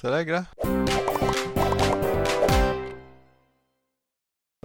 Ça 0.00 0.08
lag 0.08 0.30
là? 0.30 0.44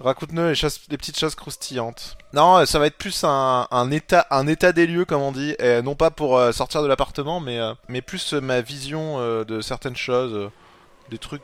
Raconte-nous 0.02 0.42
les, 0.42 0.54
les 0.88 0.96
petites 0.96 1.18
choses 1.18 1.34
croustillantes. 1.34 2.16
Non, 2.32 2.56
euh, 2.56 2.64
ça 2.64 2.78
va 2.78 2.86
être 2.86 2.96
plus 2.96 3.22
un, 3.22 3.90
état, 3.90 4.26
un 4.30 4.46
état 4.46 4.72
des 4.72 4.86
lieux, 4.86 5.04
comme 5.04 5.20
on 5.20 5.32
dit, 5.32 5.54
et 5.58 5.82
non 5.82 5.94
pas 5.94 6.10
pour 6.10 6.38
euh, 6.38 6.52
sortir 6.52 6.82
de 6.82 6.86
l'appartement, 6.86 7.40
mais, 7.40 7.58
euh, 7.60 7.74
mais 7.88 8.00
plus 8.00 8.32
euh, 8.32 8.40
ma 8.40 8.62
vision 8.62 9.18
euh, 9.18 9.44
de 9.44 9.60
certaines 9.60 9.96
choses, 9.96 10.32
euh, 10.32 10.50
des 11.10 11.18
trucs 11.18 11.42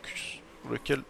sur 0.63 0.73
lesquels 0.73 1.03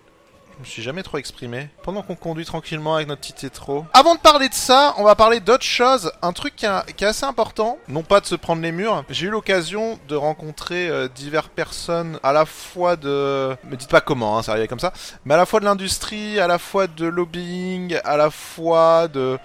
je 0.57 0.61
me 0.61 0.65
suis 0.65 0.83
jamais 0.83 1.03
trop 1.03 1.19
exprimé. 1.19 1.69
Pendant 1.83 2.03
qu'on 2.03 2.15
conduit 2.15 2.45
tranquillement 2.45 2.95
avec 2.95 3.09
notre 3.09 3.21
petit 3.21 3.33
tétro. 3.33 3.85
Avant 3.93 4.15
de 4.15 4.21
parler 4.21 4.49
de 4.49 4.55
ça, 4.55 4.95
on 4.99 5.05
va 5.05 5.15
parler 5.15 5.41
d'autre 5.41 5.65
chose. 5.65 6.13
Un 6.23 6.33
truc 6.33 6.55
qui, 6.57 6.67
est- 6.67 6.93
qui 6.97 7.05
est 7.05 7.09
assez 7.09 7.25
important, 7.25 7.79
non 7.89 8.03
pas 8.03 8.21
de 8.21 8.27
se 8.27 8.35
prendre 8.35 8.63
les 8.63 8.73
murs. 8.73 9.05
J'ai 9.11 9.27
eu 9.27 9.31
l'occasion 9.31 9.99
de 10.09 10.15
rencontrer 10.15 10.89
euh, 10.89 11.09
diverses 11.09 11.49
personnes, 11.55 12.19
à 12.23 12.33
la 12.33 12.45
fois 12.45 12.97
de... 12.97 13.57
Me 13.65 13.77
dites 13.77 13.91
pas 13.91 14.01
comment, 14.01 14.39
hein, 14.39 14.43
ça 14.43 14.53
arrivait 14.53 14.69
comme 14.69 14.79
ça 14.81 14.93
mais 15.25 15.35
à 15.35 15.37
la 15.37 15.47
fois 15.47 15.61
de 15.61 15.65
l'industrie, 15.65 16.39
à 16.39 16.47
la 16.47 16.59
fois 16.59 16.87
de 16.87 17.07
lobbying, 17.07 17.99
à 18.05 18.17
la 18.17 18.31
fois 18.31 19.09
de 19.09 19.39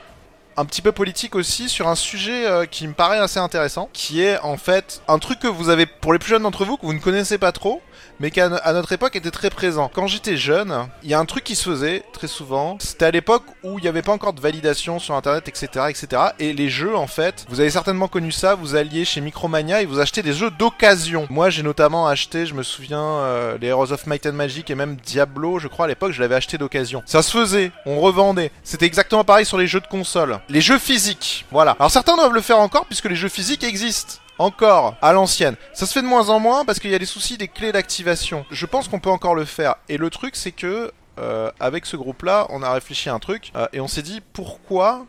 un 0.59 0.65
petit 0.65 0.81
peu 0.81 0.91
politique 0.91 1.35
aussi 1.35 1.70
sur 1.70 1.87
un 1.87 1.93
sujet 1.95 2.48
euh, 2.48 2.65
qui 2.65 2.87
me 2.87 2.93
paraît 2.93 3.20
assez 3.20 3.39
intéressant, 3.39 3.89
qui 3.93 4.23
est 4.23 4.39
en 4.39 4.57
fait 4.57 5.01
un 5.07 5.20
truc 5.20 5.37
que 5.39 5.48
vous 5.48 5.70
avez 5.70 5.85
pour 5.85 6.13
les 6.13 6.20
plus 6.20 6.29
jeunes 6.29 6.41
d'entre 6.43 6.65
vous 6.65 6.77
que 6.77 6.85
vous 6.85 6.93
ne 6.93 6.99
connaissez 6.99 7.37
pas 7.37 7.51
trop, 7.51 7.79
mais 8.20 8.31
qui 8.31 8.39
à 8.39 8.73
notre 8.73 8.91
époque 8.91 9.16
était 9.16 9.31
très 9.31 9.49
présent. 9.49 9.91
Quand 9.94 10.07
j'étais 10.07 10.38
jeune, 10.38 10.88
il 11.03 11.09
y 11.09 11.13
a 11.13 11.20
un 11.20 11.26
truc 11.26 11.44
qui 11.44 11.55
se 11.55 11.70
faisait 11.70 12.03
très 12.13 12.27
souvent. 12.27 12.77
C'était 12.80 13.05
à 13.05 13.12
l'époque 13.12 13.43
où 13.63 13.80
il 13.80 13.81
n'y 13.81 13.88
avait 13.88 14.02
pas 14.02 14.12
encore 14.12 14.34
de 14.34 14.41
validation 14.41 14.99
sur 14.99 15.16
Internet, 15.16 15.48
etc., 15.48 15.85
etc. 15.90 16.21
Et 16.40 16.53
les 16.53 16.70
jeux, 16.70 16.95
en 16.95 17.07
fait, 17.07 17.45
vous 17.49 17.59
avez 17.59 17.70
certainement 17.70 18.07
connu 18.07 18.31
ça. 18.31 18.55
Vous 18.55 18.76
alliez 18.76 19.05
chez 19.05 19.21
Micromania 19.21 19.81
et 19.81 19.85
vous 19.85 19.99
achetez 19.99 20.23
des 20.23 20.34
jeux 20.34 20.52
d'occasion. 20.52 21.27
Moi, 21.30 21.49
j'ai 21.49 21.63
notamment 21.63 22.07
acheté, 22.07 22.45
je 22.45 22.54
me 22.54 22.63
souviens, 22.63 23.04
euh, 23.04 23.57
les 23.60 23.68
Heroes 23.68 23.91
of 23.91 24.07
Might 24.07 24.26
and 24.26 24.34
Magic 24.34 24.70
et 24.70 24.76
même 24.76 24.95
Diablo. 24.95 25.60
Je 25.60 25.68
crois 25.68 25.85
à 25.85 25.88
l'époque, 25.88 26.12
je 26.12 26.21
l'avais 26.21 26.35
acheté 26.35 26.57
d'occasion. 26.57 27.04
Ça 27.05 27.21
se 27.21 27.32
faisait, 27.32 27.71
on 27.85 27.99
revendait. 27.99 28.51
C'était 28.63 28.85
exactement 28.85 29.23
pareil 29.23 29.45
sur 29.45 29.57
les 29.57 29.68
jeux 29.68 29.82
de 29.82 29.88
console. 29.88 30.40
Les 30.49 30.62
jeux 30.62 30.79
physiques, 30.79 31.45
voilà. 31.51 31.76
Alors 31.79 31.91
certains 31.91 32.15
doivent 32.15 32.34
le 32.34 32.41
faire 32.41 32.60
encore 32.60 32.85
puisque 32.85 33.05
les 33.05 33.15
jeux 33.15 33.29
physiques 33.29 33.63
existent. 33.63 34.15
Encore, 34.40 34.96
à 35.02 35.13
l'ancienne. 35.13 35.55
Ça 35.74 35.85
se 35.85 35.93
fait 35.93 36.02
de 36.02 36.07
moins 36.07 36.30
en 36.30 36.40
moins 36.40 36.63
parce 36.66 36.80
qu'il 36.80 36.91
y 36.91 36.96
a 36.96 36.99
des 36.99 37.05
soucis 37.05 37.38
des 37.38 37.48
clés 37.48 37.71
d'activation. 37.71 38.46
Je 38.52 38.66
pense 38.66 38.88
qu'on 38.88 38.99
peut 38.99 39.10
encore 39.10 39.35
le 39.35 39.46
faire. 39.46 39.76
Et 39.90 39.98
le 39.98 40.10
truc, 40.10 40.35
c'est 40.35 40.52
que, 40.52 40.91
euh, 41.20 41.52
avec 41.60 41.85
ce 41.88 41.98
groupe-là, 41.98 42.46
on 42.49 42.62
a 42.62 42.71
réfléchi 42.71 43.10
à 43.10 43.13
un 43.16 43.20
truc 43.20 43.52
euh, 43.55 43.68
et 43.74 43.79
on 43.79 43.88
s'est 43.88 44.04
dit 44.04 44.21
pourquoi 44.34 45.05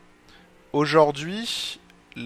aujourd'hui 0.73 1.79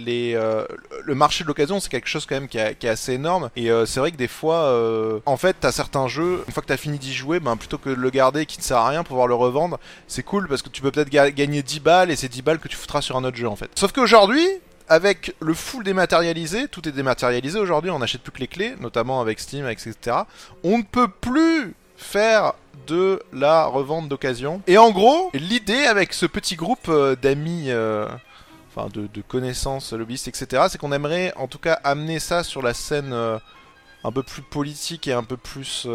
euh, 0.08 0.64
le 1.04 1.14
marché 1.14 1.44
de 1.44 1.48
l'occasion 1.48 1.78
c'est 1.78 1.90
quelque 1.90 2.08
chose 2.08 2.24
quand 2.24 2.34
même 2.36 2.48
qui, 2.48 2.56
est- 2.56 2.82
assez 2.86 3.12
énorme 3.12 3.50
et 3.56 3.70
euh, 3.70 3.84
c'est 3.84 4.00
vrai 4.00 4.10
que 4.10 4.16
des 4.16 4.26
fois 4.28 5.20
en 5.26 5.36
fait 5.36 5.54
t'as 5.60 5.70
certains 5.70 6.08
jeux 6.08 6.42
une 6.46 6.52
fois 6.52 6.62
que 6.62 6.68
t'as 6.68 6.78
fini 6.78 6.98
d'y 6.98 7.12
jouer 7.12 7.40
ben 7.40 7.56
plutôt 7.58 7.76
que 7.76 7.90
de 7.90 7.94
le 7.94 8.08
garder 8.10 8.46
qui 8.46 8.56
ne 8.58 8.62
sert 8.62 8.78
à 8.78 8.88
rien 8.88 9.02
pour 9.02 9.08
pouvoir 9.08 9.26
le 9.26 9.34
revendre 9.34 9.78
c'est 10.08 10.22
cool 10.22 10.48
parce 10.48 10.62
que 10.62 10.70
tu 10.70 10.80
peux 10.80 10.90
peut-être 10.90 11.10
ga- 11.10 11.30
gagner 11.30 11.62
10 11.62 11.80
balles 11.80 12.10
et 12.10 12.16
c'est 12.16 12.28
10 12.30 12.40
balles 12.40 12.58
que 12.58 12.68
tu 12.68 12.76
foutras 12.76 13.02
sur 13.02 13.16
un 13.18 13.24
autre 13.24 13.36
jeu 13.36 13.46
en 13.48 13.56
fait 13.56 13.68
sauf 13.74 13.92
qu'aujourd'hui 13.92 14.46
avec 14.88 15.34
le 15.40 15.54
full 15.54 15.84
dématérialisé, 15.84 16.68
tout 16.68 16.88
est 16.88 16.92
dématérialisé 16.92 17.58
aujourd'hui, 17.58 17.90
on 17.90 17.98
n'achète 17.98 18.22
plus 18.22 18.32
que 18.32 18.40
les 18.40 18.48
clés, 18.48 18.74
notamment 18.80 19.20
avec 19.20 19.40
Steam, 19.40 19.66
etc. 19.68 20.16
On 20.64 20.78
ne 20.78 20.82
peut 20.82 21.08
plus 21.08 21.74
faire 21.96 22.54
de 22.86 23.22
la 23.32 23.66
revente 23.66 24.08
d'occasion. 24.08 24.60
Et 24.66 24.78
en 24.78 24.90
gros, 24.90 25.30
l'idée 25.34 25.84
avec 25.84 26.12
ce 26.12 26.26
petit 26.26 26.56
groupe 26.56 26.88
euh, 26.88 27.14
d'amis, 27.16 27.66
euh, 27.68 28.08
enfin 28.74 28.88
de, 28.92 29.08
connaissances 29.26 29.92
lobbyistes, 29.92 30.28
etc., 30.28 30.64
c'est 30.68 30.78
qu'on 30.78 30.92
aimerait 30.92 31.32
en 31.36 31.46
tout 31.46 31.58
cas 31.58 31.74
amener 31.84 32.18
ça 32.18 32.42
sur 32.42 32.62
la 32.62 32.74
scène 32.74 33.12
euh, 33.12 33.38
un 34.04 34.12
peu 34.12 34.22
plus 34.22 34.42
politique 34.42 35.06
et 35.06 35.12
un 35.12 35.22
peu 35.22 35.36
plus 35.36 35.86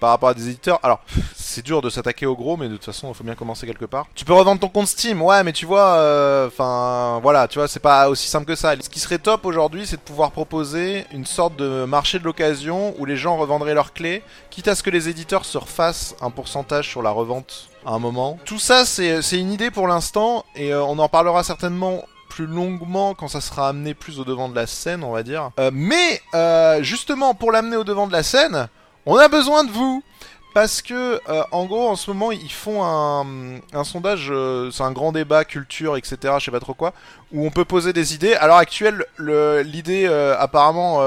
par 0.00 0.10
rapport 0.10 0.28
à 0.28 0.34
des 0.34 0.48
éditeurs. 0.48 0.78
Alors, 0.82 1.00
c'est 1.34 1.64
dur 1.64 1.82
de 1.82 1.90
s'attaquer 1.90 2.26
au 2.26 2.36
gros, 2.36 2.56
mais 2.56 2.68
de 2.68 2.74
toute 2.74 2.84
façon, 2.84 3.08
il 3.08 3.14
faut 3.14 3.24
bien 3.24 3.34
commencer 3.34 3.66
quelque 3.66 3.84
part. 3.84 4.06
Tu 4.14 4.24
peux 4.24 4.34
revendre 4.34 4.60
ton 4.60 4.68
compte 4.68 4.88
Steam, 4.88 5.22
ouais, 5.22 5.42
mais 5.42 5.52
tu 5.52 5.66
vois, 5.66 6.46
enfin, 6.46 7.20
voilà, 7.22 7.48
tu 7.48 7.58
vois, 7.58 7.68
c'est 7.68 7.80
pas 7.80 8.08
aussi 8.08 8.28
simple 8.28 8.46
que 8.46 8.54
ça. 8.54 8.74
Ce 8.80 8.88
qui 8.88 9.00
serait 9.00 9.18
top 9.18 9.46
aujourd'hui, 9.46 9.86
c'est 9.86 9.96
de 9.96 10.02
pouvoir 10.02 10.30
proposer 10.32 11.06
une 11.12 11.26
sorte 11.26 11.56
de 11.56 11.84
marché 11.84 12.18
de 12.18 12.24
l'occasion 12.24 12.94
où 12.98 13.04
les 13.04 13.16
gens 13.16 13.36
revendraient 13.36 13.74
leurs 13.74 13.92
clés, 13.92 14.22
quitte 14.50 14.68
à 14.68 14.74
ce 14.74 14.82
que 14.82 14.90
les 14.90 15.08
éditeurs 15.08 15.44
se 15.44 15.58
refassent 15.58 16.14
un 16.20 16.30
pourcentage 16.30 16.88
sur 16.88 17.02
la 17.02 17.10
revente 17.10 17.68
à 17.84 17.92
un 17.92 17.98
moment. 17.98 18.38
Tout 18.44 18.58
ça, 18.58 18.84
c'est 18.84 19.22
c'est 19.22 19.38
une 19.38 19.52
idée 19.52 19.70
pour 19.70 19.86
l'instant, 19.88 20.44
et 20.54 20.72
euh, 20.72 20.82
on 20.84 20.98
en 20.98 21.08
parlera 21.08 21.42
certainement 21.44 22.02
plus 22.28 22.46
longuement 22.46 23.14
quand 23.14 23.28
ça 23.28 23.40
sera 23.40 23.68
amené 23.68 23.94
plus 23.94 24.18
au 24.18 24.24
devant 24.24 24.48
de 24.48 24.54
la 24.54 24.66
scène, 24.66 25.04
on 25.04 25.12
va 25.12 25.22
dire. 25.22 25.50
Euh, 25.58 25.70
mais 25.72 26.20
euh, 26.34 26.82
justement, 26.82 27.34
pour 27.34 27.52
l'amener 27.52 27.76
au 27.76 27.84
devant 27.84 28.06
de 28.06 28.12
la 28.12 28.22
scène, 28.22 28.68
on 29.06 29.16
a 29.16 29.28
besoin 29.28 29.64
de 29.64 29.70
vous. 29.70 30.02
Parce 30.54 30.80
que, 30.80 31.20
euh, 31.28 31.42
en 31.52 31.66
gros, 31.66 31.86
en 31.86 31.96
ce 31.96 32.10
moment, 32.10 32.32
ils 32.32 32.50
font 32.50 32.82
un, 32.82 33.84
sondage, 33.84 34.28
euh, 34.30 34.70
c'est 34.70 34.84
un 34.84 34.90
grand 34.92 35.12
débat, 35.12 35.44
culture, 35.44 35.98
etc., 35.98 36.16
je 36.38 36.46
sais 36.46 36.50
pas 36.50 36.60
trop 36.60 36.72
quoi, 36.72 36.94
où 37.30 37.46
on 37.46 37.50
peut 37.50 37.66
poser 37.66 37.92
des 37.92 38.14
idées. 38.14 38.32
À 38.32 38.46
l'heure 38.46 38.56
actuelle, 38.56 39.04
le- 39.16 39.60
l'idée, 39.60 40.06
euh, 40.08 40.34
apparemment, 40.38 41.02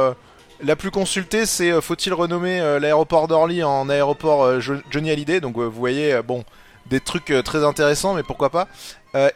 la 0.61 0.75
plus 0.75 0.91
consultée, 0.91 1.47
c'est 1.47 1.81
faut-il 1.81 2.13
renommer 2.13 2.59
l'aéroport 2.79 3.27
d'Orly 3.27 3.63
en 3.63 3.89
aéroport 3.89 4.61
Jo- 4.61 4.81
Johnny 4.91 5.09
Hallyday? 5.09 5.39
Donc, 5.41 5.57
vous 5.57 5.71
voyez, 5.71 6.21
bon, 6.21 6.43
des 6.85 6.99
trucs 6.99 7.33
très 7.43 7.65
intéressants, 7.65 8.13
mais 8.13 8.21
pourquoi 8.23 8.51
pas. 8.51 8.67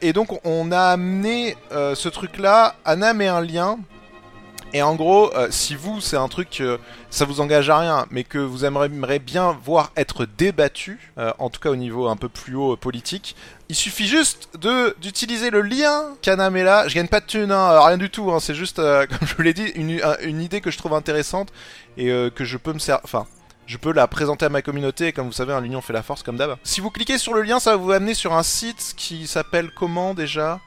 Et 0.02 0.14
donc, 0.14 0.40
on 0.46 0.72
a 0.72 0.80
amené 0.92 1.58
ce 1.72 2.08
truc-là. 2.08 2.76
Anna 2.86 3.16
met 3.16 3.30
un 3.30 3.42
lien. 3.42 3.80
Et 4.76 4.82
en 4.82 4.96
gros, 4.96 5.32
euh, 5.36 5.48
si 5.52 5.76
vous, 5.76 6.02
c'est 6.02 6.18
un 6.18 6.28
truc, 6.28 6.58
euh, 6.60 6.80
ça 7.12 7.26
vous 7.26 7.42
engage 7.42 7.70
à 7.70 7.78
rien, 7.78 8.06
mais 8.10 8.24
que 8.24 8.40
vous 8.40 8.66
aimeriez 8.66 9.20
bien 9.20 9.56
voir 9.64 9.92
être 9.96 10.26
débattu, 10.26 11.12
euh, 11.20 11.32
en 11.38 11.52
tout 11.52 11.60
cas 11.60 11.70
au 11.70 11.76
niveau 11.76 12.08
un 12.08 12.16
peu 12.16 12.28
plus 12.28 12.56
haut 12.56 12.76
politique, 12.76 13.36
il 13.70 13.76
suffit 13.76 14.08
juste 14.08 14.50
de 14.60 14.96
d'utiliser 15.00 15.52
le 15.52 15.62
lien 15.62 16.16
là. 16.64 16.88
Je 16.88 16.96
gagne 16.96 17.08
pas 17.08 17.20
de 17.20 17.26
thunes, 17.28 17.52
hein, 17.52 17.80
rien 17.86 17.98
du 17.98 18.10
tout. 18.10 18.32
Hein, 18.32 18.40
c'est 18.40 18.56
juste, 18.56 18.78
comme 19.10 19.28
je 19.28 19.36
vous 19.36 19.42
l'ai 19.44 19.54
dit, 19.54 19.68
une, 19.76 20.02
un- 20.04 20.18
une 20.24 20.42
idée 20.42 20.60
que 20.60 20.72
je 20.72 20.78
trouve 20.80 20.94
intéressante 20.96 21.50
et 21.98 22.08
que 22.36 22.44
je 22.44 22.58
peux 22.58 22.74
me 22.74 22.80
servir. 22.80 23.02
Enfin, 23.04 23.28
je 23.68 23.78
peux 23.78 23.94
la 23.94 24.08
présenter 24.08 24.46
à 24.46 24.50
ma 24.50 24.62
communauté. 24.64 25.08
Et 25.08 25.14
comme 25.14 25.28
vous 25.28 25.32
savez, 25.34 25.54
hein, 25.54 25.62
l'union 25.62 25.82
fait 25.82 25.94
la 25.94 26.02
force, 26.04 26.24
comme 26.24 26.38
d'hab. 26.38 26.58
Si 26.64 26.82
vous 26.82 26.90
cliquez 26.90 27.18
sur 27.20 27.34
le 27.36 27.44
lien, 27.44 27.60
ça 27.60 27.72
va 27.72 27.78
vous 27.78 27.92
amener 27.92 28.14
sur 28.16 28.34
un 28.34 28.44
site 28.44 28.94
qui 28.98 29.28
s'appelle 29.28 29.70
comment 29.76 30.14
déjà? 30.16 30.60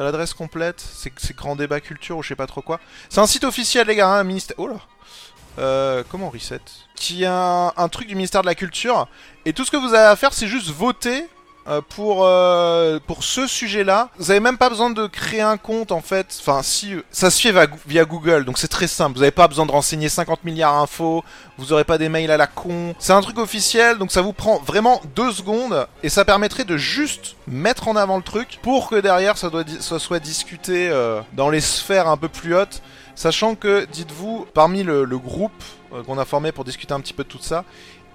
T'as 0.00 0.04
l'adresse 0.04 0.32
complète 0.32 0.80
C'est 0.80 1.36
Grand 1.36 1.56
Débat 1.56 1.78
Culture 1.78 2.16
ou 2.16 2.22
je 2.22 2.28
sais 2.28 2.34
pas 2.34 2.46
trop 2.46 2.62
quoi. 2.62 2.80
C'est 3.10 3.20
un 3.20 3.26
site 3.26 3.44
officiel, 3.44 3.86
les 3.86 3.96
gars, 3.96 4.08
hein, 4.08 4.20
un 4.20 4.24
ministère. 4.24 4.56
Oh 4.58 4.66
là 4.66 4.76
euh, 5.58 6.02
comment 6.08 6.28
on 6.28 6.30
reset? 6.30 6.62
Qui 6.94 7.26
a 7.26 7.74
un, 7.76 7.88
truc 7.90 8.08
du 8.08 8.14
ministère 8.14 8.40
de 8.40 8.46
la 8.46 8.54
Culture. 8.54 9.08
Et 9.44 9.52
tout 9.52 9.66
ce 9.66 9.70
que 9.70 9.76
vous 9.76 9.92
avez 9.92 10.06
à 10.06 10.16
faire, 10.16 10.32
c'est 10.32 10.46
juste 10.46 10.70
voter 10.70 11.28
pour, 11.88 12.24
euh, 12.24 12.98
pour 13.06 13.22
ce 13.22 13.46
sujet-là. 13.46 14.08
Vous 14.18 14.30
avez 14.30 14.40
même 14.40 14.58
pas 14.58 14.68
besoin 14.68 14.90
de 14.90 15.06
créer 15.06 15.40
un 15.40 15.56
compte, 15.56 15.92
en 15.92 16.00
fait. 16.00 16.36
Enfin, 16.40 16.62
si, 16.62 16.94
euh, 16.94 17.02
ça 17.10 17.30
se 17.30 17.40
fait 17.40 17.54
via 17.86 18.04
Google, 18.04 18.44
donc 18.44 18.58
c'est 18.58 18.68
très 18.68 18.86
simple. 18.86 19.14
Vous 19.14 19.20
n'avez 19.20 19.30
pas 19.30 19.48
besoin 19.48 19.66
de 19.66 19.72
renseigner 19.72 20.08
50 20.08 20.44
milliards 20.44 20.80
d'infos. 20.80 21.22
Vous 21.58 21.72
aurez 21.72 21.84
pas 21.84 21.98
des 21.98 22.08
mails 22.08 22.30
à 22.30 22.36
la 22.36 22.46
con. 22.46 22.94
C'est 22.98 23.12
un 23.12 23.20
truc 23.20 23.38
officiel, 23.38 23.98
donc 23.98 24.10
ça 24.10 24.22
vous 24.22 24.32
prend 24.32 24.58
vraiment 24.60 25.00
deux 25.14 25.32
secondes. 25.32 25.86
Et 26.02 26.08
ça 26.08 26.24
permettrait 26.24 26.64
de 26.64 26.76
juste 26.76 27.36
mettre 27.46 27.88
en 27.88 27.96
avant 27.96 28.16
le 28.16 28.22
truc 28.22 28.58
pour 28.62 28.88
que 28.88 28.96
derrière, 28.96 29.36
ça, 29.36 29.50
doit, 29.50 29.64
ça 29.80 29.98
soit 29.98 30.20
discuté 30.20 30.88
euh, 30.90 31.20
dans 31.34 31.50
les 31.50 31.60
sphères 31.60 32.08
un 32.08 32.16
peu 32.16 32.28
plus 32.28 32.54
hautes. 32.54 32.82
Sachant 33.14 33.54
que, 33.54 33.86
dites-vous, 33.92 34.46
parmi 34.54 34.82
le, 34.82 35.04
groupe 35.18 35.52
euh, 35.92 36.02
qu'on 36.02 36.16
a 36.16 36.24
formé 36.24 36.52
pour 36.52 36.64
discuter 36.64 36.94
un 36.94 37.00
petit 37.00 37.12
peu 37.12 37.24
de 37.24 37.28
tout 37.28 37.38
ça, 37.40 37.64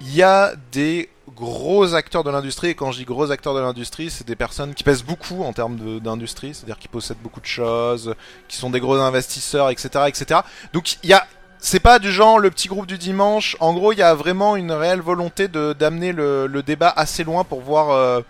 il 0.01 0.15
y 0.15 0.23
a 0.23 0.53
des 0.71 1.09
gros 1.35 1.93
acteurs 1.93 2.23
de 2.23 2.31
l'industrie. 2.31 2.69
Et 2.69 2.75
quand 2.75 2.91
je 2.91 2.99
dis 2.99 3.05
gros 3.05 3.31
acteurs 3.31 3.53
de 3.53 3.59
l'industrie, 3.59 4.09
c'est 4.09 4.25
des 4.25 4.35
personnes 4.35 4.73
qui 4.73 4.83
pèsent 4.83 5.03
beaucoup 5.03 5.43
en 5.43 5.53
termes 5.53 5.99
d'industrie, 5.99 6.53
c'est-à-dire 6.53 6.79
qui 6.79 6.87
possèdent 6.87 7.21
beaucoup 7.21 7.41
de 7.41 7.45
choses, 7.45 8.15
qui 8.47 8.57
sont 8.57 8.69
des 8.69 8.79
gros 8.79 8.95
investisseurs, 8.95 9.69
etc., 9.69 10.05
etc. 10.07 10.39
Donc 10.73 10.97
il 11.03 11.09
y 11.09 11.13
a 11.13 11.27
c'est 11.59 11.79
pas 11.79 11.97
du 11.97 12.11
genre 12.11 12.37
le 12.37 12.51
petit 12.51 12.67
groupe 12.67 12.85
du 12.85 12.97
dimanche. 12.97 13.57
En 13.59 13.73
gros, 13.73 13.91
il 13.91 13.97
y 13.97 14.03
a 14.03 14.13
vraiment 14.13 14.55
une 14.55 14.71
réelle 14.71 15.01
volonté 15.01 15.47
de 15.47 15.73
d'amener 15.73 16.11
le, 16.11 16.47
le 16.47 16.63
débat 16.63 16.93
assez 16.95 17.23
loin 17.23 17.43
pour 17.43 17.61
voir 17.61 17.89
euh, 17.89 18.21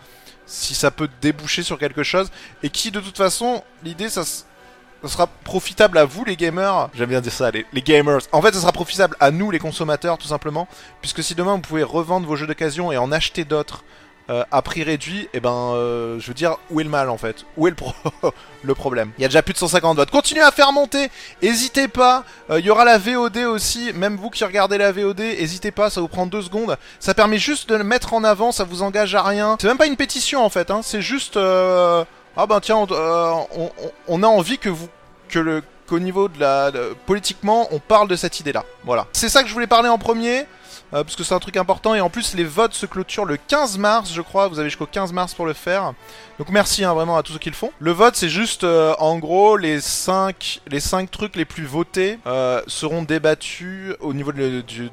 si 0.45 0.74
ça 0.74 0.89
peut 0.91 1.09
déboucher 1.21 1.63
sur 1.63 1.77
quelque 1.77 2.03
chose. 2.03 2.30
Et 2.63 2.69
qui, 2.69 2.91
de 2.91 3.00
toute 3.01 3.18
façon, 3.18 3.63
l'idée, 3.83 4.09
ça, 4.09 4.24
ça 5.07 5.13
sera 5.13 5.28
profitable 5.28 5.98
à 5.98 6.06
vous, 6.06 6.25
les 6.25 6.36
gamers. 6.36 6.90
J'aime 6.96 7.10
bien 7.10 7.22
dire 7.22 7.31
ça, 7.31 7.52
les, 7.52 7.81
gamers. 7.81 8.22
En 8.31 8.42
fait, 8.42 8.54
ça 8.54 8.62
sera 8.62 8.72
profitable 8.72 9.16
à 9.19 9.31
nous, 9.31 9.52
les 9.52 9.60
consommateurs, 9.60 10.18
tout 10.18 10.28
simplement. 10.28 10.68
Puisque 11.02 11.24
si 11.24 11.36
demain 11.36 11.56
vous 11.56 11.62
pouvez 11.62 11.84
revendre 11.84 12.28
vos 12.28 12.36
jeux 12.36 12.48
d'occasion 12.48 12.92
et 12.92 12.98
en 12.98 13.12
acheter 13.12 13.46
d'autres 13.46 13.84
euh, 14.31 14.44
à 14.50 14.63
prix 14.63 14.81
réduit, 14.81 15.30
et 15.34 15.40
ben, 15.40 15.74
euh, 15.75 16.19
je 16.19 16.28
veux 16.28 16.34
dire, 16.34 16.57
où 16.72 16.80
est 16.80 16.84
le 16.84 16.90
mal 16.90 17.12
en 17.12 17.18
fait? 17.18 17.46
Où 17.57 17.68
est 17.68 17.69
le, 17.69 17.75
pro 17.75 17.94
le 18.63 18.74
problème? 18.74 19.12
Il 19.19 19.22
y 19.22 19.25
a 19.25 19.28
déjà 19.28 19.44
plus 19.44 19.54
de 19.54 19.60
150 19.60 19.98
votes. 19.98 20.10
Continuez 20.10 20.42
à 20.42 20.52
faire 20.52 20.72
monter, 20.72 21.12
hésitez 21.44 21.88
pas. 21.88 22.24
Euh, 22.50 22.60
Il 22.60 22.66
y 22.66 22.72
aura 22.72 22.86
la 22.86 22.98
VOD 22.98 23.38
aussi. 23.38 23.94
Même 23.94 24.18
vous 24.18 24.31
qui 24.31 24.44
regardez 24.44 24.80
la 24.80 24.92
VOD, 24.92 25.19
hésitez 25.19 25.69
pas, 25.69 25.92
ça 25.92 26.02
vous 26.02 26.07
prend 26.07 26.25
deux 26.25 26.42
secondes. 26.42 26.75
Ça 27.00 27.13
permet 27.13 27.38
juste 27.38 27.69
de 27.69 27.75
le 27.75 27.84
mettre 27.84 28.16
en 28.16 28.24
avant, 28.24 28.52
ça 28.52 28.63
vous 28.63 28.81
engage 28.81 29.13
à 29.13 29.22
rien. 29.22 29.57
C'est 29.62 29.68
même 29.68 29.78
pas 29.78 29.86
une 29.86 29.98
pétition 29.98 30.44
en 30.44 30.50
fait, 30.50 30.72
hein. 30.72 30.81
c'est 30.84 31.02
juste. 31.02 31.38
Ah 32.37 32.45
ben 32.47 32.59
tiens, 32.59 32.77
on, 32.77 32.87
euh, 32.91 33.33
on- 34.07 34.23
a 34.23 34.27
envie 34.27 34.57
que 34.57 34.69
vous 34.69 34.87
que 35.29 35.39
le 35.39 35.63
qu'au 35.87 35.99
niveau 35.99 36.27
de 36.27 36.39
la... 36.39 36.71
politiquement, 37.05 37.67
on 37.71 37.77
parle 37.79 38.07
de 38.07 38.15
cette 38.15 38.39
idée-là. 38.39 38.63
Voilà. 38.85 39.05
C'est 39.13 39.29
ça 39.29 39.43
que 39.43 39.47
je 39.49 39.53
voulais 39.53 39.67
parler 39.67 39.87
en 39.87 39.99
premier. 39.99 40.47
Euh, 40.93 41.03
parce 41.03 41.15
que 41.15 41.23
c'est 41.23 41.33
un 41.33 41.39
truc 41.39 41.57
important 41.57 41.95
et 41.95 42.01
en 42.01 42.09
plus 42.09 42.35
les 42.35 42.43
votes 42.43 42.73
se 42.73 42.85
clôturent 42.85 43.25
le 43.25 43.37
15 43.37 43.77
mars 43.77 44.11
je 44.13 44.21
crois, 44.21 44.47
vous 44.47 44.59
avez 44.59 44.69
jusqu'au 44.69 44.85
15 44.85 45.11
mars 45.13 45.33
pour 45.33 45.45
le 45.45 45.53
faire. 45.53 45.93
Donc 46.37 46.49
merci 46.49 46.83
hein, 46.83 46.93
vraiment 46.93 47.17
à 47.17 47.23
tous 47.23 47.33
ceux 47.33 47.39
qui 47.39 47.49
le 47.49 47.55
font. 47.55 47.71
Le 47.79 47.91
vote 47.91 48.15
c'est 48.15 48.29
juste 48.29 48.63
euh, 48.63 48.93
en 48.99 49.17
gros 49.17 49.57
les 49.57 49.81
5 49.81 50.61
les 50.67 50.79
cinq 50.79 51.09
trucs 51.11 51.35
les 51.35 51.45
plus 51.45 51.65
votés 51.65 52.19
euh, 52.27 52.61
seront 52.67 53.03
débattus 53.03 53.93
au 53.99 54.13
niveau 54.13 54.31
de- 54.31 54.61
du, 54.61 54.89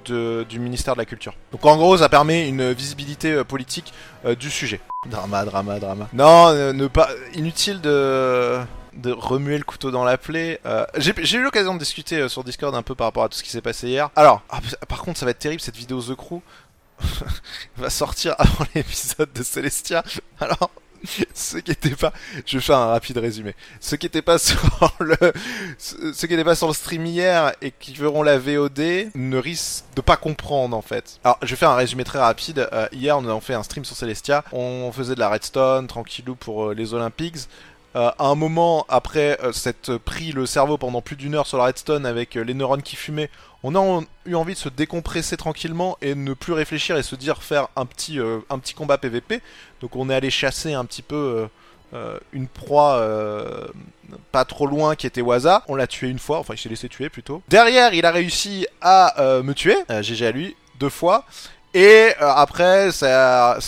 du 0.48 0.58
ministère 0.58 0.94
de 0.94 0.98
la 1.00 1.04
Culture. 1.06 1.34
Donc 1.52 1.64
en 1.66 1.76
gros 1.76 1.96
ça 1.98 2.08
permet 2.08 2.48
une 2.48 2.72
visibilité 2.72 3.42
politique 3.44 3.92
du 4.38 4.50
sujet. 4.50 4.80
Drama, 5.08 5.44
drama, 5.44 5.78
drama. 5.80 6.08
Non, 6.12 6.52
ne 6.72 6.86
pas 6.86 7.08
inutile 7.34 7.80
de 7.80 8.58
de 8.94 9.12
remuer 9.12 9.58
le 9.58 9.64
couteau 9.64 9.90
dans 9.90 10.04
la 10.04 10.18
plaie. 10.18 10.60
Euh, 10.66 10.86
j'ai 10.96 11.14
j'ai 11.18 11.38
eu 11.38 11.42
l'occasion 11.42 11.74
de 11.74 11.78
discuter 11.78 12.16
euh, 12.18 12.28
sur 12.28 12.44
Discord 12.44 12.74
un 12.74 12.82
peu 12.82 12.94
par 12.94 13.06
rapport 13.06 13.24
à 13.24 13.28
tout 13.28 13.36
ce 13.36 13.42
qui 13.42 13.50
s'est 13.50 13.60
passé 13.60 13.88
hier. 13.88 14.10
Alors, 14.16 14.42
ah, 14.50 14.60
par 14.88 15.02
contre, 15.02 15.18
ça 15.18 15.24
va 15.24 15.30
être 15.30 15.38
terrible 15.38 15.60
cette 15.60 15.76
vidéo 15.76 16.02
The 16.02 16.14
Crew 16.14 16.40
va 17.76 17.90
sortir 17.90 18.34
avant 18.38 18.64
l'épisode 18.74 19.32
de 19.32 19.42
Celestia. 19.42 20.04
Alors, 20.40 20.70
ceux 21.34 21.60
qui 21.60 21.72
étaient 21.72 21.90
pas, 21.90 22.12
je 22.46 22.58
vais 22.58 22.62
faire 22.62 22.78
un 22.78 22.86
rapide 22.86 23.18
résumé. 23.18 23.54
Ceux 23.80 23.96
qui 23.96 24.06
étaient 24.06 24.22
pas 24.22 24.38
sur 24.38 24.60
le, 25.00 25.16
ceux 25.78 26.26
qui 26.26 26.34
étaient 26.34 26.44
pas 26.44 26.54
sur 26.54 26.68
le 26.68 26.74
stream 26.74 27.06
hier 27.06 27.52
et 27.60 27.72
qui 27.72 27.94
verront 27.94 28.22
la 28.22 28.38
VOD 28.38 29.10
ne 29.14 29.36
risquent 29.36 29.84
de 29.96 30.00
pas 30.00 30.16
comprendre 30.16 30.76
en 30.76 30.82
fait. 30.82 31.18
Alors, 31.24 31.38
je 31.42 31.48
vais 31.48 31.56
faire 31.56 31.70
un 31.70 31.76
résumé 31.76 32.04
très 32.04 32.18
rapide. 32.18 32.68
Euh, 32.72 32.88
hier, 32.92 33.16
on 33.18 33.28
a 33.28 33.40
fait 33.40 33.54
un 33.54 33.62
stream 33.62 33.84
sur 33.84 33.96
Celestia. 33.96 34.44
On 34.52 34.90
faisait 34.92 35.14
de 35.14 35.20
la 35.20 35.28
redstone 35.28 35.86
tranquillou 35.86 36.34
pour 36.34 36.70
euh, 36.70 36.74
les 36.74 36.94
Olympics. 36.94 37.48
Euh, 37.94 38.10
à 38.18 38.26
un 38.26 38.34
moment 38.34 38.86
après 38.88 39.38
euh, 39.42 39.52
s'être 39.52 39.98
pris 39.98 40.32
le 40.32 40.46
cerveau 40.46 40.78
pendant 40.78 41.02
plus 41.02 41.16
d'une 41.16 41.34
heure 41.34 41.46
sur 41.46 41.58
la 41.58 41.64
redstone 41.64 42.06
avec 42.06 42.36
euh, 42.36 42.42
les 42.42 42.54
neurones 42.54 42.82
qui 42.82 42.96
fumaient, 42.96 43.28
on 43.62 43.76
a 43.76 44.02
eu 44.26 44.34
envie 44.34 44.54
de 44.54 44.58
se 44.58 44.68
décompresser 44.68 45.36
tranquillement 45.36 45.96
et 46.00 46.14
ne 46.14 46.34
plus 46.34 46.52
réfléchir 46.52 46.96
et 46.96 47.02
se 47.02 47.14
dire 47.14 47.42
faire 47.42 47.68
un 47.76 47.86
petit, 47.86 48.18
euh, 48.18 48.40
un 48.50 48.58
petit 48.58 48.74
combat 48.74 48.98
PVP. 48.98 49.40
Donc 49.80 49.94
on 49.96 50.10
est 50.10 50.14
allé 50.14 50.30
chasser 50.30 50.72
un 50.72 50.84
petit 50.84 51.02
peu 51.02 51.16
euh, 51.16 51.46
euh, 51.94 52.18
une 52.32 52.48
proie 52.48 52.96
euh, 52.96 53.68
pas 54.32 54.44
trop 54.44 54.66
loin 54.66 54.96
qui 54.96 55.06
était 55.06 55.20
Waza. 55.20 55.62
On 55.68 55.74
l'a 55.74 55.86
tué 55.86 56.08
une 56.08 56.18
fois, 56.18 56.38
enfin 56.38 56.54
il 56.54 56.58
s'est 56.58 56.68
laissé 56.68 56.88
tuer 56.88 57.08
plutôt. 57.08 57.42
Derrière 57.48 57.94
il 57.94 58.04
a 58.04 58.10
réussi 58.10 58.66
à 58.80 59.20
euh, 59.20 59.42
me 59.42 59.54
tuer, 59.54 59.76
euh, 59.90 60.02
GG 60.02 60.26
à 60.26 60.32
lui, 60.32 60.56
deux 60.80 60.88
fois. 60.88 61.24
Et 61.74 62.12
euh, 62.20 62.32
après 62.34 62.90
c'est 62.92 63.06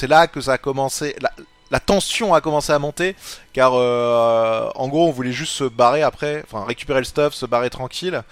là 0.08 0.26
que 0.26 0.40
ça 0.40 0.54
a 0.54 0.58
commencé... 0.58 1.14
la 1.74 1.80
tension 1.80 2.34
a 2.34 2.40
commencé 2.40 2.72
à 2.72 2.78
monter 2.78 3.16
car 3.52 3.72
euh, 3.74 4.70
en 4.76 4.86
gros 4.86 5.08
on 5.08 5.10
voulait 5.10 5.32
juste 5.32 5.54
se 5.54 5.64
barrer 5.64 6.02
après, 6.02 6.44
enfin 6.46 6.64
récupérer 6.64 7.00
le 7.00 7.04
stuff, 7.04 7.34
se 7.34 7.46
barrer 7.46 7.68
tranquille, 7.68 8.22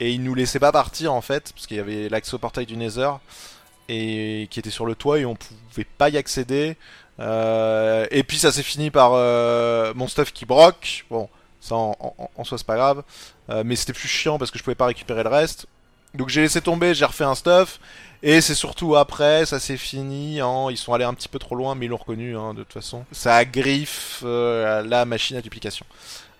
et 0.00 0.10
il 0.12 0.22
nous 0.22 0.34
laissait 0.34 0.58
pas 0.58 0.70
partir 0.70 1.14
en 1.14 1.22
fait, 1.22 1.50
parce 1.54 1.66
qu'il 1.66 1.78
y 1.78 1.80
avait 1.80 2.10
l'accès 2.10 2.34
au 2.34 2.38
portail 2.38 2.66
du 2.66 2.76
Nether, 2.76 3.12
et 3.88 4.48
qui 4.50 4.60
était 4.60 4.68
sur 4.68 4.84
le 4.84 4.94
toit 4.94 5.18
et 5.18 5.24
on 5.24 5.34
pouvait 5.34 5.86
pas 5.96 6.10
y 6.10 6.18
accéder. 6.18 6.76
Euh, 7.20 8.06
et 8.10 8.22
puis 8.22 8.38
ça 8.38 8.52
s'est 8.52 8.62
fini 8.62 8.90
par 8.90 9.12
euh, 9.14 9.94
mon 9.96 10.06
stuff 10.06 10.30
qui 10.30 10.44
broque, 10.44 11.06
bon 11.10 11.30
ça 11.62 11.76
en, 11.76 12.44
soi 12.44 12.58
c'est 12.58 12.66
pas 12.66 12.76
grave, 12.76 13.02
mais 13.64 13.76
c'était 13.76 13.94
plus 13.94 14.08
chiant 14.08 14.38
parce 14.38 14.50
que 14.50 14.58
je 14.58 14.62
pouvais 14.62 14.74
pas 14.74 14.86
récupérer 14.86 15.22
le 15.22 15.30
reste. 15.30 15.66
Donc 16.14 16.28
j'ai 16.28 16.40
laissé 16.40 16.60
tomber, 16.60 16.94
j'ai 16.94 17.04
refait 17.04 17.24
un 17.24 17.36
stuff, 17.36 17.78
et 18.22 18.40
c'est 18.40 18.56
surtout 18.56 18.96
après, 18.96 19.46
ça 19.46 19.60
s'est 19.60 19.76
fini. 19.76 20.40
Ils 20.70 20.76
sont 20.76 20.92
allés 20.92 21.04
un 21.04 21.14
petit 21.14 21.28
peu 21.28 21.38
trop 21.38 21.54
loin, 21.54 21.74
mais 21.74 21.86
ils 21.86 21.88
l'ont 21.88 21.96
reconnu, 21.96 22.36
hein, 22.36 22.52
de 22.52 22.64
toute 22.64 22.72
façon. 22.72 23.04
Ça 23.12 23.36
agriffe 23.36 24.22
euh, 24.24 24.82
la 24.82 25.04
machine 25.04 25.36
à 25.36 25.40
duplication. 25.40 25.86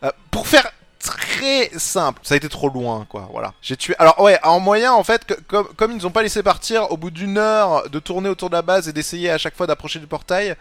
Euh, 0.03 0.11
pour 0.31 0.49
faire 0.49 0.69
très 0.99 1.71
simple, 1.79 2.21
ça 2.25 2.35
a 2.35 2.37
été 2.37 2.49
trop 2.49 2.69
loin, 2.69 3.07
quoi, 3.09 3.29
voilà. 3.31 3.55
J'ai 3.63 3.77
tué... 3.77 3.95
Alors 3.99 4.21
ouais, 4.21 4.39
en 4.43 4.59
moyen, 4.59 4.93
en 4.93 5.05
fait, 5.05 5.25
comme, 5.47 5.69
comme 5.77 5.93
ils 5.93 5.99
nous 5.99 6.07
ont 6.07 6.11
pas 6.11 6.23
laissé 6.23 6.43
partir, 6.43 6.91
au 6.91 6.97
bout 6.97 7.11
d'une 7.11 7.39
heure 7.39 7.89
de 7.89 7.99
tourner 8.01 8.29
autour 8.29 8.51
de 8.51 8.57
la 8.57 8.63
base 8.63 8.89
et 8.89 8.93
d'essayer 8.93 9.31
à 9.31 9.39
chaque 9.39 9.57
fois 9.57 9.69
d'approcher 9.69 10.01
du 10.01 10.07
portail, 10.07 10.57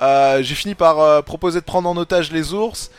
euh, 0.00 0.42
j'ai 0.42 0.54
fini 0.54 0.74
par 0.74 1.24
proposer 1.24 1.60
de 1.60 1.64
prendre 1.64 1.88
en 1.88 1.96
otage 1.96 2.30
les 2.30 2.54
ours. 2.54 2.90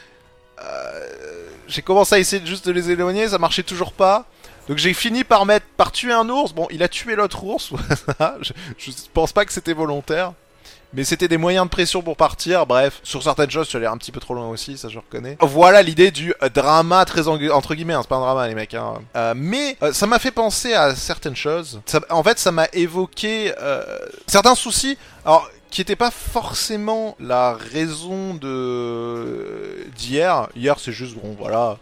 J'ai 1.67 1.81
commencé 1.81 2.15
à 2.15 2.19
essayer 2.19 2.45
juste 2.45 2.67
de 2.67 2.71
les 2.71 2.91
éloigner, 2.91 3.29
ça 3.29 3.38
marchait 3.38 3.63
toujours 3.63 3.94
pas. 3.94 4.25
Donc 4.67 4.77
j'ai 4.77 4.93
fini 4.93 5.23
par 5.23 5.45
mettre, 5.45 5.65
par 5.77 5.91
tuer 5.91 6.13
un 6.13 6.27
ours. 6.29 6.53
Bon, 6.53 6.67
il 6.71 6.83
a 6.83 6.87
tué 6.87 7.15
l'autre 7.15 7.43
ours. 7.43 7.71
je, 8.41 8.91
pense 9.13 9.31
pas 9.31 9.45
que 9.45 9.53
c'était 9.53 9.73
volontaire. 9.73 10.33
Mais 10.93 11.03
c'était 11.03 11.27
des 11.27 11.37
moyens 11.37 11.65
de 11.65 11.69
pression 11.69 12.01
pour 12.01 12.15
partir. 12.15 12.65
Bref, 12.65 13.01
sur 13.03 13.21
certaines 13.21 13.51
choses, 13.51 13.67
suis 13.67 13.77
allé 13.77 13.87
un 13.87 13.97
petit 13.97 14.13
peu 14.13 14.21
trop 14.21 14.33
loin 14.33 14.47
aussi, 14.47 14.77
ça 14.77 14.87
je 14.87 14.97
reconnais. 14.97 15.37
Voilà 15.41 15.81
l'idée 15.81 16.11
du 16.11 16.33
euh, 16.41 16.47
drama 16.47 17.03
très 17.03 17.27
en- 17.27 17.37
entre 17.49 17.75
guillemets. 17.75 17.93
hein, 17.93 17.99
c'est 18.03 18.07
pas 18.07 18.15
un 18.15 18.21
drama 18.21 18.47
les 18.47 18.55
mecs. 18.55 18.73
Hein. 18.73 18.93
Euh, 19.17 19.33
mais 19.35 19.77
euh, 19.83 19.91
ça 19.91 20.07
m'a 20.07 20.17
fait 20.17 20.31
penser 20.31 20.73
à 20.73 20.95
certaines 20.95 21.35
choses. 21.35 21.81
En 22.09 22.23
fait, 22.23 22.39
ça 22.39 22.53
m'a 22.53 22.67
évoqué 22.71 23.53
certains 24.27 24.55
soucis. 24.55 24.97
Alors 25.25 25.49
qui 25.69 25.81
n'était 25.81 25.95
pas 25.95 26.11
forcément 26.11 27.15
la 27.19 27.53
raison 27.53 28.33
de 28.33 29.85
d'hier. 29.97 30.47
Hier, 30.55 30.79
c'est 30.79 30.91
juste 30.91 31.15
bon, 31.15 31.35
voilà, 31.37 31.77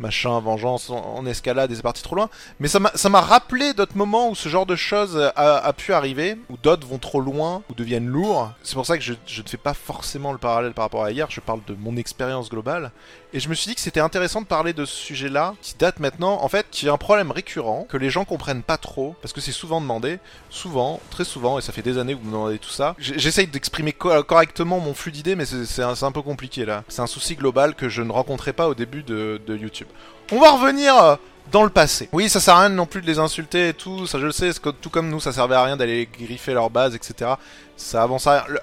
machin, 0.00 0.40
vengeance, 0.40 0.90
en, 0.90 1.24
escalade 1.26 1.70
et 1.70 1.76
c'est 1.76 1.82
parti 1.82 2.02
trop 2.02 2.16
loin. 2.16 2.28
Mais 2.58 2.68
ça 2.68 2.80
m'a 3.08 3.20
rappelé 3.20 3.74
d'autres 3.74 3.96
moments 3.96 4.30
où 4.30 4.34
ce 4.34 4.48
genre 4.48 4.66
de 4.66 4.76
choses 4.76 5.16
a, 5.36 5.72
pu 5.74 5.92
arriver, 5.92 6.36
où 6.48 6.56
d'autres 6.56 6.86
vont 6.86 6.98
trop 6.98 7.20
loin, 7.20 7.62
ou 7.70 7.74
deviennent 7.74 8.06
lourds. 8.06 8.50
C'est 8.62 8.74
pour 8.74 8.86
ça 8.86 8.96
que 8.96 9.04
je, 9.04 9.14
je 9.26 9.42
ne 9.42 9.48
fais 9.48 9.56
pas 9.56 9.74
forcément 9.74 10.32
le 10.32 10.38
parallèle 10.38 10.72
par 10.72 10.86
rapport 10.86 11.04
à 11.04 11.12
hier, 11.12 11.26
je 11.30 11.40
parle 11.40 11.60
de 11.66 11.74
mon 11.78 11.96
expérience 11.96 12.50
globale. 12.50 12.90
Et 13.32 13.38
je 13.38 13.48
me 13.48 13.54
suis 13.54 13.68
dit 13.68 13.74
que 13.76 13.80
c'était 13.80 14.00
intéressant 14.00 14.40
de 14.40 14.46
parler 14.46 14.72
de 14.72 14.84
ce 14.84 14.96
sujet-là, 14.96 15.54
qui 15.62 15.74
date 15.78 16.00
maintenant, 16.00 16.42
en 16.42 16.48
fait, 16.48 16.66
qui 16.70 16.86
est 16.86 16.90
un 16.90 16.96
problème 16.96 17.30
récurrent, 17.30 17.86
que 17.88 17.96
les 17.96 18.10
gens 18.10 18.24
comprennent 18.24 18.62
pas 18.62 18.76
trop, 18.76 19.14
parce 19.22 19.32
que 19.32 19.40
c'est 19.40 19.52
souvent 19.52 19.80
demandé, 19.80 20.18
souvent, 20.48 21.00
très 21.10 21.24
souvent, 21.24 21.58
et 21.58 21.62
ça 21.62 21.72
fait 21.72 21.82
des 21.82 21.98
années 21.98 22.14
que 22.14 22.18
vous 22.18 22.26
me 22.26 22.32
demandez 22.32 22.58
tout 22.58 22.70
ça. 22.70 22.96
J'essaye 22.98 23.46
d'exprimer 23.46 23.92
co- 23.92 24.22
correctement 24.24 24.80
mon 24.80 24.94
flux 24.94 25.12
d'idées, 25.12 25.36
mais 25.36 25.44
c'est 25.44 25.82
un, 25.82 25.94
un 26.02 26.12
peu 26.12 26.22
compliqué 26.22 26.64
là. 26.64 26.82
C'est 26.88 27.02
un 27.02 27.06
souci 27.06 27.36
global 27.36 27.74
que 27.74 27.88
je 27.88 28.02
ne 28.02 28.10
rencontrais 28.10 28.52
pas 28.52 28.68
au 28.68 28.74
début 28.74 29.02
de 29.04 29.40
YouTube. 29.48 29.88
On 30.32 30.40
va 30.40 30.52
revenir 30.52 30.96
euh, 30.96 31.16
dans 31.52 31.62
le 31.64 31.70
passé. 31.70 32.08
Oui, 32.12 32.28
ça 32.28 32.40
sert 32.40 32.54
à 32.54 32.60
rien 32.60 32.68
non 32.68 32.86
plus 32.86 33.00
de 33.02 33.06
les 33.06 33.18
insulter 33.18 33.68
et 33.68 33.74
tout, 33.74 34.06
ça 34.06 34.18
je 34.18 34.26
le 34.26 34.32
sais, 34.32 34.50
tout 34.80 34.90
comme 34.90 35.08
nous, 35.08 35.20
ça 35.20 35.32
servait 35.32 35.56
à 35.56 35.64
rien 35.64 35.76
d'aller 35.76 36.08
griffer 36.18 36.52
leur 36.52 36.70
base, 36.70 36.94
etc. 36.94 37.32
Ça 37.76 38.02
avance 38.02 38.26
à 38.26 38.32
rien. 38.32 38.44
Le- 38.48 38.60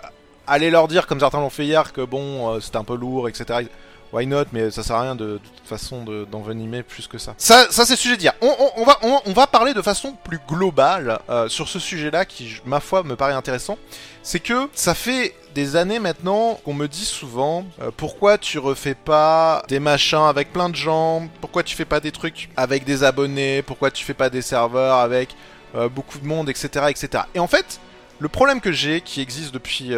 Allez 0.50 0.69
leur 0.69 0.88
dire, 0.88 1.07
comme 1.07 1.19
certains 1.19 1.39
l'ont 1.41 1.50
fait 1.50 1.65
hier, 1.65 1.91
que 1.91 2.00
bon, 2.00 2.53
euh, 2.53 2.59
c'était 2.62 2.77
un 2.77 2.85
peu 2.85 2.95
lourd, 2.95 3.27
etc. 3.27 3.68
Why 4.13 4.25
not 4.25 4.45
Mais 4.51 4.71
ça 4.71 4.83
sert 4.83 4.95
à 4.95 5.01
rien 5.01 5.15
de, 5.15 5.25
de 5.25 5.38
toute 5.38 5.68
façon 5.68 6.04
de- 6.04 6.25
d'envenimer 6.25 6.83
plus 6.83 7.07
que 7.07 7.18
ça. 7.18 7.33
Ça, 7.38 7.68
ça 7.69 7.86
c'est 7.86 7.95
sujet 7.95 8.18
d'hier. 8.18 8.33
On, 8.42 8.56
on, 8.78 8.83
va, 8.83 8.99
on, 9.26 9.33
va 9.33 9.47
parler 9.47 9.73
de 9.73 9.81
façon 9.81 10.16
plus 10.23 10.40
globale 10.47 11.19
euh, 11.30 11.49
sur 11.49 11.68
ce 11.68 11.80
sujet-là 11.80 12.26
qui, 12.26 12.59
ma 12.66 12.80
foi, 12.80 13.04
me 13.04 13.16
paraît 13.16 13.33
intéressant. 13.33 13.78
C'est 14.23 14.40
que 14.40 14.69
ça 14.73 14.94
fait 14.94 15.35
des 15.56 15.76
années 15.76 15.99
maintenant 15.99 16.59
qu'on 16.64 16.73
me 16.73 16.87
dit 16.87 17.06
souvent 17.06 17.66
euh, 17.81 17.92
pourquoi 17.95 18.37
tu 18.37 18.59
refais 18.59 18.95
pas 18.95 19.64
des 19.68 19.80
machins 19.80 20.23
avec 20.28 20.54
plein 20.54 20.69
de 20.69 20.76
gens, 20.76 21.28
pourquoi 21.42 21.64
tu 21.64 21.76
fais 21.76 21.85
pas 21.85 21.99
des 21.99 22.11
trucs 22.11 22.49
avec 22.56 22.83
des 22.83 23.04
abonnés, 23.04 23.61
pourquoi 23.61 23.92
tu 23.92 24.04
fais 24.04 24.14
pas 24.14 24.30
des 24.30 24.42
serveurs 24.42 24.97
avec 24.97 25.35
euh, 25.76 25.90
beaucoup 25.90 26.19
de 26.19 26.26
monde, 26.26 26.49
etc., 26.49 26.85
etc. 26.90 27.23
Et 27.35 27.40
en 27.40 27.47
fait, 27.47 27.80
le 28.19 28.30
problème 28.30 28.61
que 28.61 28.71
j'ai, 28.71 29.02
qui 29.02 29.21
existe 29.21 29.54
depuis 29.54 29.92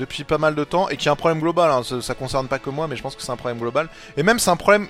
depuis 0.00 0.24
pas 0.24 0.38
mal 0.38 0.54
de 0.54 0.64
temps 0.64 0.88
et 0.88 0.96
qui 0.96 1.08
est 1.08 1.10
un 1.10 1.16
problème 1.16 1.40
global. 1.40 1.70
Hein, 1.70 1.82
ça, 1.84 2.02
ça 2.02 2.14
concerne 2.14 2.48
pas 2.48 2.58
que 2.58 2.70
moi, 2.70 2.88
mais 2.88 2.96
je 2.96 3.02
pense 3.02 3.14
que 3.14 3.22
c'est 3.22 3.32
un 3.32 3.36
problème 3.36 3.58
global. 3.58 3.88
Et 4.16 4.22
même 4.22 4.38
c'est 4.38 4.50
un 4.50 4.56
problème. 4.56 4.88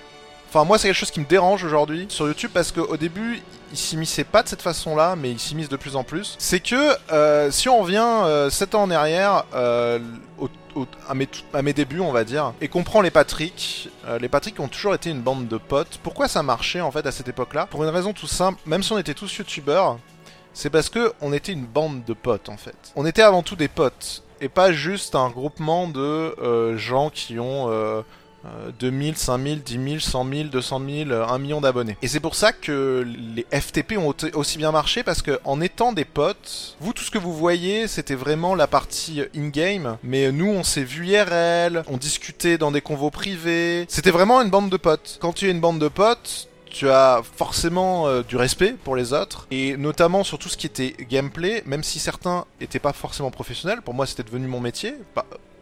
Enfin, 0.49 0.64
moi, 0.64 0.79
c'est 0.79 0.88
quelque 0.88 0.97
chose 0.97 1.12
qui 1.12 1.21
me 1.21 1.26
dérange 1.26 1.62
aujourd'hui 1.62 2.07
sur 2.09 2.26
YouTube 2.26 2.50
parce 2.52 2.73
qu'au 2.73 2.97
début, 2.97 3.40
ils 3.71 3.79
s'immisçaient 3.79 4.25
pas 4.25 4.43
de 4.43 4.49
cette 4.49 4.62
façon-là, 4.62 5.14
mais 5.14 5.31
ils 5.31 5.38
s'immiscent 5.38 5.69
de 5.69 5.76
plus 5.76 5.95
en 5.95 6.02
plus. 6.02 6.35
C'est 6.38 6.59
que 6.59 6.97
euh, 7.12 7.52
si 7.52 7.69
on 7.69 7.81
revient 7.83 7.99
euh, 8.25 8.50
7 8.50 8.75
ans 8.75 8.83
en 8.83 8.90
arrière, 8.90 9.45
euh, 9.55 10.00
à 11.09 11.62
mes 11.62 11.73
débuts, 11.73 12.00
on 12.00 12.12
va 12.12 12.25
dire, 12.25 12.52
et 12.61 12.69
qu'on 12.69 12.83
prend 12.83 13.00
les 13.00 13.11
Patrick, 13.11 13.90
euh, 14.07 14.19
les 14.19 14.29
Patrick 14.29 14.59
ont 14.61 14.69
toujours 14.69 14.95
été 14.95 15.11
une 15.11 15.21
bande 15.21 15.49
de 15.49 15.57
potes. 15.57 15.99
Pourquoi 16.02 16.29
ça 16.29 16.43
marchait 16.43 16.81
en 16.81 16.90
fait 16.90 17.07
à 17.07 17.12
cette 17.12 17.29
époque-là? 17.29 17.67
Pour 17.67 17.83
une 17.85 17.90
raison 17.90 18.12
tout 18.12 18.26
simple, 18.26 18.61
même 18.67 18.83
si 18.83 18.93
on 18.93 18.99
était 18.99 19.14
tous 19.14 19.37
youtubeurs, 19.37 19.99
c'est 20.52 20.71
parce 20.71 20.88
que 20.88 21.12
on 21.21 21.33
était 21.33 21.52
une 21.52 21.67
bande 21.67 22.05
de 22.05 22.12
potes 22.12 22.49
en 22.49 22.57
fait. 22.57 22.76
On 22.97 23.07
était 23.07 23.23
avant 23.23 23.43
tout 23.43 23.57
des 23.57 23.69
potes 23.69 24.23
et 24.40 24.49
pas 24.49 24.73
juste 24.73 25.14
un 25.14 25.28
groupement 25.30 25.88
de 25.88 26.00
euh, 26.00 26.76
gens 26.76 27.11
qui 27.11 27.38
ont 27.38 27.70
euh, 27.70 28.02
euh, 28.47 28.70
2000, 28.78 29.16
5000, 29.18 29.62
10 29.62 29.73
000, 29.75 29.99
100 30.00 30.28
000, 30.32 30.44
200 30.49 30.80
000, 30.88 31.11
euh, 31.11 31.26
1 31.26 31.38
million 31.38 31.61
d'abonnés. 31.61 31.99
Et 32.00 32.09
c'est 32.09 32.20
pour 32.20 32.35
ça 32.35 32.52
que 32.54 33.06
les 33.35 33.44
FTP 33.52 33.99
ont 33.99 34.09
au- 34.09 34.38
aussi 34.38 34.56
bien 34.56 34.73
marché 34.73 35.02
parce 35.02 35.20
que 35.20 35.38
en 35.44 35.61
étant 35.61 35.92
des 35.92 36.06
potes, 36.06 36.76
vous 36.80 36.94
tout 36.94 37.04
ce 37.04 37.11
que 37.11 37.18
vous 37.18 37.35
voyez, 37.35 37.87
c'était 37.87 38.14
vraiment 38.14 38.54
la 38.54 38.66
partie 38.66 39.23
in-game, 39.37 39.99
mais 40.02 40.32
nous 40.32 40.49
on 40.49 40.62
s'est 40.62 40.85
vu 40.85 41.06
IRL, 41.09 41.82
on 41.88 41.99
discutait 41.99 42.56
dans 42.56 42.70
des 42.70 42.80
convos 42.80 43.11
privés. 43.11 43.85
C'était 43.88 44.11
vraiment 44.11 44.40
une 44.40 44.49
bande 44.50 44.70
de 44.70 44.76
potes. 44.78 45.18
Quand 45.20 45.35
tu 45.35 45.47
es 45.49 45.50
une 45.50 45.61
bande 45.61 45.78
de 45.78 45.88
potes, 45.88 46.49
tu 46.71 46.89
as 46.89 47.21
forcément 47.37 48.07
euh, 48.07 48.23
du 48.23 48.37
respect 48.37 48.75
pour 48.85 48.97
les 48.97 49.12
autres, 49.12 49.47
et 49.50 49.77
notamment 49.77 50.25
sur 50.25 50.39
tout 50.39 50.49
ce 50.49 50.57
qui 50.57 50.67
était 50.67 50.95
gameplay, 51.09 51.62
même 51.67 51.83
si 51.83 51.99
certains 51.99 52.45
étaient 52.61 52.79
pas 52.79 52.93
forcément 52.93 53.31
professionnels, 53.31 53.83
pour 53.83 53.95
moi 53.95 54.07
c'était 54.07 54.23
devenu 54.23 54.47
mon 54.47 54.61
métier, 54.61 54.95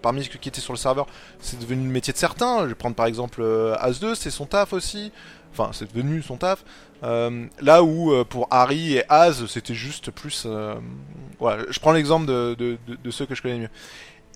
parmi 0.02 0.24
ceux 0.24 0.38
qui 0.38 0.48
étaient 0.48 0.60
sur 0.60 0.72
le 0.72 0.78
serveur, 0.78 1.06
c'est 1.40 1.58
devenu 1.58 1.84
le 1.84 1.92
métier 1.92 2.12
de 2.12 2.18
certains. 2.18 2.62
Je 2.62 2.66
vais 2.66 2.74
prendre 2.74 2.96
par 2.96 3.06
exemple 3.06 3.40
euh, 3.42 3.76
As2, 3.76 4.14
c'est 4.14 4.30
son 4.30 4.46
taf 4.46 4.72
aussi. 4.72 5.12
Enfin, 5.52 5.70
c'est 5.72 5.92
devenu 5.92 6.22
son 6.22 6.36
taf. 6.36 6.64
Euh, 7.02 7.46
là 7.60 7.82
où 7.82 8.12
euh, 8.12 8.24
pour 8.24 8.48
Harry 8.50 8.96
et 8.96 9.04
Az, 9.08 9.46
c'était 9.46 9.74
juste 9.74 10.10
plus. 10.10 10.46
voilà, 11.38 11.64
je 11.68 11.80
prends 11.80 11.92
l'exemple 11.92 12.26
de 12.26 12.78
ceux 13.10 13.26
que 13.26 13.34
je 13.34 13.42
connais 13.42 13.58
mieux. 13.58 13.70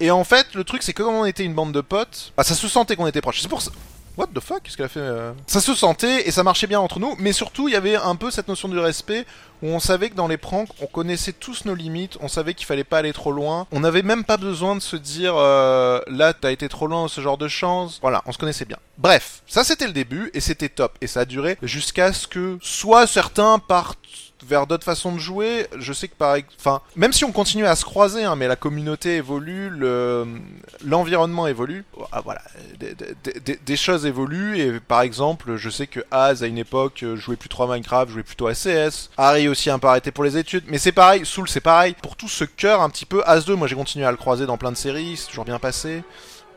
Et 0.00 0.10
en 0.10 0.24
fait, 0.24 0.54
le 0.54 0.64
truc, 0.64 0.82
c'est 0.82 0.92
que 0.92 1.02
comme 1.02 1.14
on 1.14 1.24
était 1.24 1.44
une 1.44 1.54
bande 1.54 1.72
de 1.72 1.80
potes, 1.80 2.32
bah, 2.36 2.42
ça 2.42 2.54
se 2.54 2.66
sentait 2.68 2.96
qu'on 2.96 3.06
était 3.06 3.20
proches. 3.20 3.40
C'est 3.40 3.48
pour 3.48 3.62
ça. 3.62 3.70
What 4.16 4.28
the 4.34 4.40
fuck 4.40 4.62
Qu'est-ce 4.62 4.76
qu'elle 4.76 4.86
a 4.86 4.90
fait 4.90 5.00
euh? 5.00 5.32
Ça 5.46 5.60
se 5.60 5.74
sentait 5.74 6.28
et 6.28 6.30
ça 6.30 6.42
marchait 6.42 6.66
bien 6.66 6.80
entre 6.80 6.98
nous, 7.00 7.14
mais 7.18 7.32
surtout 7.32 7.68
il 7.68 7.72
y 7.72 7.76
avait 7.76 7.96
un 7.96 8.16
peu 8.16 8.30
cette 8.30 8.48
notion 8.48 8.68
du 8.68 8.78
respect 8.78 9.24
où 9.62 9.68
on 9.68 9.80
savait 9.80 10.10
que 10.10 10.14
dans 10.14 10.28
les 10.28 10.36
pranks, 10.36 10.68
on 10.80 10.86
connaissait 10.86 11.32
tous 11.32 11.64
nos 11.64 11.74
limites, 11.74 12.18
on 12.20 12.28
savait 12.28 12.54
qu'il 12.54 12.66
fallait 12.66 12.84
pas 12.84 12.98
aller 12.98 13.12
trop 13.12 13.32
loin, 13.32 13.66
on 13.72 13.80
n'avait 13.80 14.02
même 14.02 14.24
pas 14.24 14.36
besoin 14.36 14.74
de 14.74 14.80
se 14.80 14.96
dire 14.96 15.34
euh, 15.36 16.00
là 16.08 16.34
t'as 16.34 16.50
été 16.50 16.68
trop 16.68 16.86
loin, 16.86 17.08
ce 17.08 17.20
genre 17.20 17.38
de 17.38 17.48
chance. 17.48 17.98
Voilà, 18.02 18.22
on 18.26 18.32
se 18.32 18.38
connaissait 18.38 18.64
bien. 18.64 18.78
Bref, 18.98 19.42
ça 19.46 19.64
c'était 19.64 19.86
le 19.86 19.92
début 19.92 20.30
et 20.34 20.40
c'était 20.40 20.68
top 20.68 20.96
et 21.00 21.06
ça 21.06 21.20
a 21.20 21.24
duré 21.24 21.56
jusqu'à 21.62 22.12
ce 22.12 22.26
que 22.26 22.58
soit 22.60 23.06
certains 23.06 23.58
partent 23.58 23.98
vers 24.44 24.66
d'autres 24.66 24.84
façons 24.84 25.12
de 25.12 25.18
jouer. 25.18 25.66
Je 25.78 25.92
sais 25.92 26.08
que 26.08 26.14
par 26.14 26.36
enfin, 26.58 26.80
même 26.96 27.12
si 27.12 27.24
on 27.24 27.32
continue 27.32 27.66
à 27.66 27.76
se 27.76 27.84
croiser, 27.84 28.24
hein, 28.24 28.36
mais 28.36 28.48
la 28.48 28.56
communauté 28.56 29.16
évolue, 29.16 29.70
le 29.70 30.26
l'environnement 30.84 31.46
évolue. 31.46 31.84
Ah, 32.12 32.20
voilà, 32.20 32.42
des, 32.78 33.76
choses 33.76 34.06
évoluent 34.06 34.58
et 34.58 34.80
par 34.80 35.02
exemple, 35.02 35.56
je 35.56 35.70
sais 35.70 35.86
que 35.86 36.00
Az 36.10 36.42
à 36.42 36.46
une 36.46 36.58
époque 36.58 37.04
jouait 37.14 37.36
plus 37.36 37.48
trop 37.48 37.64
à 37.64 37.66
Minecraft, 37.68 38.10
jouait 38.10 38.22
plutôt 38.22 38.46
à 38.46 38.54
CS. 38.54 39.10
Harry 39.16 39.48
aussi 39.52 39.70
un 39.70 39.78
peu 39.78 39.86
arrêté 39.86 40.10
pour 40.10 40.24
les 40.24 40.36
études, 40.36 40.64
mais 40.66 40.78
c'est 40.78 40.92
pareil. 40.92 41.24
Soul 41.24 41.48
c'est 41.48 41.60
pareil. 41.60 41.94
Pour 42.02 42.16
tout 42.16 42.28
ce 42.28 42.44
cœur 42.44 42.80
un 42.82 42.90
petit 42.90 43.06
peu, 43.06 43.22
Az 43.24 43.44
2, 43.44 43.54
moi 43.54 43.68
j'ai 43.68 43.76
continué 43.76 44.04
à 44.04 44.10
le 44.10 44.16
croiser 44.16 44.44
dans 44.46 44.56
plein 44.58 44.72
de 44.72 44.76
séries, 44.76 45.16
c'est 45.16 45.28
toujours 45.28 45.44
bien 45.44 45.58
passé. 45.60 46.02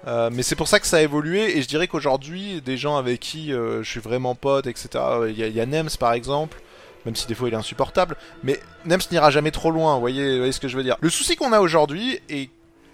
Euh, 0.08 0.30
mais 0.32 0.44
c'est 0.44 0.56
pour 0.56 0.68
ça 0.68 0.80
que 0.80 0.86
ça 0.88 0.98
a 0.98 1.02
évolué 1.02 1.58
et 1.58 1.62
je 1.62 1.68
dirais 1.68 1.88
qu'aujourd'hui, 1.88 2.62
des 2.62 2.78
gens 2.78 2.98
avec 2.98 3.20
qui 3.20 3.52
euh, 3.54 3.82
je 3.84 3.90
suis 3.90 4.00
vraiment 4.00 4.36
pote, 4.36 4.68
etc. 4.68 4.88
Il 5.30 5.38
y, 5.38 5.44
a- 5.44 5.48
il 5.48 5.56
y 5.56 5.62
a 5.62 5.66
Nems 5.66 5.90
par 6.00 6.14
exemple, 6.14 6.62
même 7.06 7.16
si 7.16 7.26
des 7.28 7.34
fois 7.36 7.48
il 7.48 7.54
est 7.54 7.58
insupportable, 7.58 8.16
mais 8.44 8.60
Nems 8.86 9.02
n'ira 9.12 9.32
jamais 9.32 9.52
trop 9.52 9.72
loin, 9.72 9.96
vous 9.96 10.00
voyez, 10.02 10.32
vous 10.34 10.38
voyez 10.38 10.52
ce 10.52 10.60
que 10.60 10.68
je 10.68 10.78
veux 10.78 10.84
dire. 10.84 10.98
Le 11.02 11.10
souci 11.10 11.36
qu'on 11.36 11.54
a 11.54 11.60
aujourd'hui 11.60 12.20
est 12.30 12.50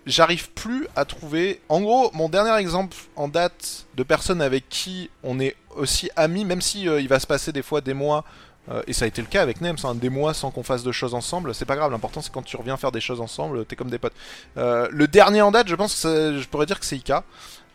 j'arrive 0.08 0.50
plus 0.52 0.88
à 0.96 1.06
trouver. 1.06 1.60
En 1.70 1.82
gros, 1.82 2.10
mon 2.14 2.28
dernier 2.30 2.56
exemple 2.60 2.96
en 3.16 3.28
date 3.28 3.86
de 3.96 4.04
personnes 4.04 4.42
avec 4.42 4.68
qui 4.70 5.10
on 5.24 5.40
est 5.40 5.56
aussi 5.76 6.10
amis, 6.16 6.44
même 6.46 6.62
si 6.62 6.88
euh, 6.90 7.00
il 7.02 7.08
va 7.10 7.20
se 7.20 7.28
passer 7.28 7.52
des 7.52 7.62
fois 7.62 7.82
des 7.82 7.94
mois. 7.94 8.24
Euh, 8.70 8.84
et 8.88 8.94
ça 8.94 9.06
a 9.06 9.08
été 9.08 9.22
le 9.22 9.28
cas 9.28 9.42
avec 9.42 9.62
Nems, 9.62 9.78
hein, 9.84 9.96
des 9.96 10.10
mois 10.10 10.34
sans 10.34 10.52
qu'on 10.52 10.64
fasse 10.64 10.84
de 10.84 10.92
choses 10.92 11.14
ensemble, 11.14 11.56
c'est 11.56 11.66
pas 11.66 11.76
grave, 11.76 11.92
l'important 11.92 12.22
c'est 12.22 12.32
quand 12.32 12.44
tu 12.44 12.56
reviens 12.58 12.78
faire 12.78 12.92
des 12.92 13.02
choses 13.02 13.22
ensemble, 13.22 13.66
t'es 13.66 13.76
comme 13.76 13.90
des 13.90 13.98
potes. 13.98 14.14
Euh, 14.58 14.88
le 14.92 15.08
dernier 15.08 15.42
en 15.42 15.52
date, 15.52 15.68
je 15.68 15.76
pense 15.76 16.04
que 16.04 16.40
je 16.40 16.48
pourrais 16.48 16.68
dire 16.68 16.80
que 16.80 16.86
c'est 16.86 16.98
Ika, 16.98 17.24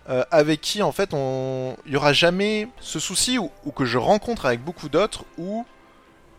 euh, 0.09 0.25
avec 0.31 0.61
qui 0.61 0.83
en 0.83 0.93
fait 0.93 1.11
on... 1.12 1.76
il 1.87 1.93
y 1.93 1.97
aura 1.97 2.12
jamais 2.12 2.69
ce 2.81 3.00
souci 3.00 3.38
ou, 3.38 3.50
ou 3.64 3.73
que 3.73 3.85
je 3.85 3.99
rencontre 3.99 4.47
avec 4.47 4.62
beaucoup 4.62 4.88
d'autres 4.88 5.25
où 5.37 5.66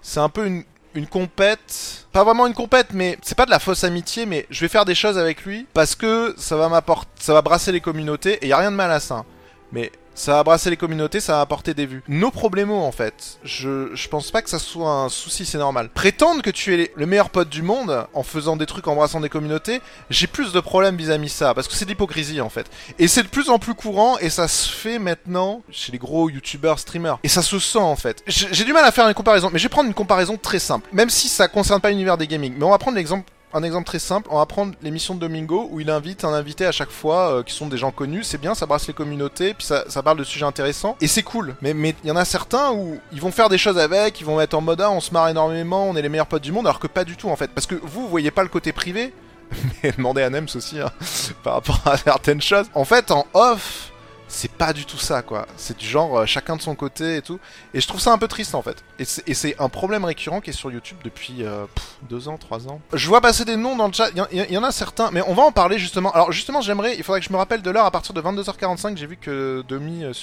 c'est 0.01 0.21
un 0.21 0.29
peu 0.29 0.45
une, 0.45 0.63
une 0.93 1.07
compète, 1.07 2.07
pas 2.13 2.23
vraiment 2.23 2.47
une 2.47 2.53
compète, 2.53 2.87
mais 2.93 3.17
c'est 3.21 3.35
pas 3.35 3.45
de 3.45 3.51
la 3.51 3.59
fausse 3.59 3.83
amitié, 3.83 4.25
mais 4.25 4.47
je 4.49 4.61
vais 4.61 4.69
faire 4.69 4.85
des 4.85 4.95
choses 4.95 5.17
avec 5.17 5.43
lui 5.43 5.67
parce 5.73 5.95
que 5.95 6.33
ça 6.37 6.55
va 6.55 6.69
m'apporter, 6.69 7.11
ça 7.19 7.33
va 7.33 7.41
brasser 7.41 7.73
les 7.73 7.81
communautés 7.81 8.39
et 8.41 8.47
y 8.47 8.53
a 8.53 8.57
rien 8.57 8.71
de 8.71 8.77
mal 8.77 8.91
à 8.91 9.01
ça. 9.01 9.25
Mais 9.73 9.91
ça 10.17 10.33
va 10.33 10.43
brasser 10.43 10.71
les 10.71 10.77
communautés, 10.77 11.19
ça 11.19 11.33
va 11.33 11.41
apporter 11.41 11.75
des 11.75 11.85
vues. 11.85 12.03
Nos 12.07 12.31
problèmes 12.31 12.71
en 12.71 12.91
fait, 12.91 13.37
je, 13.43 13.93
je 13.93 14.07
pense 14.09 14.31
pas 14.31 14.41
que 14.41 14.49
ça 14.49 14.57
soit 14.57 14.89
un 14.89 15.09
souci, 15.09 15.45
c'est 15.45 15.59
normal. 15.59 15.89
Prétendre 15.89 16.41
que 16.41 16.49
tu 16.49 16.73
es 16.73 16.91
le 16.95 17.05
meilleur 17.05 17.29
pote 17.29 17.49
du 17.49 17.61
monde 17.61 18.07
en 18.13 18.23
faisant 18.23 18.57
des 18.57 18.65
trucs, 18.65 18.87
en 18.87 18.95
brassant 18.95 19.19
des 19.19 19.29
communautés, 19.29 19.79
j'ai 20.09 20.25
plus 20.25 20.51
de 20.53 20.59
problèmes 20.59 20.97
vis-à-vis 20.97 21.29
ça 21.29 21.53
parce 21.53 21.67
que 21.67 21.75
c'est 21.75 21.85
de 21.85 21.91
l'hypocrisie 21.91 22.41
en 22.41 22.49
fait. 22.49 22.65
Et 22.97 23.07
c'est 23.07 23.21
de 23.21 23.27
plus 23.27 23.49
en 23.49 23.59
plus 23.59 23.75
courant 23.75 24.17
et 24.17 24.31
ça 24.31 24.47
se 24.47 24.67
fait 24.69 24.97
maintenant 24.97 25.61
chez 25.69 25.91
les 25.91 25.99
gros 25.99 26.29
youtubeurs, 26.29 26.79
streamers. 26.79 27.19
Et 27.23 27.29
ça 27.29 27.43
se 27.43 27.59
sent 27.59 27.77
en 27.77 27.95
fait. 27.95 28.23
J'ai 28.25 28.65
du 28.65 28.73
mal 28.73 28.85
à 28.85 28.91
faire 28.91 29.07
une 29.07 29.13
comparaison, 29.13 29.51
mais 29.53 29.59
je 29.59 29.63
vais 29.65 29.69
prendre 29.69 29.87
une 29.87 29.93
comparaison 29.93 30.35
très 30.35 30.59
simple. 30.59 30.89
Même 30.93 31.11
si 31.11 31.27
ça 31.27 31.47
concerne 31.47 31.79
pas 31.79 31.91
l'univers 31.91 32.17
des 32.17 32.27
gaming. 32.27 32.55
Mais 32.57 32.65
on 32.65 32.71
va 32.71 32.79
prendre 32.79 32.97
l'exemple 32.97 33.29
un 33.57 33.63
exemple 33.63 33.85
très 33.85 33.99
simple, 33.99 34.27
on 34.31 34.37
va 34.37 34.45
prendre 34.45 34.73
l'émission 34.81 35.15
de 35.15 35.19
Domingo 35.19 35.67
où 35.71 35.79
il 35.79 35.89
invite 35.89 36.23
un 36.23 36.33
invité 36.33 36.65
à 36.65 36.71
chaque 36.71 36.91
fois 36.91 37.31
euh, 37.31 37.43
qui 37.43 37.53
sont 37.53 37.67
des 37.67 37.77
gens 37.77 37.91
connus, 37.91 38.23
c'est 38.23 38.37
bien, 38.37 38.53
ça 38.53 38.65
brasse 38.65 38.87
les 38.87 38.93
communautés, 38.93 39.53
puis 39.53 39.65
ça, 39.65 40.03
parle 40.03 40.19
de 40.19 40.23
sujets 40.23 40.45
intéressants, 40.45 40.95
et 41.01 41.07
c'est 41.07 41.23
cool. 41.23 41.55
Mais 41.61 41.71
il 41.71 42.07
y 42.07 42.11
en 42.11 42.15
a 42.15 42.25
certains 42.25 42.71
où 42.71 42.99
ils 43.11 43.19
vont 43.19 43.31
faire 43.31 43.49
des 43.49 43.57
choses 43.57 43.77
avec, 43.77 44.21
ils 44.21 44.25
vont 44.25 44.39
être 44.39 44.53
en 44.53 44.61
mode 44.61 44.81
ah, 44.81 44.91
on 44.91 45.01
se 45.01 45.11
marre 45.11 45.29
énormément, 45.29 45.89
on 45.89 45.95
est 45.95 46.01
les 46.01 46.09
meilleurs 46.09 46.27
potes 46.27 46.43
du 46.43 46.51
monde, 46.51 46.67
alors 46.67 46.79
que 46.79 46.87
pas 46.87 47.03
du 47.03 47.17
tout 47.17 47.29
en 47.29 47.35
fait. 47.35 47.49
Parce 47.49 47.65
que 47.65 47.75
vous, 47.75 48.01
vous 48.01 48.07
voyez 48.07 48.31
pas 48.31 48.43
le 48.43 48.49
côté 48.49 48.71
privé, 48.71 49.13
mais 49.83 49.91
demandez 49.91 50.21
à 50.21 50.29
Nems 50.29 50.47
aussi 50.55 50.79
hein, 50.79 50.91
par 51.43 51.55
rapport 51.55 51.81
à 51.85 51.97
certaines 51.97 52.41
choses. 52.41 52.67
En 52.75 52.85
fait, 52.85 53.11
en 53.11 53.25
off, 53.33 53.91
c'est 54.27 54.51
pas 54.51 54.73
du 54.73 54.85
tout 54.85 54.97
ça 54.97 55.21
quoi. 55.21 55.47
C'est 55.55 55.77
du 55.77 55.85
genre 55.87 56.19
euh, 56.19 56.25
chacun 56.25 56.55
de 56.55 56.61
son 56.61 56.75
côté 56.75 57.17
et 57.17 57.21
tout. 57.21 57.39
Et 57.73 57.79
je 57.81 57.87
trouve 57.87 58.01
ça 58.01 58.11
un 58.11 58.17
peu 58.17 58.27
triste 58.27 58.55
en 58.55 58.61
fait. 58.61 58.83
Et 58.99 59.05
c'est- 59.05 59.23
Et 59.47 59.55
un 59.59 59.69
problème 59.69 60.03
récurrent 60.05 60.41
qui 60.41 60.49
est 60.49 60.53
sur 60.53 60.71
YouTube 60.71 60.97
depuis 61.03 61.43
euh, 61.43 61.65
deux 62.09 62.27
ans, 62.27 62.37
trois 62.37 62.67
ans. 62.67 62.81
Je 62.93 63.07
vois 63.07 63.21
passer 63.21 63.45
des 63.45 63.55
noms 63.55 63.75
dans 63.75 63.87
le 63.87 63.93
chat. 63.93 64.09
Il 64.11 64.51
y, 64.51 64.57
en- 64.57 64.63
a 64.63 64.71
certains, 64.71 65.11
mais 65.11 65.21
on 65.27 65.33
va 65.33 65.43
en 65.43 65.51
parler 65.51 65.79
justement. 65.79 66.11
Alors 66.11 66.31
justement, 66.31 66.61
j'aimerais, 66.61 66.95
il 66.97 67.03
faudrait 67.03 67.19
que 67.21 67.25
je 67.25 67.31
me 67.31 67.37
rappelle 67.37 67.61
de 67.61 67.69
l'heure 67.71 67.85
à 67.85 67.91
partir 67.91 68.13
de 68.13 68.21
22h45. 68.21 68.97
J'ai 68.97 69.07
vu 69.07 69.15
que 69.17 69.63
Demi 69.67 70.03
euh, 70.03 70.13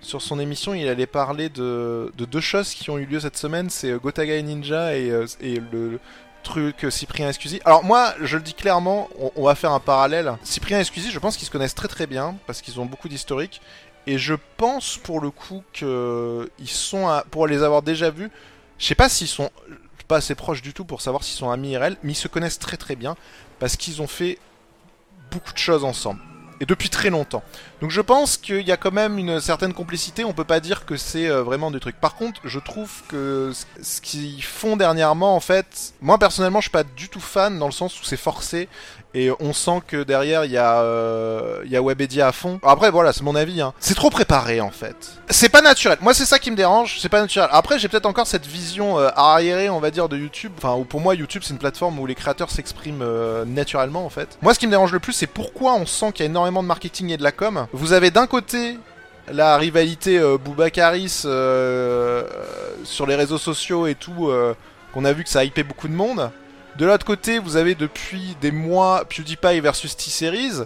sur 0.00 0.22
son 0.22 0.38
émission, 0.38 0.74
il 0.74 0.86
allait 0.88 1.06
parler 1.06 1.48
de, 1.48 2.12
de 2.16 2.24
deux 2.24 2.40
choses 2.40 2.72
qui 2.74 2.88
ont 2.90 2.98
eu 2.98 3.04
lieu 3.06 3.18
cette 3.20 3.36
semaine. 3.36 3.68
C'est 3.70 3.92
Gotaga 3.94 4.40
Ninja 4.42 4.96
et, 4.96 5.12
et 5.40 5.60
le 5.72 5.98
truc 6.48 6.84
euh, 6.84 6.90
Cyprien 6.90 7.28
Escusi. 7.28 7.60
Alors 7.66 7.84
moi, 7.84 8.14
je 8.22 8.38
le 8.38 8.42
dis 8.42 8.54
clairement, 8.54 9.08
on, 9.36 9.44
va 9.44 9.54
faire 9.54 9.72
un 9.72 9.80
parallèle. 9.80 10.32
Cyprien 10.42 10.78
et 10.78 10.80
Escusi, 10.80 11.10
je 11.10 11.18
pense 11.18 11.36
qu'ils 11.36 11.46
se 11.46 11.50
connaissent 11.50 11.74
très 11.74 11.88
très 11.88 12.06
bien 12.06 12.36
parce 12.46 12.62
qu'ils 12.62 12.80
ont 12.80 12.86
beaucoup 12.86 13.08
d'historique. 13.08 13.60
Et 14.06 14.16
je 14.16 14.34
pense 14.56 14.96
pour 14.96 15.20
le 15.20 15.30
coup 15.30 15.62
que 15.74 16.50
ils 16.58 16.70
sont 16.70 17.06
à- 17.06 17.24
pour 17.30 17.46
les 17.46 17.62
avoir 17.62 17.82
déjà 17.82 18.10
vus. 18.10 18.30
Je 18.78 18.86
sais 18.86 18.94
pas 18.94 19.10
s'ils 19.10 19.28
sont 19.28 19.50
pas 20.06 20.16
assez 20.16 20.34
proches 20.34 20.62
du 20.62 20.72
tout 20.72 20.86
pour 20.86 21.02
savoir 21.02 21.22
s'ils 21.22 21.36
sont 21.36 21.50
amis 21.50 21.72
IRL, 21.72 21.98
mais 22.02 22.12
ils 22.12 22.16
se 22.16 22.28
connaissent 22.28 22.58
très 22.58 22.78
très 22.78 22.96
bien 22.96 23.14
parce 23.58 23.76
qu'ils 23.76 24.00
ont 24.00 24.06
fait 24.06 24.38
beaucoup 25.30 25.52
de 25.52 25.58
choses 25.58 25.84
ensemble 25.84 26.20
et 26.60 26.66
depuis 26.66 26.88
très 26.90 27.10
longtemps. 27.10 27.42
Donc 27.80 27.90
je 27.90 28.00
pense 28.00 28.36
qu'il 28.36 28.66
y 28.66 28.72
a 28.72 28.76
quand 28.76 28.90
même 28.92 29.18
une 29.18 29.40
certaine 29.40 29.72
complicité, 29.74 30.24
on 30.24 30.32
peut 30.32 30.44
pas 30.44 30.60
dire 30.60 30.84
que 30.86 30.96
c'est 30.96 31.28
euh, 31.28 31.42
vraiment 31.42 31.70
des 31.70 31.80
trucs. 31.80 32.00
Par 32.00 32.14
contre, 32.16 32.40
je 32.44 32.58
trouve 32.58 32.90
que 33.08 33.52
ce- 33.82 34.00
qu'ils 34.00 34.42
font 34.42 34.76
dernièrement, 34.76 35.34
en 35.36 35.40
fait, 35.40 35.92
moi 36.00 36.18
personnellement, 36.18 36.60
je 36.60 36.64
suis 36.64 36.70
pas 36.72 36.84
du 36.84 37.08
tout 37.08 37.20
fan 37.20 37.58
dans 37.58 37.66
le 37.66 37.72
sens 37.72 38.00
où 38.00 38.04
c'est 38.04 38.16
forcé 38.16 38.68
et 39.14 39.30
on 39.40 39.52
sent 39.54 39.80
que 39.86 40.02
derrière 40.02 40.44
il 40.44 40.50
y 40.50 40.58
a 40.58 40.80
euh, 40.82 41.62
Webedia 41.70 42.28
à 42.28 42.32
fond. 42.32 42.60
Après 42.62 42.90
voilà, 42.90 43.12
c'est 43.12 43.22
mon 43.22 43.34
avis 43.36 43.60
hein. 43.60 43.72
C'est 43.78 43.94
trop 43.94 44.10
préparé 44.10 44.60
en 44.60 44.70
fait. 44.70 44.96
C'est 45.30 45.48
pas 45.48 45.62
naturel. 45.62 45.98
Moi 46.02 46.12
c'est 46.12 46.26
ça 46.26 46.38
qui 46.38 46.50
me 46.50 46.56
dérange, 46.56 46.98
c'est 47.00 47.08
pas 47.08 47.20
naturel. 47.20 47.48
Après, 47.52 47.78
j'ai 47.78 47.88
peut-être 47.88 48.06
encore 48.06 48.26
cette 48.26 48.46
vision 48.46 48.98
euh, 48.98 49.08
arriérée, 49.16 49.70
on 49.70 49.80
va 49.80 49.90
dire 49.90 50.08
de 50.08 50.16
YouTube, 50.16 50.52
enfin 50.58 50.74
où 50.74 50.84
pour 50.84 51.00
moi 51.00 51.14
YouTube 51.14 51.42
c'est 51.44 51.52
une 51.54 51.58
plateforme 51.58 51.98
où 51.98 52.06
les 52.06 52.14
créateurs 52.14 52.50
s'expriment 52.50 53.02
euh, 53.02 53.44
naturellement 53.46 54.04
en 54.04 54.10
fait. 54.10 54.38
Moi 54.42 54.52
ce 54.52 54.58
qui 54.58 54.66
me 54.66 54.72
dérange 54.72 54.92
le 54.92 55.00
plus, 55.00 55.12
c'est 55.14 55.26
pourquoi 55.26 55.74
on 55.74 55.86
sent 55.86 56.12
qu'il 56.12 56.24
y 56.24 56.28
a 56.28 56.30
énormément 56.30 56.47
de 56.62 56.68
marketing 56.68 57.10
et 57.10 57.16
de 57.16 57.22
la 57.22 57.32
com. 57.32 57.66
Vous 57.72 57.92
avez 57.92 58.10
d'un 58.10 58.26
côté 58.26 58.78
la 59.30 59.56
rivalité 59.56 60.18
euh, 60.18 60.38
Boubacaris 60.38 61.22
euh, 61.24 62.22
sur 62.84 63.06
les 63.06 63.14
réseaux 63.14 63.38
sociaux 63.38 63.86
et 63.86 63.94
tout, 63.94 64.28
euh, 64.28 64.54
qu'on 64.92 65.04
a 65.04 65.12
vu 65.12 65.24
que 65.24 65.30
ça 65.30 65.44
hypé 65.44 65.62
beaucoup 65.62 65.88
de 65.88 65.92
monde. 65.94 66.30
De 66.78 66.86
l'autre 66.86 67.04
côté, 67.04 67.38
vous 67.38 67.56
avez 67.56 67.74
depuis 67.74 68.36
des 68.40 68.52
mois 68.52 69.04
PewDiePie 69.04 69.60
versus 69.60 69.96
T-Series. 69.96 70.62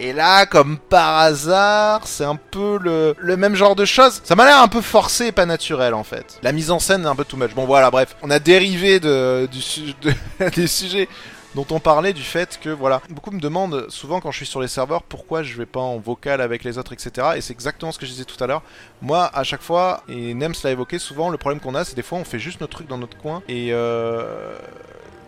Et 0.00 0.12
là, 0.12 0.46
comme 0.46 0.78
par 0.78 1.18
hasard, 1.18 2.06
c'est 2.06 2.24
un 2.24 2.36
peu 2.36 2.78
le, 2.80 3.14
le 3.18 3.36
même 3.36 3.56
genre 3.56 3.74
de 3.74 3.84
choses. 3.84 4.20
Ça 4.22 4.36
m'a 4.36 4.44
l'air 4.44 4.60
un 4.62 4.68
peu 4.68 4.80
forcé 4.80 5.26
et 5.26 5.32
pas 5.32 5.44
naturel 5.46 5.92
en 5.94 6.04
fait. 6.04 6.38
La 6.42 6.52
mise 6.52 6.70
en 6.70 6.78
scène 6.78 7.02
est 7.04 7.08
un 7.08 7.16
peu 7.16 7.24
too 7.24 7.36
much. 7.36 7.52
Bon 7.54 7.66
voilà, 7.66 7.90
bref, 7.90 8.14
on 8.22 8.30
a 8.30 8.38
dérivé 8.38 9.00
de, 9.00 9.48
du 9.50 9.60
de- 10.02 10.48
des 10.54 10.66
sujets 10.68 11.08
dont 11.54 11.66
on 11.70 11.80
parlait 11.80 12.12
du 12.12 12.22
fait 12.22 12.58
que 12.60 12.70
voilà, 12.70 13.00
beaucoup 13.10 13.30
me 13.30 13.40
demandent 13.40 13.86
souvent 13.88 14.20
quand 14.20 14.30
je 14.30 14.38
suis 14.38 14.46
sur 14.46 14.60
les 14.60 14.68
serveurs 14.68 15.02
pourquoi 15.02 15.42
je 15.42 15.56
vais 15.56 15.66
pas 15.66 15.80
en 15.80 15.98
vocal 15.98 16.40
avec 16.40 16.64
les 16.64 16.78
autres, 16.78 16.92
etc. 16.92 17.28
Et 17.36 17.40
c'est 17.40 17.52
exactement 17.52 17.92
ce 17.92 17.98
que 17.98 18.06
je 18.06 18.12
disais 18.12 18.24
tout 18.24 18.42
à 18.42 18.46
l'heure. 18.46 18.62
Moi, 19.02 19.30
à 19.32 19.44
chaque 19.44 19.62
fois, 19.62 20.02
et 20.08 20.34
Nems 20.34 20.54
l'a 20.62 20.70
évoqué, 20.70 20.98
souvent 20.98 21.30
le 21.30 21.38
problème 21.38 21.60
qu'on 21.60 21.74
a, 21.74 21.84
c'est 21.84 21.96
des 21.96 22.02
fois 22.02 22.18
on 22.18 22.24
fait 22.24 22.38
juste 22.38 22.60
notre 22.60 22.74
truc 22.74 22.88
dans 22.88 22.98
notre 22.98 23.16
coin 23.16 23.42
et 23.48 23.68
euh, 23.72 24.56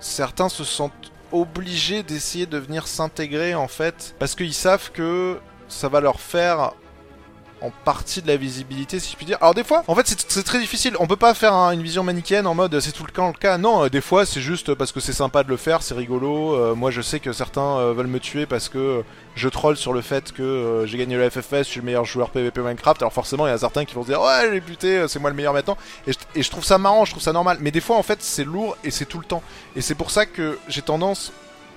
certains 0.00 0.48
se 0.48 0.64
sentent 0.64 1.12
obligés 1.32 2.02
d'essayer 2.02 2.46
de 2.46 2.58
venir 2.58 2.86
s'intégrer 2.86 3.54
en 3.54 3.68
fait 3.68 4.14
parce 4.18 4.34
qu'ils 4.34 4.54
savent 4.54 4.90
que 4.90 5.38
ça 5.68 5.88
va 5.88 6.00
leur 6.00 6.20
faire 6.20 6.72
en 7.62 7.70
partie 7.84 8.22
de 8.22 8.26
la 8.28 8.36
visibilité 8.36 8.98
si 9.00 9.12
je 9.12 9.16
puis 9.16 9.26
dire. 9.26 9.38
Alors 9.40 9.54
des 9.54 9.64
fois, 9.64 9.82
en 9.86 9.94
fait 9.94 10.06
c'est 10.28 10.42
très 10.42 10.58
difficile, 10.58 10.94
on 10.98 11.06
peut 11.06 11.16
pas 11.16 11.34
faire 11.34 11.52
un- 11.54 11.72
une 11.72 11.82
vision 11.82 12.02
manichéenne 12.02 12.46
en 12.46 12.54
mode 12.54 12.78
c'est 12.80 12.92
tout 12.92 13.04
le 13.04 13.10
temps 13.12 13.28
le 13.28 13.32
cas. 13.34 13.58
Non, 13.58 13.84
euh, 13.84 13.88
des 13.90 14.00
fois 14.00 14.24
c'est 14.26 14.40
juste 14.40 14.74
parce 14.74 14.92
que 14.92 15.00
c'est 15.00 15.12
sympa 15.12 15.42
de 15.42 15.48
le 15.48 15.56
faire, 15.56 15.82
c'est 15.82 15.94
rigolo. 15.94 16.54
Euh, 16.54 16.74
moi 16.74 16.90
je 16.90 17.00
sais 17.02 17.20
que 17.20 17.32
certains 17.32 17.78
euh, 17.78 17.92
veulent 17.92 18.06
me 18.06 18.20
tuer 18.20 18.46
parce 18.46 18.68
que 18.68 19.02
je 19.34 19.48
troll 19.48 19.76
sur 19.76 19.92
le 19.92 20.00
fait 20.00 20.32
que 20.32 20.84
j'ai 20.86 20.98
gagné 20.98 21.16
le 21.16 21.28
FFS, 21.30 21.58
je 21.58 21.62
suis 21.64 21.80
le 21.80 21.86
meilleur 21.86 22.04
joueur 22.04 22.30
PvP 22.30 22.60
Minecraft. 22.60 23.02
Alors 23.02 23.12
forcément 23.12 23.46
il 23.46 23.50
y 23.50 23.52
a 23.52 23.58
certains 23.58 23.84
qui 23.84 23.94
vont 23.94 24.02
se 24.02 24.08
dire 24.08 24.20
ouais 24.20 24.48
j'ai 24.52 24.60
buté, 24.60 25.06
c'est 25.08 25.18
moi 25.18 25.30
le 25.30 25.36
meilleur 25.36 25.52
maintenant. 25.52 25.76
Et 26.06 26.12
je, 26.12 26.18
et 26.34 26.42
je 26.42 26.50
trouve 26.50 26.64
ça 26.64 26.78
marrant, 26.78 27.04
je 27.04 27.10
trouve 27.12 27.22
ça 27.22 27.32
normal. 27.32 27.58
Mais 27.60 27.70
des 27.70 27.80
fois 27.80 27.96
en 27.96 28.02
fait 28.02 28.22
c'est 28.22 28.44
lourd 28.44 28.76
et 28.84 28.90
c'est 28.90 29.04
tout 29.06 29.18
le 29.18 29.24
temps. 29.26 29.42
Et 29.76 29.80
c'est 29.80 29.94
pour 29.94 30.10
ça 30.10 30.26
que 30.26 30.58
j'ai 30.68 30.82
tendance 30.82 31.32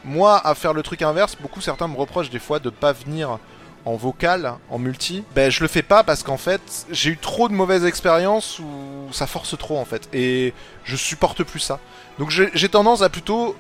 moi 0.06 0.42
à 0.46 0.54
faire 0.56 0.74
le 0.74 0.84
truc 0.84 1.02
inverse, 1.02 1.38
beaucoup 1.40 1.62
certains 1.62 1.88
me 1.88 1.96
reprochent 1.98 2.30
des 2.30 2.40
fois 2.40 2.60
de 2.60 2.70
pas 2.70 2.92
venir 2.92 3.38
en 3.86 3.96
vocal, 3.96 4.54
en 4.70 4.80
multi, 4.80 5.24
ben 5.36 5.52
je 5.52 5.62
le 5.62 5.68
fais 5.68 5.82
pas 5.82 6.04
parce 6.04 6.24
qu'en 6.24 6.38
fait 6.38 6.62
j'ai 6.90 7.12
eu 7.12 7.18
trop 7.18 7.50
de 7.50 7.54
mauvaises 7.54 7.86
expériences 7.86 8.60
où 8.60 9.12
ça 9.12 9.28
force 9.28 9.58
trop 9.58 9.78
en 9.78 9.86
fait 9.86 10.08
et 10.14 10.54
je 10.84 10.96
supporte 10.96 11.44
plus 11.44 11.60
ça. 11.60 11.80
Donc 12.20 12.30
j'ai 12.30 12.70
tendance 12.70 13.02
à 13.02 13.10
plutôt 13.10 13.56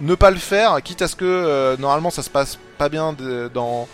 ne 0.00 0.14
pas 0.14 0.30
le 0.30 0.36
faire, 0.36 0.82
quitte 0.82 1.00
à 1.02 1.08
ce 1.08 1.16
que 1.16 1.24
euh, 1.24 1.76
normalement 1.78 2.10
ça 2.10 2.22
se 2.22 2.30
passe 2.30 2.58
pas 2.76 2.88
bien 2.88 3.14
dans 3.54 3.88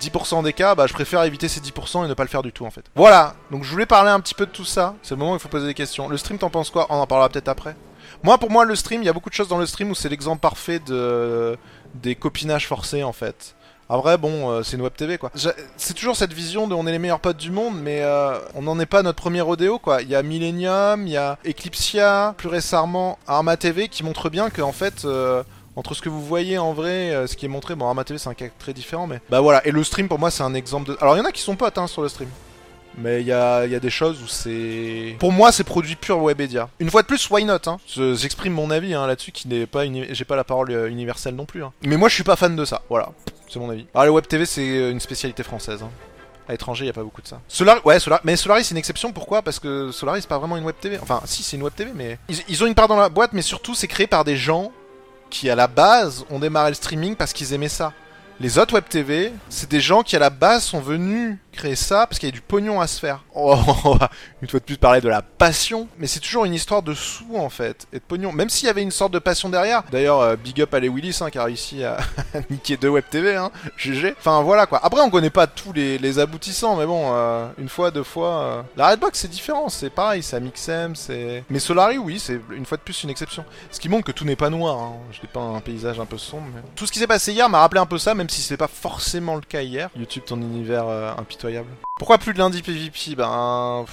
10% 0.00 0.42
des 0.42 0.52
cas, 0.52 0.74
bah 0.74 0.86
je 0.86 0.92
préfère 0.92 1.22
éviter 1.22 1.48
ces 1.48 1.60
10% 1.60 2.04
et 2.04 2.08
ne 2.08 2.14
pas 2.14 2.24
le 2.24 2.28
faire 2.28 2.42
du 2.42 2.52
tout 2.52 2.66
en 2.66 2.70
fait. 2.70 2.84
Voilà, 2.94 3.34
donc 3.50 3.62
je 3.62 3.70
voulais 3.70 3.86
parler 3.86 4.10
un 4.10 4.20
petit 4.20 4.34
peu 4.34 4.46
de 4.46 4.50
tout 4.50 4.64
ça, 4.64 4.94
c'est 5.02 5.14
le 5.14 5.18
moment 5.18 5.32
où 5.32 5.36
il 5.36 5.40
faut 5.40 5.48
poser 5.48 5.66
des 5.66 5.74
questions. 5.74 6.08
Le 6.08 6.16
stream 6.16 6.38
t'en 6.38 6.50
penses 6.50 6.70
quoi? 6.70 6.86
On 6.90 6.96
en 6.96 7.06
parlera 7.06 7.28
peut-être 7.28 7.48
après. 7.48 7.76
Moi 8.22 8.38
pour 8.38 8.50
moi 8.50 8.64
le 8.64 8.74
stream, 8.74 9.02
il 9.02 9.06
y 9.06 9.08
a 9.08 9.12
beaucoup 9.12 9.30
de 9.30 9.34
choses 9.34 9.48
dans 9.48 9.58
le 9.58 9.66
stream 9.66 9.90
où 9.90 9.94
c'est 9.94 10.08
l'exemple 10.08 10.40
parfait 10.40 10.80
de 10.80 11.56
des 11.94 12.14
copinages 12.14 12.66
forcés 12.66 13.04
en 13.04 13.12
fait. 13.12 13.55
Ah 13.88 13.98
vrai, 13.98 14.18
bon, 14.18 14.50
euh, 14.50 14.62
c'est 14.64 14.76
une 14.76 14.82
web 14.82 14.94
TV 14.96 15.16
quoi. 15.16 15.30
C'est 15.76 15.94
toujours 15.94 16.16
cette 16.16 16.32
vision 16.32 16.66
de 16.66 16.74
on 16.74 16.86
est 16.86 16.92
les 16.92 16.98
meilleurs 16.98 17.20
potes 17.20 17.36
du 17.36 17.52
monde, 17.52 17.74
mais 17.80 18.00
euh, 18.02 18.38
on 18.54 18.62
n'en 18.62 18.80
est 18.80 18.86
pas 18.86 19.02
notre 19.02 19.20
premier 19.20 19.40
rodéo 19.40 19.78
quoi. 19.78 20.02
Il 20.02 20.08
y 20.08 20.16
a 20.16 20.22
Millennium, 20.22 21.06
il 21.06 21.12
y 21.12 21.16
a 21.16 21.38
Eclipsia, 21.46 22.34
plus 22.36 22.48
récemment 22.48 23.18
Arma 23.28 23.56
TV 23.56 23.88
qui 23.88 24.02
montre 24.02 24.28
bien 24.30 24.50
que 24.50 24.62
en 24.62 24.72
fait. 24.72 25.04
Euh, 25.04 25.42
entre 25.78 25.92
ce 25.92 26.00
que 26.00 26.08
vous 26.08 26.24
voyez 26.24 26.56
en 26.56 26.72
vrai, 26.72 27.26
ce 27.26 27.36
qui 27.36 27.44
est 27.44 27.50
montré, 27.50 27.74
bon 27.74 27.86
Arma 27.86 28.02
TV 28.02 28.16
c'est 28.16 28.30
un 28.30 28.34
cas 28.34 28.46
très 28.58 28.72
différent, 28.72 29.06
mais 29.06 29.20
bah 29.28 29.40
voilà. 29.42 29.64
Et 29.66 29.70
le 29.70 29.84
stream 29.84 30.08
pour 30.08 30.18
moi 30.18 30.30
c'est 30.30 30.42
un 30.42 30.54
exemple 30.54 30.88
de. 30.88 30.96
Alors 31.02 31.16
il 31.16 31.18
y 31.18 31.20
en 31.20 31.26
a 31.26 31.32
qui 31.32 31.42
sont 31.42 31.54
potes 31.54 31.76
hein, 31.76 31.86
sur 31.86 32.00
le 32.00 32.08
stream. 32.08 32.30
Mais 32.98 33.20
il 33.20 33.26
y 33.26 33.32
a, 33.32 33.66
des 33.66 33.90
choses 33.90 34.22
où 34.22 34.26
c'est... 34.26 35.16
Pour 35.18 35.32
moi, 35.32 35.52
c'est 35.52 35.64
produit 35.64 35.96
pur 35.96 36.22
Webedia. 36.22 36.68
Une 36.80 36.90
fois 36.90 37.02
de 37.02 37.06
plus, 37.06 37.28
why 37.30 37.44
not 37.44 37.58
hein? 37.66 37.78
J'exprime 37.86 38.54
mon 38.54 38.70
avis 38.70 38.94
hein, 38.94 39.06
là-dessus, 39.06 39.32
qui 39.32 39.48
n'est 39.48 39.66
pas... 39.66 39.84
J'ai 39.86 40.24
pas 40.24 40.36
la 40.36 40.44
parole 40.44 40.70
euh, 40.70 40.88
universelle 40.88 41.34
non 41.34 41.44
plus. 41.44 41.62
Hein. 41.62 41.72
Mais 41.82 41.96
moi, 41.96 42.08
je 42.08 42.14
suis 42.14 42.24
pas 42.24 42.36
fan 42.36 42.56
de 42.56 42.64
ça. 42.64 42.82
Voilà, 42.88 43.10
c'est 43.48 43.58
mon 43.58 43.70
avis. 43.70 43.86
Alors, 43.94 44.02
ah, 44.02 44.06
le 44.06 44.10
Web 44.12 44.26
TV, 44.26 44.46
c'est 44.46 44.62
euh, 44.62 44.90
une 44.90 45.00
spécialité 45.00 45.42
française. 45.42 45.82
Hein. 45.82 45.90
À 46.48 46.52
l'étranger, 46.52 46.84
il 46.84 46.86
y 46.86 46.90
a 46.90 46.94
pas 46.94 47.02
beaucoup 47.02 47.22
de 47.22 47.26
ça. 47.26 47.40
Solar... 47.48 47.84
Ouais, 47.84 47.98
Solar... 47.98 48.20
mais 48.24 48.36
Solaris, 48.36 48.64
c'est 48.64 48.70
une 48.72 48.78
exception. 48.78 49.12
Pourquoi? 49.12 49.42
Parce 49.42 49.58
que 49.58 49.90
Solaris, 49.90 50.22
c'est 50.22 50.28
pas 50.28 50.38
vraiment 50.38 50.56
une 50.56 50.64
Web 50.64 50.76
TV. 50.80 50.98
Enfin, 51.02 51.20
si, 51.24 51.42
c'est 51.42 51.56
une 51.56 51.62
Web 51.64 51.74
TV, 51.74 51.90
mais... 51.94 52.18
Ils, 52.48 52.62
ont 52.62 52.66
une 52.66 52.74
part 52.74 52.88
dans 52.88 52.96
la 52.96 53.08
boîte, 53.08 53.32
mais 53.32 53.42
surtout, 53.42 53.74
c'est 53.74 53.88
créé 53.88 54.06
par 54.06 54.24
des 54.24 54.36
gens 54.36 54.72
qui, 55.28 55.50
à 55.50 55.54
la 55.54 55.66
base, 55.66 56.24
ont 56.30 56.38
démarré 56.38 56.70
le 56.70 56.74
streaming 56.74 57.16
parce 57.16 57.32
qu'ils 57.32 57.52
aimaient 57.52 57.68
ça. 57.68 57.92
Les 58.38 58.58
autres 58.58 58.74
web 58.74 58.84
TV, 58.86 59.32
c'est 59.48 59.70
des 59.70 59.80
gens 59.80 60.02
qui 60.02 60.14
à 60.14 60.18
la 60.18 60.28
base 60.28 60.64
sont 60.64 60.80
venus 60.80 61.38
créer 61.56 61.74
ça 61.74 62.06
parce 62.06 62.18
qu'il 62.18 62.28
y 62.28 62.32
a 62.32 62.34
du 62.34 62.42
pognon 62.42 62.82
à 62.82 62.86
se 62.86 63.00
faire. 63.00 63.24
On 63.34 63.54
va 63.94 64.10
une 64.42 64.48
fois 64.48 64.60
de 64.60 64.64
plus 64.64 64.76
parler 64.76 65.00
de 65.00 65.08
la 65.08 65.22
passion, 65.22 65.88
mais 65.98 66.06
c'est 66.06 66.20
toujours 66.20 66.44
une 66.44 66.52
histoire 66.52 66.82
de 66.82 66.92
sous 66.92 67.36
en 67.36 67.48
fait 67.48 67.86
et 67.94 67.96
de 67.96 68.04
pognon. 68.04 68.32
Même 68.32 68.50
s'il 68.50 68.66
y 68.66 68.70
avait 68.70 68.82
une 68.82 68.90
sorte 68.90 69.12
de 69.12 69.18
passion 69.18 69.48
derrière. 69.48 69.82
D'ailleurs, 69.90 70.20
euh, 70.20 70.36
big 70.36 70.60
up 70.60 70.74
à 70.74 70.80
les 70.80 70.90
Willis 70.90 71.18
hein, 71.22 71.30
qui 71.30 71.38
a 71.38 71.44
réussi 71.44 71.82
à 71.82 71.96
niquer 72.50 72.76
deux 72.76 72.90
web 72.90 73.04
TV, 73.10 73.34
hein, 73.36 73.50
GG. 73.78 74.14
Enfin 74.18 74.42
voilà 74.42 74.66
quoi. 74.66 74.80
Après, 74.84 75.00
on 75.00 75.08
connaît 75.08 75.30
pas 75.30 75.46
tous 75.46 75.72
les, 75.72 76.18
aboutissants, 76.18 76.76
mais 76.76 76.86
bon, 76.86 77.12
euh, 77.14 77.48
une 77.58 77.68
fois, 77.68 77.90
deux 77.90 78.02
fois. 78.02 78.28
Euh, 78.28 78.62
la 78.76 78.88
Redbox 78.88 79.18
c'est 79.18 79.28
différent, 79.28 79.68
c'est 79.68 79.90
pareil, 79.90 80.22
c'est 80.22 80.38
Mixem, 80.40 80.94
c'est. 80.94 81.42
Mais 81.48 81.58
Solari, 81.58 81.96
oui, 81.96 82.18
c'est 82.18 82.38
une 82.54 82.66
fois 82.66 82.76
de 82.76 82.82
plus 82.82 83.02
une 83.02 83.10
exception. 83.10 83.44
Ce 83.70 83.80
qui 83.80 83.88
montre 83.88 84.04
que 84.04 84.12
tout 84.12 84.26
n'est 84.26 84.36
pas 84.36 84.50
noir. 84.50 84.78
Hein. 84.78 84.92
Je 85.10 85.26
pas 85.26 85.40
un 85.40 85.60
paysage 85.60 85.98
un 85.98 86.04
peu 86.04 86.18
sombre. 86.18 86.46
Tout 86.74 86.86
ce 86.86 86.92
qui 86.92 86.98
s'est 86.98 87.06
passé 87.06 87.32
hier 87.32 87.48
m'a 87.48 87.60
rappelé 87.60 87.80
un 87.80 87.86
peu 87.86 87.98
ça, 87.98 88.14
même 88.14 88.25
si 88.28 88.42
c'est 88.42 88.56
pas 88.56 88.68
forcément 88.68 89.34
le 89.34 89.42
cas 89.42 89.62
hier. 89.62 89.90
YouTube, 89.96 90.24
ton 90.26 90.40
univers 90.40 90.88
impitoyable. 91.18 91.68
Pourquoi 91.98 92.18
plus 92.18 92.32
de 92.32 92.38
lundi 92.38 92.62
PVP 92.62 93.14
Ben... 93.16 93.84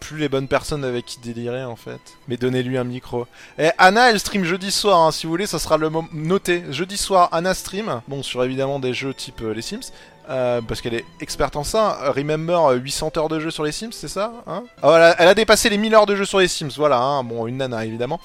plus 0.00 0.18
les 0.18 0.28
bonnes 0.28 0.48
personnes 0.48 0.84
avec 0.84 1.06
qui 1.06 1.18
délirer 1.20 1.64
en 1.64 1.76
fait. 1.76 2.00
Mais 2.28 2.36
donnez-lui 2.36 2.78
un 2.78 2.84
micro. 2.84 3.26
Et 3.58 3.66
eh, 3.66 3.70
Anna 3.78 4.10
elle 4.10 4.18
stream 4.18 4.44
jeudi 4.44 4.70
soir, 4.70 5.00
hein, 5.00 5.12
si 5.12 5.26
vous 5.26 5.32
voulez, 5.32 5.46
ça 5.46 5.58
sera 5.58 5.76
le 5.76 5.90
moment... 5.90 6.08
Noté, 6.12 6.64
jeudi 6.70 6.96
soir, 6.96 7.28
Anna 7.32 7.54
stream. 7.54 8.00
Bon, 8.08 8.22
sur 8.22 8.42
évidemment 8.44 8.78
des 8.78 8.94
jeux 8.94 9.14
type 9.14 9.40
euh, 9.42 9.54
les 9.54 9.62
Sims. 9.62 9.92
Euh, 10.28 10.60
parce 10.60 10.82
qu'elle 10.82 10.94
est 10.94 11.06
experte 11.20 11.56
en 11.56 11.64
ça. 11.64 12.12
Remember 12.12 12.72
800 12.74 13.12
heures 13.16 13.28
de 13.28 13.40
jeu 13.40 13.50
sur 13.50 13.64
les 13.64 13.72
Sims, 13.72 13.92
c'est 13.92 14.08
ça 14.08 14.32
hein? 14.46 14.64
Oh, 14.82 14.92
elle, 14.94 15.28
a, 15.28 15.34
dépassé 15.34 15.70
les 15.70 15.78
1000 15.78 15.94
heures 15.94 16.06
de 16.06 16.16
jeu 16.16 16.26
sur 16.26 16.38
les 16.38 16.48
Sims, 16.48 16.72
voilà. 16.76 16.98
Hein 16.98 17.24
bon, 17.24 17.46
une 17.46 17.56
nana 17.56 17.86
évidemment. 17.86 18.20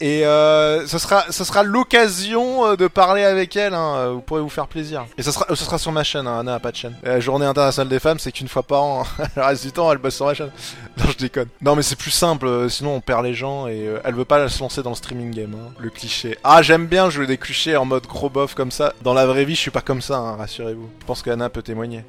Et 0.00 0.24
euh, 0.24 0.86
ce 0.86 0.98
sera, 0.98 1.24
ce 1.30 1.42
sera 1.44 1.62
l'occasion 1.62 2.64
euh, 2.64 2.76
de 2.76 2.86
parler 2.86 3.24
avec 3.24 3.56
elle. 3.56 3.74
Hein, 3.74 3.94
euh, 3.96 4.12
vous 4.12 4.20
pourrez 4.20 4.40
vous 4.40 4.48
faire 4.48 4.68
plaisir. 4.68 5.06
Et 5.16 5.22
ce 5.22 5.32
sera, 5.32 5.46
ce 5.48 5.64
sera 5.64 5.78
sur 5.78 5.90
ma 5.90 6.04
chaîne. 6.04 6.26
Hein, 6.26 6.40
Anna 6.40 6.54
a 6.54 6.60
pas 6.60 6.70
de 6.70 6.76
chaîne. 6.76 6.94
La 7.02 7.18
journée 7.20 7.46
internationale 7.46 7.88
des 7.88 7.98
femmes, 7.98 8.18
c'est 8.18 8.30
qu'une 8.30 8.48
fois 8.48 8.62
par 8.62 8.82
an. 8.82 9.04
le 9.36 9.42
reste 9.42 9.64
du 9.64 9.72
temps, 9.72 9.90
elle 9.90 9.98
bosse 9.98 10.14
sur 10.14 10.26
ma 10.26 10.34
chaîne. 10.34 10.50
Non, 10.98 11.04
je 11.10 11.16
déconne. 11.16 11.48
Non, 11.60 11.74
mais 11.74 11.82
c'est 11.82 11.96
plus 11.96 12.10
simple. 12.10 12.70
Sinon, 12.70 12.94
on 12.94 13.00
perd 13.00 13.24
les 13.24 13.34
gens 13.34 13.66
et 13.66 13.88
elle 14.04 14.14
veut 14.14 14.24
pas 14.24 14.48
se 14.48 14.60
lancer 14.60 14.82
dans 14.82 14.90
le 14.90 14.96
streaming 14.96 15.32
game. 15.32 15.54
Hein. 15.54 15.72
Le 15.78 15.90
cliché. 15.90 16.38
Ah, 16.44 16.62
j'aime 16.62 16.86
bien 16.86 17.10
jouer 17.10 17.26
des 17.26 17.38
clichés 17.38 17.76
en 17.76 17.84
mode 17.84 18.06
gros 18.06 18.30
bof 18.30 18.54
comme 18.54 18.70
ça. 18.70 18.92
Dans 19.02 19.14
la 19.14 19.26
vraie 19.26 19.44
vie, 19.44 19.54
je 19.54 19.60
suis 19.60 19.70
pas 19.70 19.80
comme 19.80 20.02
ça. 20.02 20.16
Hein, 20.18 20.36
rassurez-vous. 20.36 20.88
Je 21.00 21.06
pense 21.06 21.22
qu'Anna 21.22 21.48
peut 21.48 21.62
témoigner. 21.62 22.04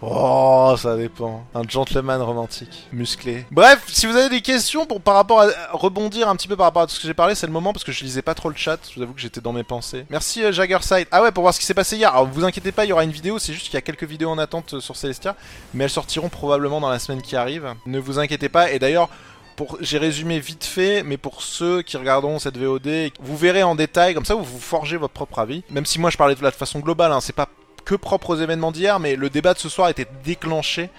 Oh, 0.00 0.74
ça 0.78 0.96
dépend. 0.96 1.44
Un 1.54 1.62
gentleman 1.68 2.22
romantique, 2.22 2.86
musclé. 2.92 3.44
Bref, 3.50 3.82
si 3.88 4.06
vous 4.06 4.16
avez 4.16 4.28
des 4.28 4.42
questions 4.42 4.86
pour 4.86 5.00
par 5.00 5.14
rapport 5.14 5.40
à 5.40 5.48
rebondir 5.72 6.28
un 6.28 6.36
petit 6.36 6.46
peu 6.46 6.56
par 6.56 6.66
rapport 6.66 6.82
à 6.82 6.86
tout 6.86 6.94
ce 6.94 7.00
que 7.00 7.06
j'ai 7.06 7.14
parlé, 7.14 7.34
c'est 7.34 7.46
le 7.46 7.52
moment 7.52 7.72
parce 7.72 7.84
que 7.84 7.90
je 7.90 8.04
lisais 8.04 8.22
pas 8.22 8.34
trop 8.34 8.48
le 8.48 8.54
chat. 8.54 8.78
Je 8.88 8.96
vous 8.96 9.02
avoue 9.02 9.14
que 9.14 9.20
j'étais 9.20 9.40
dans 9.40 9.52
mes 9.52 9.64
pensées. 9.64 10.06
Merci 10.10 10.44
euh, 10.44 10.52
Jaggerside. 10.52 11.08
Ah 11.10 11.22
ouais, 11.22 11.32
pour 11.32 11.42
voir 11.42 11.52
ce 11.52 11.58
qui 11.58 11.66
s'est 11.66 11.74
passé 11.74 11.96
hier. 11.96 12.12
Alors 12.12 12.26
vous 12.26 12.44
inquiétez 12.44 12.70
pas, 12.70 12.84
il 12.84 12.88
y 12.88 12.92
aura 12.92 13.04
une 13.04 13.10
vidéo. 13.10 13.38
C'est 13.38 13.52
juste 13.52 13.66
qu'il 13.66 13.74
y 13.74 13.78
a 13.78 13.82
quelques 13.82 14.04
vidéos 14.04 14.30
en 14.30 14.38
attente 14.38 14.74
euh, 14.74 14.80
sur 14.80 14.94
Celestia, 14.94 15.34
mais 15.74 15.84
elles 15.84 15.90
sortiront 15.90 16.28
probablement 16.28 16.80
dans 16.80 16.90
la 16.90 17.00
semaine 17.00 17.22
qui 17.22 17.34
arrive. 17.34 17.74
Ne 17.86 17.98
vous 17.98 18.18
inquiétez 18.18 18.48
pas. 18.48 18.70
Et 18.70 18.78
d'ailleurs. 18.78 19.08
J'ai 19.80 19.98
résumé 19.98 20.38
vite 20.38 20.64
fait, 20.64 21.02
mais 21.02 21.16
pour 21.16 21.42
ceux 21.42 21.82
qui 21.82 21.96
regarderont 21.96 22.38
cette 22.38 22.56
VOD, 22.56 23.10
vous 23.20 23.36
verrez 23.36 23.64
en 23.64 23.74
détail, 23.74 24.14
comme 24.14 24.24
ça 24.24 24.36
vous 24.36 24.44
forgez 24.44 24.96
votre 24.96 25.14
propre 25.14 25.40
avis. 25.40 25.64
Même 25.68 25.84
si 25.84 25.98
moi 25.98 26.10
je 26.10 26.16
parlais 26.16 26.36
de 26.36 26.42
la 26.44 26.52
façon 26.52 26.78
globale, 26.78 27.10
hein, 27.10 27.20
c'est 27.20 27.34
pas 27.34 27.48
que 27.88 27.94
propre 27.94 28.30
aux 28.30 28.36
événements 28.36 28.70
d'hier, 28.70 29.00
mais 29.00 29.16
le 29.16 29.30
débat 29.30 29.54
de 29.54 29.58
ce 29.58 29.70
soir 29.70 29.88
était 29.88 30.06
déclenché. 30.22 30.90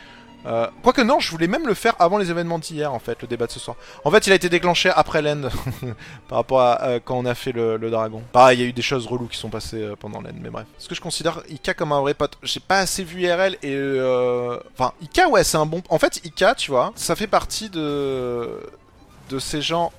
Euh, 0.47 0.67
quoique 0.81 1.01
non, 1.01 1.19
je 1.19 1.29
voulais 1.29 1.45
même 1.45 1.67
le 1.67 1.75
faire 1.75 1.93
avant 1.99 2.17
les 2.17 2.31
événements 2.31 2.57
d'hier, 2.57 2.91
en 2.91 2.97
fait, 2.97 3.21
le 3.21 3.27
débat 3.27 3.45
de 3.45 3.51
ce 3.51 3.59
soir. 3.59 3.77
En 4.05 4.09
fait, 4.09 4.25
il 4.25 4.31
a 4.31 4.35
été 4.35 4.49
déclenché 4.49 4.89
après 4.89 5.21
l'end, 5.21 5.49
par 6.27 6.39
rapport 6.39 6.61
à 6.61 6.81
euh, 6.81 6.99
quand 7.03 7.15
on 7.15 7.25
a 7.25 7.35
fait 7.35 7.51
le, 7.51 7.77
dragon. 7.91 8.23
Pareil, 8.31 8.57
il 8.57 8.61
y 8.63 8.65
a 8.65 8.67
eu 8.69 8.73
des 8.73 8.81
choses 8.81 9.05
reloues 9.05 9.27
qui 9.27 9.37
sont 9.37 9.49
passées 9.49 9.83
euh, 9.83 9.95
pendant 9.95 10.19
l'end, 10.19 10.33
mais 10.41 10.49
bref. 10.49 10.65
Est-ce 10.79 10.89
que 10.89 10.95
je 10.95 11.01
considère 11.01 11.43
Ika 11.47 11.75
comme 11.75 11.91
un 11.91 12.01
vrai 12.01 12.15
pote 12.15 12.39
J'ai 12.41 12.59
pas 12.59 12.79
assez 12.79 13.03
vu 13.03 13.21
IRL 13.21 13.57
et... 13.61 13.77
Enfin, 14.73 14.93
Ika, 15.03 15.29
ouais, 15.29 15.43
c'est 15.43 15.57
un 15.57 15.67
bon... 15.67 15.83
En 15.89 15.99
fait, 15.99 16.21
Ika, 16.25 16.55
tu 16.55 16.71
vois, 16.71 16.91
ça 16.95 17.15
fait 17.15 17.27
partie 17.27 17.69
de... 17.69 18.49
de 19.29 19.37
ces 19.37 19.61
gens 19.61 19.91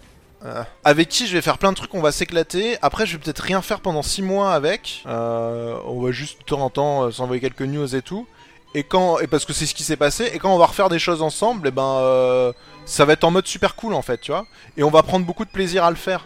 euh, 0.44 0.62
avec 0.84 1.08
qui 1.08 1.26
je 1.26 1.34
vais 1.34 1.42
faire 1.42 1.58
plein 1.58 1.70
de 1.70 1.76
trucs, 1.76 1.94
on 1.94 2.00
va 2.00 2.12
s'éclater. 2.12 2.78
Après, 2.82 3.04
je 3.04 3.12
vais 3.12 3.22
peut-être 3.22 3.40
rien 3.40 3.60
faire 3.60 3.80
pendant 3.80 4.02
6 4.02 4.22
mois 4.22 4.52
avec. 4.52 5.02
Euh, 5.06 5.78
on 5.86 6.00
va 6.00 6.12
juste 6.12 6.40
de 6.40 6.44
temps 6.44 6.60
en 6.60 6.70
temps 6.70 7.02
euh, 7.02 7.10
s'envoyer 7.10 7.40
quelques 7.40 7.62
news 7.62 7.94
et 7.94 8.02
tout. 8.02 8.26
Et 8.74 8.84
quand, 8.84 9.18
et 9.18 9.26
parce 9.26 9.44
que 9.44 9.52
c'est 9.52 9.66
ce 9.66 9.74
qui 9.74 9.82
s'est 9.82 9.96
passé. 9.96 10.30
Et 10.32 10.38
quand 10.38 10.54
on 10.54 10.58
va 10.58 10.66
refaire 10.66 10.88
des 10.88 10.98
choses 10.98 11.22
ensemble, 11.22 11.66
et 11.66 11.70
eh 11.70 11.72
ben, 11.72 12.52
ça 12.86 13.04
va 13.04 13.14
être 13.14 13.24
en 13.24 13.32
mode 13.32 13.46
super 13.46 13.74
cool 13.74 13.94
en 13.94 14.02
fait, 14.02 14.18
tu 14.18 14.30
vois. 14.30 14.46
Et 14.76 14.84
on 14.84 14.90
va 14.90 15.02
prendre 15.02 15.26
beaucoup 15.26 15.44
de 15.44 15.50
plaisir 15.50 15.84
à 15.84 15.90
le 15.90 15.96
faire. 15.96 16.24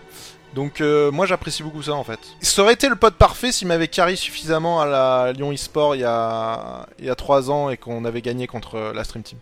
Donc 0.54 0.80
moi 0.80 1.24
j'apprécie 1.24 1.62
beaucoup 1.62 1.82
ça 1.82 1.94
en 1.94 2.04
fait. 2.04 2.20
Ça 2.42 2.62
aurait 2.62 2.74
été 2.74 2.90
le 2.90 2.96
pote 2.96 3.14
parfait 3.14 3.50
s'il 3.50 3.66
m'avait 3.66 3.88
carry 3.88 4.18
suffisamment 4.18 4.82
à 4.82 4.84
la 4.86 5.32
Lyon 5.32 5.52
eSport 5.52 5.96
il 5.96 6.02
y 6.02 6.04
a 6.04 6.86
il 6.98 7.06
y 7.06 7.10
a 7.10 7.14
3 7.14 7.50
ans 7.50 7.70
et 7.70 7.78
qu'on 7.78 8.04
avait 8.04 8.20
gagné 8.20 8.46
contre 8.46 8.92
la 8.94 9.04
Stream 9.04 9.22
Team. 9.22 9.38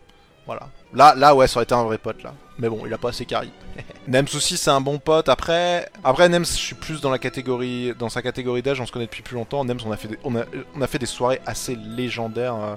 Voilà. 0.46 0.68
Là, 0.92 1.14
là, 1.16 1.34
ouais, 1.34 1.46
ça 1.46 1.56
aurait 1.56 1.64
été 1.64 1.74
un 1.74 1.84
vrai 1.84 1.98
pote, 1.98 2.22
là. 2.22 2.34
Mais 2.62 2.68
bon, 2.68 2.86
il 2.86 2.94
a 2.94 2.98
pas 2.98 3.08
assez 3.08 3.26
carry. 3.26 3.50
Nems 4.06 4.28
aussi, 4.36 4.56
c'est 4.56 4.70
un 4.70 4.80
bon 4.80 5.00
pote. 5.00 5.28
Après, 5.28 5.90
après 6.04 6.28
Nems, 6.28 6.46
je 6.46 6.52
suis 6.52 6.76
plus 6.76 7.00
dans 7.00 7.10
la 7.10 7.18
catégorie, 7.18 7.92
dans 7.98 8.08
sa 8.08 8.22
catégorie 8.22 8.62
d'âge. 8.62 8.80
On 8.80 8.86
se 8.86 8.92
connaît 8.92 9.06
depuis 9.06 9.22
plus 9.22 9.34
longtemps. 9.34 9.64
Nems, 9.64 9.80
on 9.84 9.90
a 9.90 9.96
fait 9.96 10.06
des, 10.06 10.18
on 10.22 10.36
a, 10.36 10.44
on 10.76 10.80
a 10.80 10.86
fait 10.86 11.00
des 11.00 11.06
soirées 11.06 11.40
assez 11.44 11.74
légendaires. 11.74 12.54
Euh. 12.54 12.76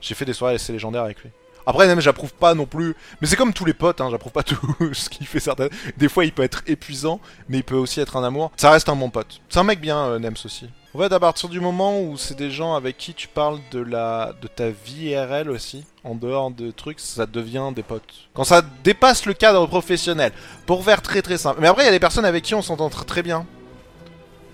J'ai 0.00 0.16
fait 0.16 0.24
des 0.24 0.32
soirées 0.32 0.56
assez 0.56 0.72
légendaires 0.72 1.04
avec 1.04 1.20
lui. 1.20 1.30
Après, 1.64 1.86
Nems, 1.86 2.00
j'approuve 2.00 2.34
pas 2.34 2.54
non 2.54 2.66
plus. 2.66 2.96
Mais 3.20 3.28
c'est 3.28 3.36
comme 3.36 3.52
tous 3.52 3.64
les 3.64 3.72
potes, 3.72 4.00
hein, 4.00 4.08
j'approuve 4.10 4.32
pas 4.32 4.42
tout 4.42 4.58
ce 4.92 5.08
qu'il 5.08 5.28
fait 5.28 5.38
certaines. 5.38 5.70
Des 5.96 6.08
fois, 6.08 6.24
il 6.24 6.32
peut 6.32 6.42
être 6.42 6.64
épuisant, 6.66 7.20
mais 7.48 7.58
il 7.58 7.64
peut 7.64 7.76
aussi 7.76 8.00
être 8.00 8.16
un 8.16 8.24
amour. 8.24 8.50
Ça 8.56 8.72
reste 8.72 8.88
un 8.88 8.96
bon 8.96 9.10
pote. 9.10 9.40
C'est 9.48 9.60
un 9.60 9.64
mec 9.64 9.80
bien, 9.80 10.06
euh, 10.06 10.18
Nems 10.18 10.34
aussi. 10.44 10.68
En 10.92 10.98
fait, 10.98 11.12
à 11.12 11.20
partir 11.20 11.48
du 11.48 11.60
moment 11.60 12.00
où 12.00 12.16
c'est 12.16 12.36
des 12.36 12.50
gens 12.50 12.74
avec 12.74 12.98
qui 12.98 13.14
tu 13.14 13.28
parles 13.28 13.60
de 13.70 13.78
la 13.78 14.32
de 14.42 14.48
ta 14.48 14.70
vie 14.70 15.16
RL 15.16 15.48
aussi, 15.48 15.84
en 16.04 16.14
dehors 16.14 16.50
de 16.50 16.70
trucs, 16.70 17.00
ça 17.00 17.26
devient 17.26 17.70
des 17.74 17.82
potes. 17.82 18.28
Quand 18.34 18.44
ça 18.44 18.62
dépasse 18.84 19.26
le 19.26 19.34
cadre 19.34 19.66
professionnel, 19.66 20.32
pour 20.66 20.84
faire 20.84 21.02
très 21.02 21.22
très 21.22 21.38
simple. 21.38 21.60
Mais 21.60 21.68
après, 21.68 21.82
il 21.82 21.86
y 21.86 21.88
a 21.88 21.92
des 21.92 22.00
personnes 22.00 22.24
avec 22.24 22.44
qui 22.44 22.54
on 22.54 22.62
s'entend 22.62 22.88
très 22.90 23.22
bien. 23.22 23.46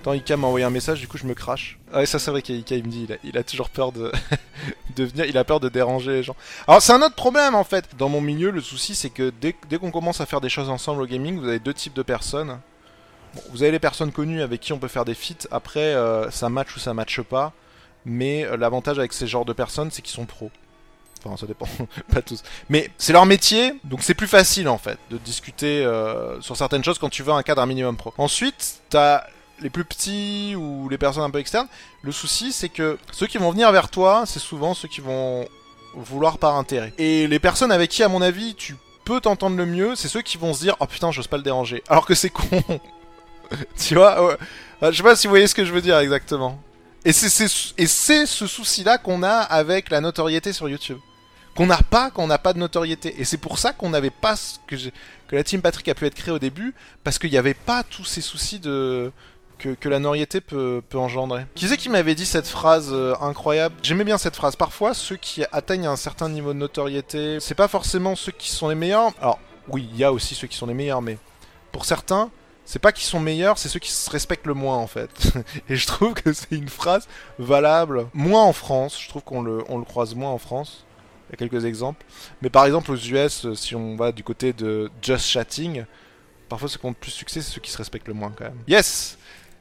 Attends, 0.00 0.12
Ika 0.12 0.36
m'a 0.36 0.46
envoyé 0.46 0.64
un 0.64 0.70
message, 0.70 1.00
du 1.00 1.08
coup 1.08 1.18
je 1.18 1.26
me 1.26 1.34
crache. 1.34 1.78
Ah 1.92 1.98
ouais, 1.98 2.06
ça 2.06 2.18
c'est 2.18 2.30
vrai 2.30 2.42
qu'Ika 2.42 2.76
il 2.76 2.84
me 2.84 2.90
dit, 2.90 3.08
il 3.24 3.38
a, 3.38 3.42
toujours 3.42 3.70
peur 3.70 3.92
de... 3.92 4.12
venir, 4.96 5.24
il 5.24 5.36
a 5.36 5.44
peur 5.44 5.60
de 5.60 5.68
déranger 5.68 6.12
les 6.12 6.22
gens. 6.22 6.36
Alors 6.68 6.80
c'est 6.80 6.92
un 6.92 7.02
autre 7.02 7.16
problème 7.16 7.54
en 7.54 7.64
fait. 7.64 7.96
Dans 7.98 8.08
mon 8.08 8.20
milieu, 8.20 8.50
le 8.50 8.60
souci 8.60 8.94
c'est 8.94 9.10
que 9.10 9.32
dès, 9.40 9.54
dès 9.68 9.78
qu'on 9.78 9.90
commence 9.90 10.20
à 10.20 10.26
faire 10.26 10.40
des 10.40 10.48
choses 10.48 10.68
ensemble 10.68 11.02
au 11.02 11.06
gaming, 11.06 11.38
vous 11.38 11.48
avez 11.48 11.58
deux 11.58 11.74
types 11.74 11.94
de 11.94 12.02
personnes 12.02 12.58
vous 13.50 13.62
avez 13.62 13.72
les 13.72 13.78
personnes 13.78 14.12
connues 14.12 14.42
avec 14.42 14.60
qui 14.60 14.72
on 14.72 14.78
peut 14.78 14.88
faire 14.88 15.04
des 15.04 15.14
feats. 15.14 15.46
Après, 15.50 15.94
euh, 15.94 16.30
ça 16.30 16.48
match 16.48 16.74
ou 16.76 16.78
ça 16.78 16.94
matche 16.94 17.20
pas. 17.22 17.52
Mais 18.04 18.44
euh, 18.44 18.56
l'avantage 18.56 18.98
avec 18.98 19.12
ces 19.12 19.26
genres 19.26 19.44
de 19.44 19.52
personnes, 19.52 19.90
c'est 19.90 20.02
qu'ils 20.02 20.14
sont 20.14 20.26
pros. 20.26 20.50
Ça 21.36 21.46
dépend, 21.46 21.66
pas 22.12 22.22
tous. 22.22 22.42
Mais 22.68 22.90
c'est 22.98 23.12
leur 23.12 23.26
métier, 23.26 23.74
donc 23.84 24.02
c'est 24.02 24.14
plus 24.14 24.26
facile 24.26 24.68
en 24.68 24.78
fait 24.78 24.98
de 25.10 25.18
discuter 25.18 25.84
euh, 25.84 26.40
sur 26.40 26.56
certaines 26.56 26.84
choses 26.84 26.98
quand 26.98 27.08
tu 27.08 27.22
veux 27.22 27.32
un 27.32 27.42
cadre 27.42 27.64
minimum 27.66 27.96
pro. 27.96 28.14
Ensuite, 28.18 28.82
t'as 28.90 29.24
les 29.60 29.70
plus 29.70 29.84
petits 29.84 30.54
ou 30.56 30.88
les 30.88 30.98
personnes 30.98 31.22
un 31.22 31.30
peu 31.30 31.38
externes. 31.38 31.68
Le 32.02 32.12
souci, 32.12 32.52
c'est 32.52 32.68
que 32.68 32.98
ceux 33.12 33.26
qui 33.26 33.38
vont 33.38 33.50
venir 33.50 33.72
vers 33.72 33.88
toi, 33.88 34.24
c'est 34.26 34.38
souvent 34.38 34.74
ceux 34.74 34.88
qui 34.88 35.00
vont 35.00 35.48
vouloir 35.94 36.38
par 36.38 36.56
intérêt. 36.56 36.92
Et 36.98 37.26
les 37.26 37.38
personnes 37.38 37.72
avec 37.72 37.90
qui, 37.90 38.02
à 38.02 38.08
mon 38.08 38.20
avis, 38.20 38.54
tu 38.54 38.76
peux 39.04 39.20
t'entendre 39.20 39.56
le 39.56 39.66
mieux, 39.66 39.94
c'est 39.94 40.08
ceux 40.08 40.20
qui 40.22 40.36
vont 40.36 40.52
se 40.52 40.60
dire 40.60 40.76
oh 40.80 40.86
putain, 40.86 41.10
j'ose 41.10 41.28
pas 41.28 41.36
le 41.38 41.42
déranger. 41.42 41.82
Alors 41.88 42.06
que 42.06 42.14
c'est 42.14 42.30
con. 42.30 42.62
tu 43.78 43.94
vois 43.94 44.26
ouais. 44.26 44.36
Je 44.82 44.96
sais 44.96 45.02
pas 45.02 45.16
si 45.16 45.26
vous 45.26 45.32
voyez 45.32 45.46
ce 45.46 45.54
que 45.54 45.64
je 45.64 45.72
veux 45.72 45.80
dire 45.80 45.98
exactement. 45.98 46.60
Et 47.04 47.12
c'est 47.12 48.26
ce 48.26 48.46
souci-là 48.46 48.98
qu'on 48.98 49.22
a 49.22 49.30
avec 49.30 49.90
la 49.90 50.00
notoriété 50.00 50.52
sur 50.52 50.68
YouTube. 50.68 50.98
Qu'on 51.56 51.66
n'a 51.66 51.78
pas 51.78 52.10
qu'on 52.10 52.26
n'a 52.26 52.38
pas 52.38 52.52
de 52.52 52.58
notoriété. 52.58 53.14
Et 53.18 53.24
c'est 53.24 53.38
pour 53.38 53.58
ça 53.58 53.72
qu'on 53.72 53.90
n'avait 53.90 54.10
pas 54.10 54.36
ce 54.36 54.58
que, 54.66 54.76
que 55.28 55.36
la 55.36 55.42
Team 55.42 55.62
Patrick 55.62 55.88
a 55.88 55.94
pu 55.94 56.06
être 56.06 56.14
créée 56.14 56.34
au 56.34 56.38
début, 56.38 56.74
parce 57.02 57.18
qu'il 57.18 57.30
n'y 57.30 57.38
avait 57.38 57.54
pas 57.54 57.82
tous 57.82 58.04
ces 58.04 58.20
soucis 58.20 58.58
de, 58.58 59.10
que, 59.58 59.88
la 59.88 59.98
notoriété 59.98 60.40
peut, 60.40 60.82
engendrer. 60.94 61.46
Qui 61.54 61.68
c'est 61.68 61.76
qui 61.76 61.88
m'avait 61.88 62.14
dit 62.14 62.26
cette 62.26 62.46
phrase 62.46 62.90
euh, 62.92 63.14
incroyable? 63.20 63.74
J'aimais 63.82 64.04
bien 64.04 64.18
cette 64.18 64.36
phrase. 64.36 64.56
Parfois, 64.56 64.94
ceux 64.94 65.16
qui 65.16 65.44
atteignent 65.52 65.86
un 65.86 65.96
certain 65.96 66.28
niveau 66.28 66.52
de 66.52 66.58
notoriété, 66.58 67.38
c'est 67.40 67.54
pas 67.54 67.68
forcément 67.68 68.16
ceux 68.16 68.32
qui 68.32 68.50
sont 68.50 68.68
les 68.68 68.74
meilleurs. 68.74 69.12
Alors, 69.20 69.38
oui, 69.68 69.88
il 69.92 69.98
y 69.98 70.04
a 70.04 70.12
aussi 70.12 70.34
ceux 70.34 70.46
qui 70.46 70.56
sont 70.56 70.66
les 70.66 70.74
meilleurs, 70.74 71.02
mais 71.02 71.18
pour 71.72 71.84
certains, 71.84 72.30
c'est 72.64 72.78
pas 72.78 72.92
qu'ils 72.92 73.06
sont 73.06 73.20
meilleurs, 73.20 73.58
c'est 73.58 73.68
ceux 73.68 73.78
qui 73.78 73.90
se 73.90 74.10
respectent 74.10 74.46
le 74.46 74.54
moins 74.54 74.76
en 74.76 74.86
fait. 74.86 75.10
Et 75.68 75.76
je 75.76 75.86
trouve 75.86 76.14
que 76.14 76.32
c'est 76.32 76.52
une 76.52 76.68
phrase 76.68 77.08
valable. 77.38 78.06
Moins 78.12 78.42
en 78.42 78.52
France, 78.52 79.00
je 79.00 79.08
trouve 79.08 79.22
qu'on 79.22 79.46
on 79.68 79.78
le 79.78 79.84
croise 79.84 80.14
moins 80.14 80.30
en 80.30 80.38
France. 80.38 80.85
Il 81.28 81.32
y 81.32 81.34
a 81.34 81.36
quelques 81.36 81.64
exemples. 81.64 82.04
Mais 82.42 82.50
par 82.50 82.64
exemple 82.66 82.92
aux 82.92 82.96
US, 82.96 83.52
si 83.54 83.74
on 83.74 83.96
va 83.96 84.12
du 84.12 84.22
côté 84.22 84.52
de 84.52 84.90
Just 85.02 85.26
Chatting, 85.26 85.84
parfois 86.48 86.68
ceux 86.68 86.78
qui 86.78 86.86
ont 86.86 86.90
le 86.90 86.94
plus 86.94 87.10
succès, 87.10 87.40
c'est 87.42 87.52
ceux 87.52 87.60
qui 87.60 87.70
se 87.70 87.78
respectent 87.78 88.08
le 88.08 88.14
moins 88.14 88.32
quand 88.36 88.44
même. 88.44 88.58
Yes 88.68 89.18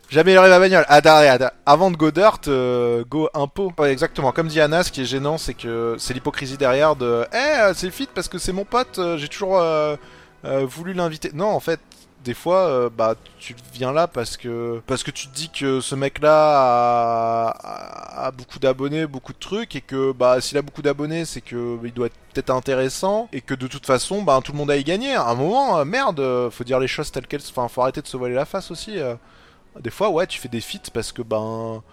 j'ai 0.10 0.20
amélioré 0.20 0.50
ma 0.50 0.60
bagnole. 0.60 0.86
Ada, 0.88 1.54
Avant 1.66 1.90
de 1.90 1.98
go 1.98 2.12
dirt, 2.12 2.42
euh, 2.48 3.04
go 3.10 3.30
impôt. 3.34 3.72
Exactement. 3.84 4.32
Comme 4.32 4.48
dit 4.48 4.62
Anna, 4.62 4.84
ce 4.84 4.92
qui 4.92 5.02
est 5.02 5.06
gênant, 5.06 5.38
c'est 5.38 5.54
que 5.54 5.96
c'est 5.98 6.14
l'hypocrisie 6.14 6.58
derrière 6.58 6.96
de 6.96 7.26
Eh, 7.34 7.36
euh, 7.38 7.74
c'est 7.74 7.90
fit 7.90 8.08
parce 8.14 8.28
que 8.28 8.38
c'est 8.38 8.54
mon 8.54 8.66
pote, 8.66 9.00
euh, 9.00 9.18
j'ai 9.18 9.28
toujours 9.28 9.62
voulu 10.44 10.94
l'inviter. 10.94 11.32
Non, 11.34 11.48
en 11.48 11.60
fait, 11.60 11.80
des 12.26 12.34
fois, 12.34 12.90
bah, 12.90 13.16
tu 13.40 13.56
viens 13.74 13.94
là 13.94 14.08
parce 14.08 14.36
que 14.36 14.82
parce 14.88 15.04
que 15.04 15.12
tu 15.12 15.28
te 15.28 15.36
dis 15.36 15.50
que 15.50 15.80
ce 15.80 15.96
mec-là 15.96 17.50
a, 17.52 18.32
beaucoup 18.32 18.60
d'abonnés, 18.60 19.06
beaucoup 19.06 19.32
de 19.34 19.40
trucs, 19.40 19.76
et 19.76 19.82
que 19.82 20.12
bah 20.12 20.42
s'il 20.42 20.58
a 20.58 20.62
beaucoup 20.62 20.82
d'abonnés, 20.82 21.26
c'est 21.26 21.42
que 21.42 21.78
il 21.84 21.94
doit 21.94 22.08
être 22.08 22.18
peut-être 22.34 22.50
intéressant, 22.50 23.30
et 23.32 23.42
que 23.42 23.54
de 23.54 23.68
toute 23.68 23.86
façon, 23.86 24.24
bah 24.24 24.40
tout 24.44 24.52
le 24.52 24.58
monde 24.58 24.72
a 24.72 24.78
y 24.78 24.84
gagné. 24.84 25.14
À 25.16 25.28
un 25.28 25.36
moment, 25.36 25.86
merde, 25.86 26.50
faut 26.52 26.64
dire 26.64 26.80
les 26.80 26.88
choses 26.88 27.12
telles 27.12 27.28
quelles. 27.28 27.42
Enfin, 27.50 27.68
faut 27.68 27.82
arrêter 27.82 28.02
de 28.02 28.08
se 28.08 28.18
voiler 28.18 28.36
la 28.36 28.46
face 28.46 28.72
aussi. 28.72 28.98
Des 29.80 29.92
fois, 29.92 30.10
ouais, 30.10 30.28
tu 30.28 30.40
fais 30.40 30.50
des 30.50 30.62
feats 30.62 30.90
parce 30.94 31.12
que, 31.12 31.22
ben, 31.22 31.84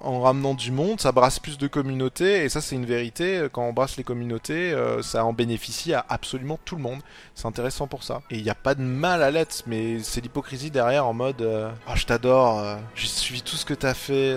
en 0.00 0.20
ramenant 0.20 0.54
du 0.54 0.70
monde, 0.70 1.00
ça 1.00 1.12
brasse 1.12 1.38
plus 1.38 1.58
de 1.58 1.66
communautés, 1.66 2.44
et 2.44 2.48
ça, 2.48 2.60
c'est 2.60 2.74
une 2.74 2.86
vérité. 2.86 3.46
Quand 3.52 3.62
on 3.62 3.72
brasse 3.72 3.96
les 3.96 4.04
communautés, 4.04 4.72
euh, 4.72 5.02
ça 5.02 5.24
en 5.24 5.32
bénéficie 5.32 5.94
à 5.94 6.04
absolument 6.08 6.58
tout 6.64 6.76
le 6.76 6.82
monde. 6.82 7.00
C'est 7.34 7.46
intéressant 7.46 7.86
pour 7.86 8.02
ça. 8.02 8.22
Et 8.30 8.36
il 8.38 8.42
n'y 8.42 8.50
a 8.50 8.54
pas 8.54 8.74
de 8.74 8.82
mal 8.82 9.22
à 9.22 9.30
l'être, 9.30 9.64
mais 9.66 9.98
c'est 10.00 10.20
l'hypocrisie 10.20 10.70
derrière 10.70 11.06
en 11.06 11.14
mode 11.14 11.42
euh, 11.42 11.70
Oh, 11.88 11.92
je 11.94 12.06
t'adore, 12.06 12.58
euh, 12.58 12.76
j'ai 12.94 13.08
suivi 13.08 13.42
tout 13.42 13.56
ce 13.56 13.64
que 13.64 13.74
t'as 13.74 13.94
fait. 13.94 14.36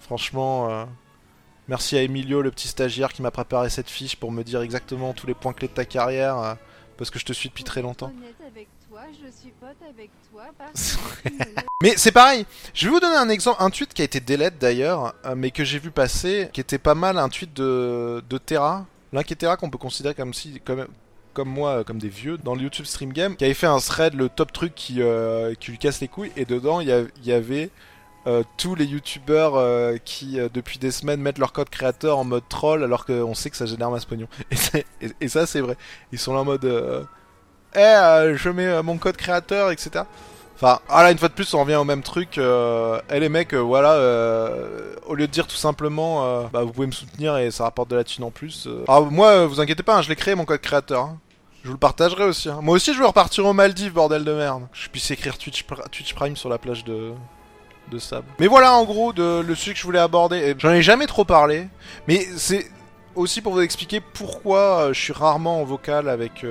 Franchement. 0.00 0.86
Merci 1.68 1.98
à 1.98 2.02
Emilio, 2.02 2.40
le 2.40 2.50
petit 2.50 2.68
stagiaire 2.68 3.12
qui 3.12 3.20
m'a 3.20 3.30
préparé 3.30 3.68
cette 3.68 3.90
fiche 3.90 4.16
pour 4.16 4.32
me 4.32 4.42
dire 4.42 4.62
exactement 4.62 5.12
tous 5.12 5.26
les 5.26 5.34
points 5.34 5.52
clés 5.52 5.68
de 5.68 5.74
ta 5.74 5.84
carrière, 5.84 6.56
parce 6.96 7.10
que 7.10 7.18
je 7.18 7.26
te 7.26 7.34
suis 7.34 7.50
depuis 7.50 7.64
très 7.64 7.82
longtemps. 7.82 8.10
mais 11.82 11.94
c'est 11.96 12.10
pareil. 12.10 12.46
Je 12.74 12.86
vais 12.86 12.92
vous 12.92 13.00
donner 13.00 13.16
un 13.16 13.28
exemple, 13.28 13.62
un 13.62 13.70
tweet 13.70 13.94
qui 13.94 14.02
a 14.02 14.04
été 14.04 14.18
delete 14.18 14.58
d'ailleurs, 14.58 15.14
euh, 15.24 15.34
mais 15.36 15.50
que 15.50 15.62
j'ai 15.62 15.78
vu 15.78 15.90
passer, 15.90 16.50
qui 16.52 16.60
était 16.60 16.78
pas 16.78 16.94
mal, 16.94 17.18
un 17.18 17.28
tweet 17.28 17.54
de, 17.54 18.22
de 18.28 18.38
Terra. 18.38 18.86
L'un 19.12 19.22
qui 19.22 19.34
est 19.34 19.36
Terra 19.36 19.56
qu'on 19.56 19.70
peut 19.70 19.78
considérer 19.78 20.14
comme 20.14 20.34
si, 20.34 20.60
comme, 20.64 20.86
comme 21.32 21.48
moi, 21.48 21.84
comme 21.84 21.98
des 21.98 22.08
vieux, 22.08 22.38
dans 22.38 22.54
le 22.54 22.62
YouTube 22.62 22.86
Stream 22.86 23.12
Game, 23.12 23.36
qui 23.36 23.44
avait 23.44 23.54
fait 23.54 23.66
un 23.66 23.78
thread, 23.78 24.14
le 24.14 24.28
top 24.28 24.52
truc 24.52 24.74
qui, 24.74 25.00
euh, 25.00 25.54
qui 25.54 25.70
lui 25.70 25.78
casse 25.78 26.00
les 26.00 26.08
couilles, 26.08 26.32
et 26.36 26.44
dedans 26.44 26.80
il 26.80 26.88
y, 26.88 27.32
avait 27.32 27.70
euh, 28.26 28.42
tous 28.56 28.74
les 28.74 28.84
youtubeurs 28.84 29.94
qui 30.04 30.38
depuis 30.52 30.78
des 30.78 30.90
semaines 30.90 31.20
mettent 31.20 31.38
leur 31.38 31.52
code 31.52 31.70
créateur 31.70 32.18
en 32.18 32.24
mode 32.24 32.48
troll 32.48 32.82
alors 32.82 33.06
qu'on 33.06 33.34
sait 33.34 33.48
que 33.48 33.56
ça 33.56 33.66
génère 33.66 33.90
masse 33.90 34.04
pognon. 34.04 34.28
Et, 35.00 35.12
et 35.20 35.28
ça 35.28 35.46
c'est 35.46 35.60
vrai. 35.60 35.76
Ils 36.10 36.18
sont 36.18 36.34
là 36.34 36.40
en 36.40 36.44
mode 36.44 37.08
eh, 37.74 37.78
euh, 37.78 38.36
je 38.36 38.48
mets 38.50 38.66
euh, 38.66 38.82
mon 38.82 38.98
code 38.98 39.16
créateur, 39.16 39.70
etc. 39.70 40.04
Enfin, 40.56 40.80
voilà, 40.88 41.12
une 41.12 41.18
fois 41.18 41.28
de 41.28 41.34
plus, 41.34 41.54
on 41.54 41.60
revient 41.60 41.76
au 41.76 41.84
même 41.84 42.02
truc. 42.02 42.38
Euh, 42.38 43.00
eh 43.12 43.20
les 43.20 43.28
mecs, 43.28 43.54
voilà, 43.54 43.94
au 45.06 45.14
lieu 45.14 45.26
de 45.26 45.32
dire 45.32 45.46
tout 45.46 45.56
simplement, 45.56 46.48
bah 46.52 46.64
vous 46.64 46.72
pouvez 46.72 46.88
me 46.88 46.92
soutenir 46.92 47.36
et 47.36 47.52
ça 47.52 47.64
rapporte 47.64 47.90
de 47.90 47.96
la 47.96 48.02
thune 48.02 48.24
en 48.24 48.30
plus. 48.30 48.68
Alors 48.88 49.10
moi, 49.10 49.46
vous 49.46 49.60
inquiétez 49.60 49.84
pas, 49.84 49.96
hein, 49.96 50.02
je 50.02 50.08
l'ai 50.08 50.16
créé 50.16 50.34
mon 50.34 50.44
code 50.44 50.60
créateur. 50.60 51.02
Hein. 51.02 51.18
Je 51.62 51.68
vous 51.68 51.74
le 51.74 51.78
partagerai 51.78 52.24
aussi. 52.24 52.48
Hein. 52.48 52.58
Moi 52.60 52.74
aussi, 52.74 52.92
je 52.92 52.98
veux 52.98 53.06
repartir 53.06 53.46
aux 53.46 53.52
Maldives, 53.52 53.92
bordel 53.92 54.24
de 54.24 54.32
merde. 54.32 54.66
Je 54.72 54.88
puisse 54.88 55.10
écrire 55.12 55.38
Twitch, 55.38 55.64
Twitch 55.92 56.14
Prime 56.14 56.36
sur 56.36 56.48
la 56.48 56.58
plage 56.58 56.84
de 56.84 57.12
de 57.90 57.98
sable. 57.98 58.26
Mais 58.38 58.48
voilà, 58.48 58.74
en 58.74 58.84
gros, 58.84 59.12
de, 59.12 59.40
le 59.40 59.54
sujet 59.54 59.72
que 59.72 59.78
je 59.78 59.84
voulais 59.84 59.98
aborder. 59.98 60.54
J'en 60.58 60.72
ai 60.72 60.82
jamais 60.82 61.06
trop 61.06 61.24
parlé, 61.24 61.68
mais 62.06 62.26
c'est 62.36 62.66
aussi 63.14 63.40
pour 63.40 63.54
vous 63.54 63.62
expliquer 63.62 64.00
pourquoi 64.00 64.92
je 64.92 65.00
suis 65.00 65.12
rarement 65.12 65.62
en 65.62 65.64
vocal 65.64 66.08
avec 66.08 66.44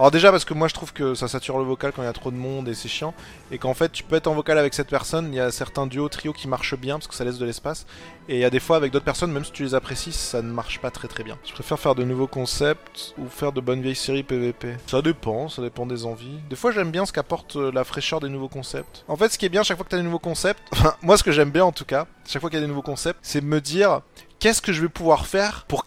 alors 0.00 0.10
déjà 0.10 0.30
parce 0.30 0.46
que 0.46 0.54
moi 0.54 0.66
je 0.66 0.72
trouve 0.72 0.94
que 0.94 1.14
ça 1.14 1.28
sature 1.28 1.58
le 1.58 1.64
vocal 1.64 1.92
quand 1.94 2.00
il 2.00 2.06
y 2.06 2.08
a 2.08 2.12
trop 2.14 2.30
de 2.30 2.36
monde 2.36 2.70
et 2.70 2.74
c'est 2.74 2.88
chiant. 2.88 3.12
Et 3.52 3.58
qu'en 3.58 3.74
fait 3.74 3.92
tu 3.92 4.02
peux 4.02 4.16
être 4.16 4.28
en 4.28 4.34
vocal 4.34 4.56
avec 4.56 4.72
cette 4.72 4.88
personne, 4.88 5.28
il 5.30 5.36
y 5.36 5.40
a 5.40 5.50
certains 5.50 5.86
duos, 5.86 6.08
trios 6.08 6.32
qui 6.32 6.48
marchent 6.48 6.74
bien 6.74 6.94
parce 6.94 7.06
que 7.06 7.14
ça 7.14 7.22
laisse 7.22 7.36
de 7.36 7.44
l'espace. 7.44 7.84
Et 8.26 8.36
il 8.36 8.40
y 8.40 8.46
a 8.46 8.48
des 8.48 8.60
fois 8.60 8.78
avec 8.78 8.92
d'autres 8.92 9.04
personnes, 9.04 9.30
même 9.30 9.44
si 9.44 9.52
tu 9.52 9.62
les 9.62 9.74
apprécies, 9.74 10.12
ça 10.12 10.40
ne 10.40 10.50
marche 10.50 10.78
pas 10.78 10.90
très 10.90 11.06
très 11.06 11.22
bien. 11.22 11.36
Je 11.44 11.52
préfère 11.52 11.78
faire 11.78 11.94
de 11.94 12.02
nouveaux 12.04 12.26
concepts 12.26 13.12
ou 13.18 13.28
faire 13.28 13.52
de 13.52 13.60
bonnes 13.60 13.82
vieilles 13.82 13.94
séries 13.94 14.22
PVP. 14.22 14.76
Ça 14.86 15.02
dépend, 15.02 15.50
ça 15.50 15.60
dépend 15.60 15.84
des 15.84 16.06
envies. 16.06 16.38
Des 16.48 16.56
fois 16.56 16.72
j'aime 16.72 16.90
bien 16.90 17.04
ce 17.04 17.12
qu'apporte 17.12 17.56
euh, 17.56 17.70
la 17.70 17.84
fraîcheur 17.84 18.20
des 18.20 18.30
nouveaux 18.30 18.48
concepts. 18.48 19.04
En 19.06 19.16
fait 19.16 19.28
ce 19.28 19.36
qui 19.36 19.44
est 19.44 19.50
bien 19.50 19.62
chaque 19.64 19.76
fois 19.76 19.84
que 19.84 19.90
tu 19.90 19.96
as 19.96 19.98
des 19.98 20.04
nouveaux 20.04 20.18
concepts, 20.18 20.62
moi 21.02 21.18
ce 21.18 21.22
que 21.22 21.30
j'aime 21.30 21.50
bien 21.50 21.66
en 21.66 21.72
tout 21.72 21.84
cas, 21.84 22.06
chaque 22.26 22.40
fois 22.40 22.48
qu'il 22.48 22.58
y 22.58 22.62
a 22.62 22.64
des 22.64 22.68
nouveaux 22.72 22.80
concepts, 22.80 23.18
c'est 23.20 23.42
me 23.42 23.60
dire 23.60 24.00
qu'est-ce 24.38 24.62
que 24.62 24.72
je 24.72 24.80
vais 24.80 24.88
pouvoir 24.88 25.26
faire 25.26 25.66
pour 25.68 25.84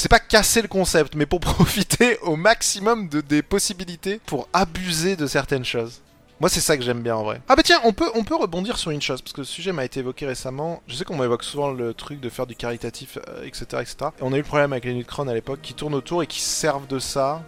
c'est 0.00 0.08
pas 0.08 0.18
casser 0.18 0.62
le 0.62 0.68
concept, 0.68 1.14
mais 1.14 1.26
pour 1.26 1.40
profiter 1.40 2.18
au 2.22 2.34
maximum 2.34 3.08
de, 3.10 3.20
des 3.20 3.42
possibilités 3.42 4.18
pour 4.24 4.48
abuser 4.54 5.14
de 5.14 5.26
certaines 5.26 5.64
choses. 5.64 6.00
Moi, 6.40 6.48
c'est 6.48 6.60
ça 6.60 6.78
que 6.78 6.82
j'aime 6.82 7.02
bien 7.02 7.16
en 7.16 7.22
vrai. 7.22 7.42
Ah 7.50 7.54
bah 7.54 7.62
tiens, 7.62 7.82
on 7.84 7.92
peut, 7.92 8.10
on 8.14 8.24
peut 8.24 8.34
rebondir 8.34 8.78
sur 8.78 8.92
une 8.92 9.02
chose, 9.02 9.20
parce 9.20 9.34
que 9.34 9.42
le 9.42 9.46
sujet 9.46 9.72
m'a 9.72 9.84
été 9.84 10.00
évoqué 10.00 10.24
récemment. 10.24 10.82
Je 10.88 10.94
sais 10.94 11.04
qu'on 11.04 11.18
m'évoque 11.18 11.44
souvent 11.44 11.70
le 11.70 11.92
truc 11.92 12.18
de 12.18 12.30
faire 12.30 12.46
du 12.46 12.56
caritatif, 12.56 13.18
etc., 13.44 13.66
euh, 13.74 13.80
etc. 13.80 13.96
Et 14.18 14.22
on 14.22 14.32
a 14.32 14.36
eu 14.36 14.38
le 14.38 14.44
problème 14.46 14.72
avec 14.72 14.86
les 14.86 14.94
Nutcron 14.94 15.28
à 15.28 15.34
l'époque, 15.34 15.60
qui 15.60 15.74
tournent 15.74 15.94
autour 15.94 16.22
et 16.22 16.26
qui 16.26 16.40
servent 16.40 16.86
de 16.86 16.98
ça. 16.98 17.42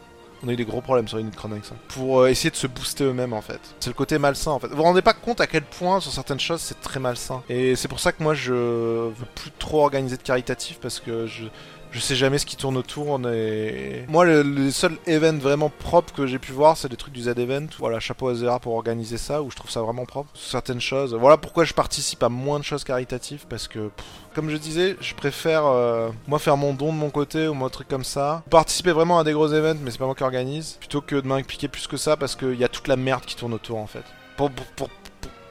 On 0.45 0.49
a 0.49 0.53
eu 0.53 0.57
des 0.57 0.67
gros 0.67 0.83
problèmes 0.83 1.09
sur 1.09 1.17
les 1.17 1.23
Nutcron 1.23 1.53
avec 1.53 1.65
ça. 1.65 1.75
Pour 1.88 2.21
euh, 2.21 2.27
essayer 2.27 2.51
de 2.51 2.57
se 2.57 2.67
booster 2.67 3.05
eux-mêmes, 3.05 3.33
en 3.33 3.41
fait. 3.41 3.61
C'est 3.81 3.88
le 3.88 3.95
côté 3.95 4.19
malsain, 4.19 4.51
en 4.51 4.59
fait. 4.59 4.67
Vous 4.67 4.77
vous 4.77 4.83
rendez 4.83 5.01
pas 5.01 5.15
compte 5.15 5.41
à 5.41 5.47
quel 5.47 5.62
point, 5.62 6.01
sur 6.01 6.12
certaines 6.12 6.41
choses, 6.41 6.61
c'est 6.61 6.83
très 6.83 7.01
malsain. 7.01 7.43
Et 7.49 7.77
c'est 7.77 7.88
pour 7.88 8.01
ça 8.01 8.12
que 8.12 8.23
moi, 8.23 8.35
je 8.35 8.53
veux 8.53 9.27
plus 9.35 9.53
trop 9.53 9.85
organiser 9.85 10.19
de 10.19 10.23
caritatif, 10.23 10.81
parce 10.81 11.01
que 11.01 11.27
je 11.27 11.45
je 11.93 12.01
sais 12.01 12.17
jamais 12.17 12.39
ce 12.39 12.47
qui 12.47 12.57
tourne 12.57 12.77
autour. 12.77 13.21
Et... 13.29 14.05
Moi, 14.09 14.25
le, 14.25 14.71
seul 14.71 14.97
event 15.07 15.37
vraiment 15.37 15.71
propre 15.71 16.13
que 16.13 16.27
j'ai 16.27 16.39
pu 16.39 16.53
voir, 16.53 16.77
c'est 16.77 16.89
des 16.89 16.97
trucs 16.97 17.13
du 17.13 17.23
Z-Event. 17.23 17.67
Voilà, 17.79 18.01
chapeau 18.01 18.29
à 18.29 18.35
Zera 18.35 18.59
pour 18.59 18.75
organiser 18.75 19.19
ça, 19.19 19.43
où 19.43 19.51
je 19.51 19.57
trouve 19.57 19.71
ça 19.71 19.83
vraiment 19.83 20.07
propre. 20.07 20.31
Certaines 20.35 20.81
choses. 20.81 21.15
Voilà 21.15 21.37
pourquoi 21.37 21.65
je 21.65 21.75
participe 21.75 22.23
à 22.23 22.29
moins 22.29 22.59
de 22.59 22.65
choses 22.65 22.85
caritatives, 22.85 23.45
parce 23.49 23.69
que, 23.69 23.91
comme 24.35 24.49
je 24.49 24.57
disais, 24.57 24.97
je 25.01 25.15
préfère, 25.15 25.67
euh, 25.67 26.11
moi, 26.27 26.39
faire 26.39 26.57
mon 26.57 26.73
don 26.73 26.93
de 26.93 26.99
mon 26.99 27.11
côté, 27.11 27.47
ou 27.47 27.55
mon 27.55 27.69
truc 27.69 27.89
comme 27.89 28.05
ça. 28.05 28.43
Participer 28.51 28.93
vraiment 28.93 29.19
à 29.19 29.25
des 29.25 29.33
gros 29.33 29.53
events, 29.53 29.81
mais 29.83 29.91
c'est 29.91 29.99
pas 29.99 30.07
moi 30.07 30.15
qui 30.15 30.23
organise, 30.23 30.79
plutôt 30.81 31.01
que 31.03 31.17
de 31.17 31.27
m'impliquer 31.27 31.69
plus 31.69 31.87
que 31.87 31.97
ça, 31.97 32.17
parce 32.17 32.37
qu'il 32.37 32.59
y 32.59 32.65
a 32.65 32.69
toute 32.69 32.89
la 32.89 32.97
merde 32.97 33.25
qui 33.25 33.37
tourne 33.37 33.53
autour, 33.53 33.79
en 33.79 33.87
fait. 33.87 34.05
pour, 34.37 34.51
pour, 34.51 34.89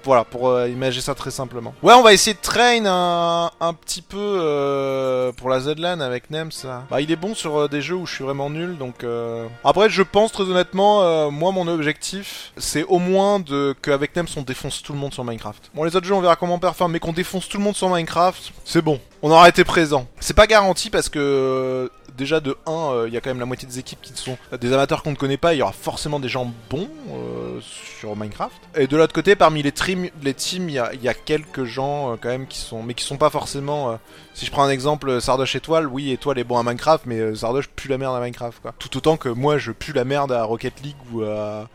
voilà, 0.04 0.24
pour 0.24 0.50
euh, 0.50 0.68
imaginer 0.68 1.02
ça 1.02 1.16
très 1.16 1.32
simplement. 1.32 1.74
Ouais, 1.84 1.94
on 1.94 2.02
va 2.02 2.14
essayer 2.14 2.34
de 2.34 2.42
train 2.42 2.86
un, 2.86 3.52
un 3.60 3.74
petit 3.74 4.02
peu 4.02 4.18
euh, 4.18 5.32
pour 5.32 5.50
la 5.50 5.60
Zlan 5.60 6.00
avec 6.00 6.30
Nems. 6.30 6.52
Bah, 6.90 7.02
il 7.02 7.12
est 7.12 7.16
bon 7.16 7.36
sur 7.36 7.58
euh, 7.58 7.68
des 7.68 7.82
jeux 7.82 7.96
où 7.96 8.06
je 8.06 8.16
suis 8.16 8.24
vraiment 8.24 8.50
nul, 8.50 8.78
donc... 8.78 9.06
Après, 9.64 9.90
je 9.90 10.04
pense 10.04 10.32
très 10.32 10.44
honnêtement, 10.44 11.32
moi, 11.32 11.52
mon 11.52 11.68
objectif, 11.68 12.52
c'est 12.58 12.84
au 12.84 13.00
moins 13.00 13.40
de 13.40 13.76
qu'avec 13.82 14.16
Nems, 14.16 14.28
on 14.38 14.42
défonce 14.42 14.82
tout 14.82 14.94
le 14.94 15.00
monde 15.00 15.14
sur 15.14 15.24
Minecraft. 15.24 15.72
Bon, 15.74 15.84
les 15.84 15.96
autres 15.96 16.06
jeux, 16.06 16.14
on 16.14 16.22
verra 16.22 16.36
comment 16.36 16.56
on 16.56 16.60
performe, 16.60 16.94
mais 16.94 17.00
qu'on 17.00 17.14
défonce 17.14 17.48
tout 17.48 17.58
le 17.58 17.64
monde 17.64 17.76
sur 17.76 17.90
Minecraft, 17.90 18.52
c'est 18.66 18.82
bon. 18.82 19.00
On 19.22 19.32
aura 19.32 19.50
été 19.50 19.64
présent. 19.64 20.08
C'est 20.20 20.36
pas 20.36 20.48
garanti 20.48 20.90
parce 20.90 21.10
que 21.10 21.92
déjà 22.18 22.40
de 22.40 22.58
1, 22.66 23.06
il 23.08 23.14
y 23.14 23.18
a 23.18 23.22
quand 23.22 23.30
même 23.30 23.40
la 23.40 23.46
moitié 23.46 23.68
des 23.68 23.80
équipes 23.80 24.02
qui 24.02 24.14
sont 24.16 24.38
des 24.60 24.74
amateurs 24.74 25.04
qu'on 25.04 25.12
ne 25.12 25.16
connaît 25.16 25.38
pas, 25.38 25.54
il 25.54 25.58
y 25.58 25.62
aura 25.62 25.72
forcément 25.72 26.20
des 26.20 26.30
gens 26.30 26.52
bons 26.70 26.90
sur 27.62 28.16
Minecraft. 28.16 28.56
Et 28.76 28.88
de 28.88 28.98
l'autre 28.98 29.14
côté, 29.14 29.36
parmi 29.36 29.62
les, 29.62 29.72
les 30.24 30.34
teams, 30.34 30.70
il 30.70 30.76
y 30.76 31.08
a, 31.10 31.14
quelques 31.14 31.64
gens 31.64 32.14
euh, 32.14 32.16
quand 32.22 32.30
même 32.30 32.48
qui 32.48 32.60
sont, 32.60 32.84
mais 32.84 32.94
qui 32.94 33.04
sont 33.04 33.18
pas 33.18 33.30
forcément. 33.30 33.92
Euh, 33.92 33.96
si 34.34 34.46
je 34.46 34.52
prends 34.52 34.64
un 34.64 34.70
exemple, 34.70 35.22
Sardoche 35.22 35.56
Étoile, 35.56 35.88
oui, 35.88 36.12
Étoile 36.12 36.40
est 36.40 36.44
bon 36.44 36.58
à 36.58 36.64
Minecraft, 36.64 37.06
mais 37.06 37.36
Sardoche 37.36 37.70
pue 37.70 37.88
la 37.88 37.98
merde 37.98 38.16
à 38.16 38.20
Minecraft, 38.20 38.62
quoi. 38.62 38.74
Tout 38.80 38.96
autant 38.98 39.18
que 39.18 39.30
moi, 39.30 39.58
je 39.58 39.72
pue 39.72 39.94
la 39.94 40.06
merde 40.06 40.32
à 40.32 40.44
Rocket 40.44 40.82
League 40.82 40.96
ou 41.12 41.24
à 41.24 41.68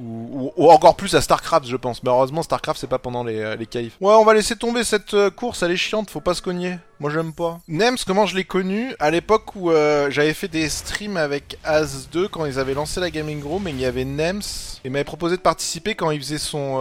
ou, 0.00 0.70
encore 0.70 0.96
plus 0.96 1.14
à 1.14 1.20
StarCraft, 1.20 1.66
je 1.66 1.76
pense. 1.76 2.02
Mais 2.02 2.10
heureusement, 2.10 2.42
StarCraft, 2.42 2.80
c'est 2.80 2.86
pas 2.86 2.98
pendant 2.98 3.24
les, 3.24 3.38
euh, 3.38 3.56
les. 3.56 3.66
Ouais, 4.00 4.14
on 4.14 4.24
va 4.24 4.34
laisser 4.34 4.56
tomber 4.56 4.84
cette 4.84 5.14
euh, 5.14 5.30
course, 5.30 5.62
elle 5.62 5.72
est 5.72 5.76
chiante, 5.76 6.10
faut 6.10 6.20
pas 6.20 6.34
se 6.34 6.42
cogner. 6.42 6.78
Moi, 7.00 7.10
j'aime 7.10 7.32
pas. 7.32 7.60
Nems, 7.66 7.96
comment 8.06 8.26
je 8.26 8.36
l'ai 8.36 8.44
connu? 8.44 8.94
À 8.98 9.10
l'époque 9.10 9.56
où 9.56 9.70
euh, 9.70 10.10
j'avais 10.10 10.34
fait 10.34 10.48
des 10.48 10.68
streams 10.68 11.16
avec 11.16 11.58
As2 11.64 12.28
quand 12.28 12.44
ils 12.44 12.58
avaient 12.58 12.74
lancé 12.74 13.00
la 13.00 13.10
Gaming 13.10 13.42
Room, 13.42 13.66
et 13.68 13.70
il 13.70 13.80
y 13.80 13.86
avait 13.86 14.04
Nems. 14.04 14.42
Il 14.84 14.90
m'avait 14.90 15.04
proposé 15.04 15.36
de 15.36 15.40
participer 15.40 15.94
quand 15.94 16.10
il 16.10 16.20
faisait 16.20 16.38
son. 16.38 16.78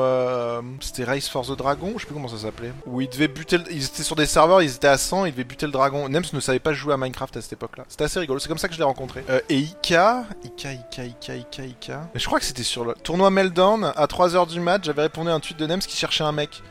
C'était 0.81 1.05
Race 1.05 1.27
for 1.29 1.45
the 1.45 1.57
Dragon, 1.57 1.93
je 1.95 2.01
sais 2.01 2.05
plus 2.05 2.13
comment 2.13 2.27
ça 2.27 2.37
s'appelait. 2.37 2.71
Où 2.85 2.99
il 3.01 3.09
devait 3.09 3.27
buter. 3.29 3.57
Ils 3.71 3.85
étaient 3.85 4.03
sur 4.03 4.15
des 4.15 4.25
serveurs, 4.25 4.61
ils 4.61 4.75
étaient 4.75 4.87
à 4.87 4.97
100, 4.97 5.25
il 5.25 5.31
devait 5.31 5.43
buter 5.45 5.65
le 5.65 5.71
dragon. 5.71 6.09
Nems 6.09 6.23
ne 6.33 6.39
savait 6.39 6.59
pas 6.59 6.73
jouer 6.73 6.93
à 6.93 6.97
Minecraft 6.97 7.37
à 7.37 7.41
cette 7.41 7.53
époque-là. 7.53 7.85
C'était 7.87 8.03
assez 8.03 8.19
rigolo, 8.19 8.39
c'est 8.39 8.49
comme 8.49 8.57
ça 8.57 8.67
que 8.67 8.73
je 8.73 8.79
l'ai 8.79 8.85
rencontré. 8.85 9.23
et 9.49 9.57
Ika. 9.57 10.25
Ika, 10.43 10.73
Ika, 10.73 11.03
Ika, 11.05 11.35
Ika, 11.35 11.63
Ika. 11.65 12.09
Je 12.13 12.25
crois 12.25 12.39
que 12.39 12.45
c'était 12.45 12.63
sur 12.63 12.83
le 12.83 12.93
tournoi 12.93 13.29
Meltdown 13.29 13.85
à 13.95 14.05
3h 14.05 14.47
du 14.47 14.59
match, 14.59 14.83
j'avais 14.83 15.03
répondu 15.03 15.29
à 15.29 15.33
un 15.33 15.39
tweet 15.39 15.57
de 15.57 15.65
Nems 15.65 15.79
qui 15.79 15.95
cherchait 15.95 16.23
un 16.25 16.33
mec. 16.33 16.61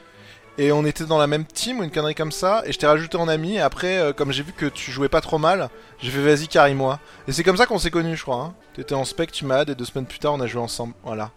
Et 0.60 0.72
on 0.72 0.84
était 0.84 1.04
dans 1.04 1.18
la 1.18 1.28
même 1.28 1.44
team 1.44 1.78
ou 1.78 1.84
une 1.84 1.90
connerie 1.92 2.16
comme 2.16 2.32
ça, 2.32 2.62
et 2.66 2.72
je 2.72 2.78
t'ai 2.78 2.86
rajouté 2.88 3.16
en 3.16 3.28
ami, 3.28 3.54
et 3.54 3.60
après, 3.60 3.98
euh, 3.98 4.12
comme 4.12 4.32
j'ai 4.32 4.42
vu 4.42 4.52
que 4.52 4.66
tu 4.66 4.90
jouais 4.90 5.08
pas 5.08 5.20
trop 5.20 5.38
mal, 5.38 5.70
j'ai 6.00 6.10
fait 6.10 6.20
vas-y, 6.20 6.48
carry-moi. 6.48 6.98
Et 7.28 7.32
c'est 7.32 7.44
comme 7.44 7.56
ça 7.56 7.66
qu'on 7.66 7.78
s'est 7.78 7.92
connus, 7.92 8.16
je 8.16 8.22
crois. 8.22 8.42
Hein. 8.42 8.54
T'étais 8.74 8.96
en 8.96 9.04
spec, 9.04 9.30
tu 9.30 9.44
m'as 9.44 9.62
et 9.62 9.74
deux 9.76 9.84
semaines 9.84 10.06
plus 10.06 10.18
tard, 10.18 10.34
on 10.34 10.40
a 10.40 10.48
joué 10.48 10.60
ensemble. 10.60 10.94
Voilà. 11.04 11.30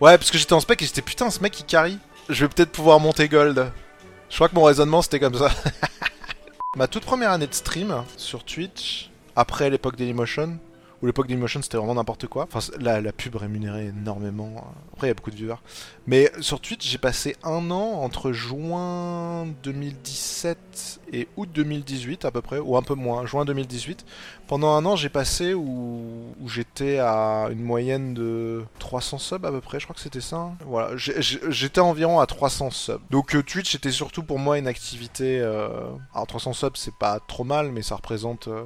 Ouais, 0.00 0.16
parce 0.18 0.30
que 0.30 0.38
j'étais 0.38 0.52
en 0.52 0.60
spec 0.60 0.80
et 0.82 0.86
j'étais 0.86 1.02
putain, 1.02 1.30
ce 1.30 1.40
mec 1.40 1.52
qui 1.52 1.64
carry. 1.64 1.98
Je 2.28 2.44
vais 2.44 2.48
peut-être 2.48 2.70
pouvoir 2.70 3.00
monter 3.00 3.28
gold. 3.28 3.72
Je 4.30 4.34
crois 4.36 4.48
que 4.48 4.54
mon 4.54 4.62
raisonnement 4.62 5.02
c'était 5.02 5.20
comme 5.20 5.36
ça. 5.36 5.50
Ma 6.76 6.86
toute 6.86 7.04
première 7.04 7.32
année 7.32 7.46
de 7.46 7.54
stream 7.54 8.04
sur 8.16 8.44
Twitch, 8.44 9.10
après 9.36 9.68
l'époque 9.68 9.96
Dailymotion, 9.96 10.58
ou 11.04 11.06
l'époque 11.06 11.26
d'Emotion 11.26 11.60
c'était 11.60 11.76
vraiment 11.76 11.96
n'importe 11.96 12.28
quoi. 12.28 12.48
Enfin, 12.50 12.72
la, 12.80 13.02
la, 13.02 13.12
pub 13.12 13.36
rémunérait 13.36 13.88
énormément. 13.88 14.72
Après, 14.94 15.06
il 15.06 15.10
y 15.10 15.10
a 15.10 15.14
beaucoup 15.14 15.30
de 15.30 15.36
viewers. 15.36 15.60
Mais 16.06 16.32
sur 16.40 16.60
Twitch, 16.60 16.88
j'ai 16.88 16.96
passé 16.96 17.36
un 17.44 17.70
an 17.70 18.00
entre 18.00 18.32
juin 18.32 19.46
2017 19.62 21.00
et 21.12 21.28
août 21.36 21.50
2018 21.52 22.24
à 22.24 22.30
peu 22.30 22.40
près, 22.40 22.58
ou 22.58 22.78
un 22.78 22.82
peu 22.82 22.94
moins, 22.94 23.26
juin 23.26 23.44
2018. 23.44 24.06
Pendant 24.46 24.70
un 24.72 24.86
an, 24.86 24.96
j'ai 24.96 25.10
passé 25.10 25.52
où, 25.52 26.34
où 26.40 26.48
j'étais 26.48 27.00
à 27.00 27.48
une 27.50 27.62
moyenne 27.62 28.14
de 28.14 28.64
300 28.78 29.18
subs 29.18 29.44
à 29.44 29.50
peu 29.50 29.60
près, 29.60 29.80
je 29.80 29.84
crois 29.84 29.94
que 29.94 30.00
c'était 30.00 30.22
ça. 30.22 30.36
Hein. 30.36 30.56
Voilà, 30.64 30.96
j'étais 30.96 31.80
environ 31.82 32.18
à 32.18 32.24
300 32.24 32.70
subs. 32.70 33.02
Donc 33.10 33.36
euh, 33.36 33.42
Twitch 33.42 33.74
était 33.74 33.90
surtout 33.90 34.22
pour 34.22 34.38
moi 34.38 34.56
une 34.56 34.68
activité... 34.68 35.38
Euh... 35.38 35.68
Alors 36.14 36.26
300 36.26 36.54
subs, 36.54 36.76
c'est 36.76 36.94
pas 36.94 37.20
trop 37.20 37.44
mal, 37.44 37.72
mais 37.72 37.82
ça 37.82 37.94
représente... 37.96 38.48
Euh, 38.48 38.64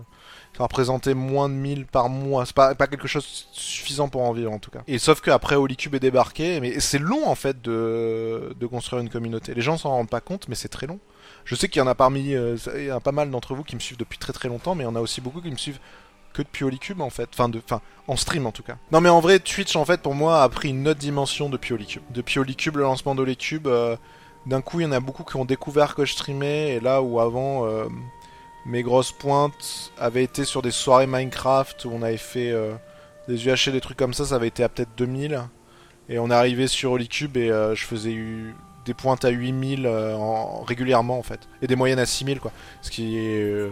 ça 0.59 0.64
représentait 0.64 1.14
moins 1.14 1.49
de 1.49 1.55
1000 1.55 1.87
par 1.87 2.09
mois. 2.09 2.44
C'est 2.44 2.55
pas, 2.55 2.75
pas 2.75 2.88
quelque 2.88 3.07
chose 3.07 3.47
suffisant 3.53 4.09
pour 4.09 4.23
en 4.23 4.33
vivre 4.33 4.53
en 4.53 4.59
tout 4.59 4.73
cas. 4.73 4.81
Et 4.88 4.99
sauf 4.99 5.21
qu'après 5.21 5.55
Holycube 5.55 5.94
est 5.94 6.01
débarqué, 6.01 6.59
mais 6.59 6.81
c'est 6.81 6.99
long 6.99 7.29
en 7.29 7.37
fait 7.37 7.62
de, 7.62 8.57
de 8.59 8.66
construire 8.66 9.01
une 9.01 9.09
communauté. 9.09 9.55
Les 9.55 9.62
gens 9.62 9.79
s'en 9.79 9.90
rendent 9.90 10.11
pas 10.11 10.21
compte, 10.21 10.49
mais 10.49 10.57
c'est 10.57 10.68
très 10.68 10.88
long. 10.88 10.99
Je 11.44 11.55
sais 11.55 11.68
qu'il 11.68 11.79
y 11.79 11.83
en 11.83 11.87
a 11.87 11.94
parmi, 11.94 12.35
euh, 12.35 12.57
il 12.75 12.87
y 12.87 12.90
a 12.90 12.99
pas 12.99 13.12
mal 13.12 13.31
d'entre 13.31 13.55
vous 13.55 13.62
qui 13.62 13.77
me 13.77 13.81
suivent 13.81 13.99
depuis 13.99 14.18
très 14.18 14.33
très 14.33 14.49
longtemps, 14.49 14.75
mais 14.75 14.83
il 14.83 14.87
y 14.88 14.90
en 14.90 14.97
a 14.97 15.01
aussi 15.01 15.21
beaucoup 15.21 15.40
qui 15.40 15.51
me 15.51 15.57
suivent 15.57 15.79
que 16.33 16.42
depuis 16.42 16.64
Holycube 16.64 17.01
en 17.01 17.11
fait, 17.11 17.29
enfin 17.33 17.49
de, 17.49 17.61
enfin 17.64 17.81
en 18.09 18.16
stream 18.16 18.44
en 18.44 18.53
tout 18.53 18.64
cas. 18.64 18.79
Non 18.90 19.01
mais 19.01 19.09
en 19.09 19.21
vrai 19.21 19.38
Twitch 19.38 19.77
en 19.77 19.85
fait 19.85 20.03
pour 20.03 20.14
moi 20.14 20.42
a 20.42 20.49
pris 20.49 20.71
une 20.71 20.88
autre 20.88 20.99
dimension 20.99 21.49
depuis 21.49 21.73
Holycube. 21.73 22.03
Depuis 22.11 22.40
Holycube, 22.40 22.77
le 22.77 22.83
lancement 22.83 23.14
d'Holycube, 23.14 23.68
euh, 23.68 23.97
d'un 24.44 24.61
coup 24.61 24.81
il 24.81 24.83
y 24.83 24.87
en 24.87 24.92
a 24.92 25.01
beaucoup 25.01 25.23
qui 25.23 25.37
ont 25.37 25.44
découvert 25.44 25.94
que 25.94 26.05
je 26.05 26.12
streamais 26.12 26.75
et 26.75 26.81
là 26.81 27.01
où 27.01 27.21
avant 27.21 27.66
euh, 27.66 27.87
mes 28.68 28.83
grosses 28.83 29.12
pointes 29.12 29.92
avaient 29.98 30.22
été 30.22 30.44
sur 30.44 30.62
des 30.62 30.70
soirées 30.70 31.07
Minecraft 31.07 31.87
où 31.87 31.90
on 31.92 32.02
avait 32.02 32.18
fait 32.18 32.50
euh, 32.50 32.74
des 33.26 33.46
UHC, 33.46 33.70
des 33.72 33.81
trucs 33.81 33.96
comme 33.96 34.14
ça, 34.14 34.26
ça 34.26 34.35
avait 34.37 34.48
été 34.48 34.62
à 34.62 34.68
peut-être 34.68 34.90
2000. 34.96 35.42
Et 36.11 36.18
on 36.18 36.31
est 36.31 36.35
arrivé 36.35 36.68
sur 36.68 36.92
Holycube 36.92 37.37
et 37.37 37.50
euh, 37.50 37.74
je 37.74 37.85
faisais 37.85 38.16
des 38.85 38.94
pointes 38.94 39.24
à 39.24 39.31
8000 39.31 39.87
euh, 39.87 40.14
en, 40.14 40.62
régulièrement 40.62 41.18
en 41.18 41.22
fait. 41.22 41.40
Et 41.62 41.66
des 41.66 41.76
moyennes 41.76 41.98
à 41.98 42.07
6000 42.07 42.40
quoi. 42.40 42.52
Ce 42.83 42.90
qui 42.90 43.16
est 43.16 43.70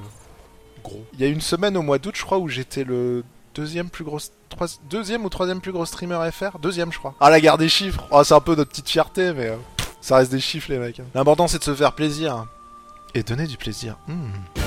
gros. 0.82 1.04
Il 1.14 1.20
y 1.20 1.24
a 1.24 1.28
une 1.28 1.40
semaine 1.40 1.76
au 1.76 1.82
mois 1.82 1.98
d'août 1.98 2.14
je 2.16 2.24
crois 2.24 2.38
où 2.38 2.48
j'étais 2.48 2.85
le 2.85 3.22
deuxième 3.54 3.90
plus 3.90 4.04
gros... 4.04 4.18
deuxième 4.90 5.24
ou 5.24 5.28
troisième 5.28 5.61
plus 5.61 5.72
gros 5.72 5.87
streamer 5.87 6.30
FR 6.30 6.59
Deuxième 6.59 6.90
je 6.90 6.98
crois. 6.98 7.14
Ah 7.20 7.28
la 7.28 7.40
garde 7.40 7.61
des 7.61 7.68
chiffres 7.68 8.06
oh, 8.11 8.24
C'est 8.24 8.35
un 8.35 8.40
peu 8.40 8.54
notre 8.54 8.70
petite 8.70 8.88
fierté 8.88 9.35
mais 9.35 9.52
ça 10.00 10.16
reste 10.16 10.30
des 10.30 10.40
chiffres 10.40 10.70
les 10.70 10.78
mecs. 10.78 11.02
L'important 11.14 11.48
c'est 11.48 11.59
de 11.59 11.64
se 11.64 11.74
faire 11.74 11.92
plaisir. 11.92 12.46
Et 13.14 13.22
donner 13.22 13.46
du 13.46 13.56
plaisir. 13.56 13.96
Hmm. 14.09 14.65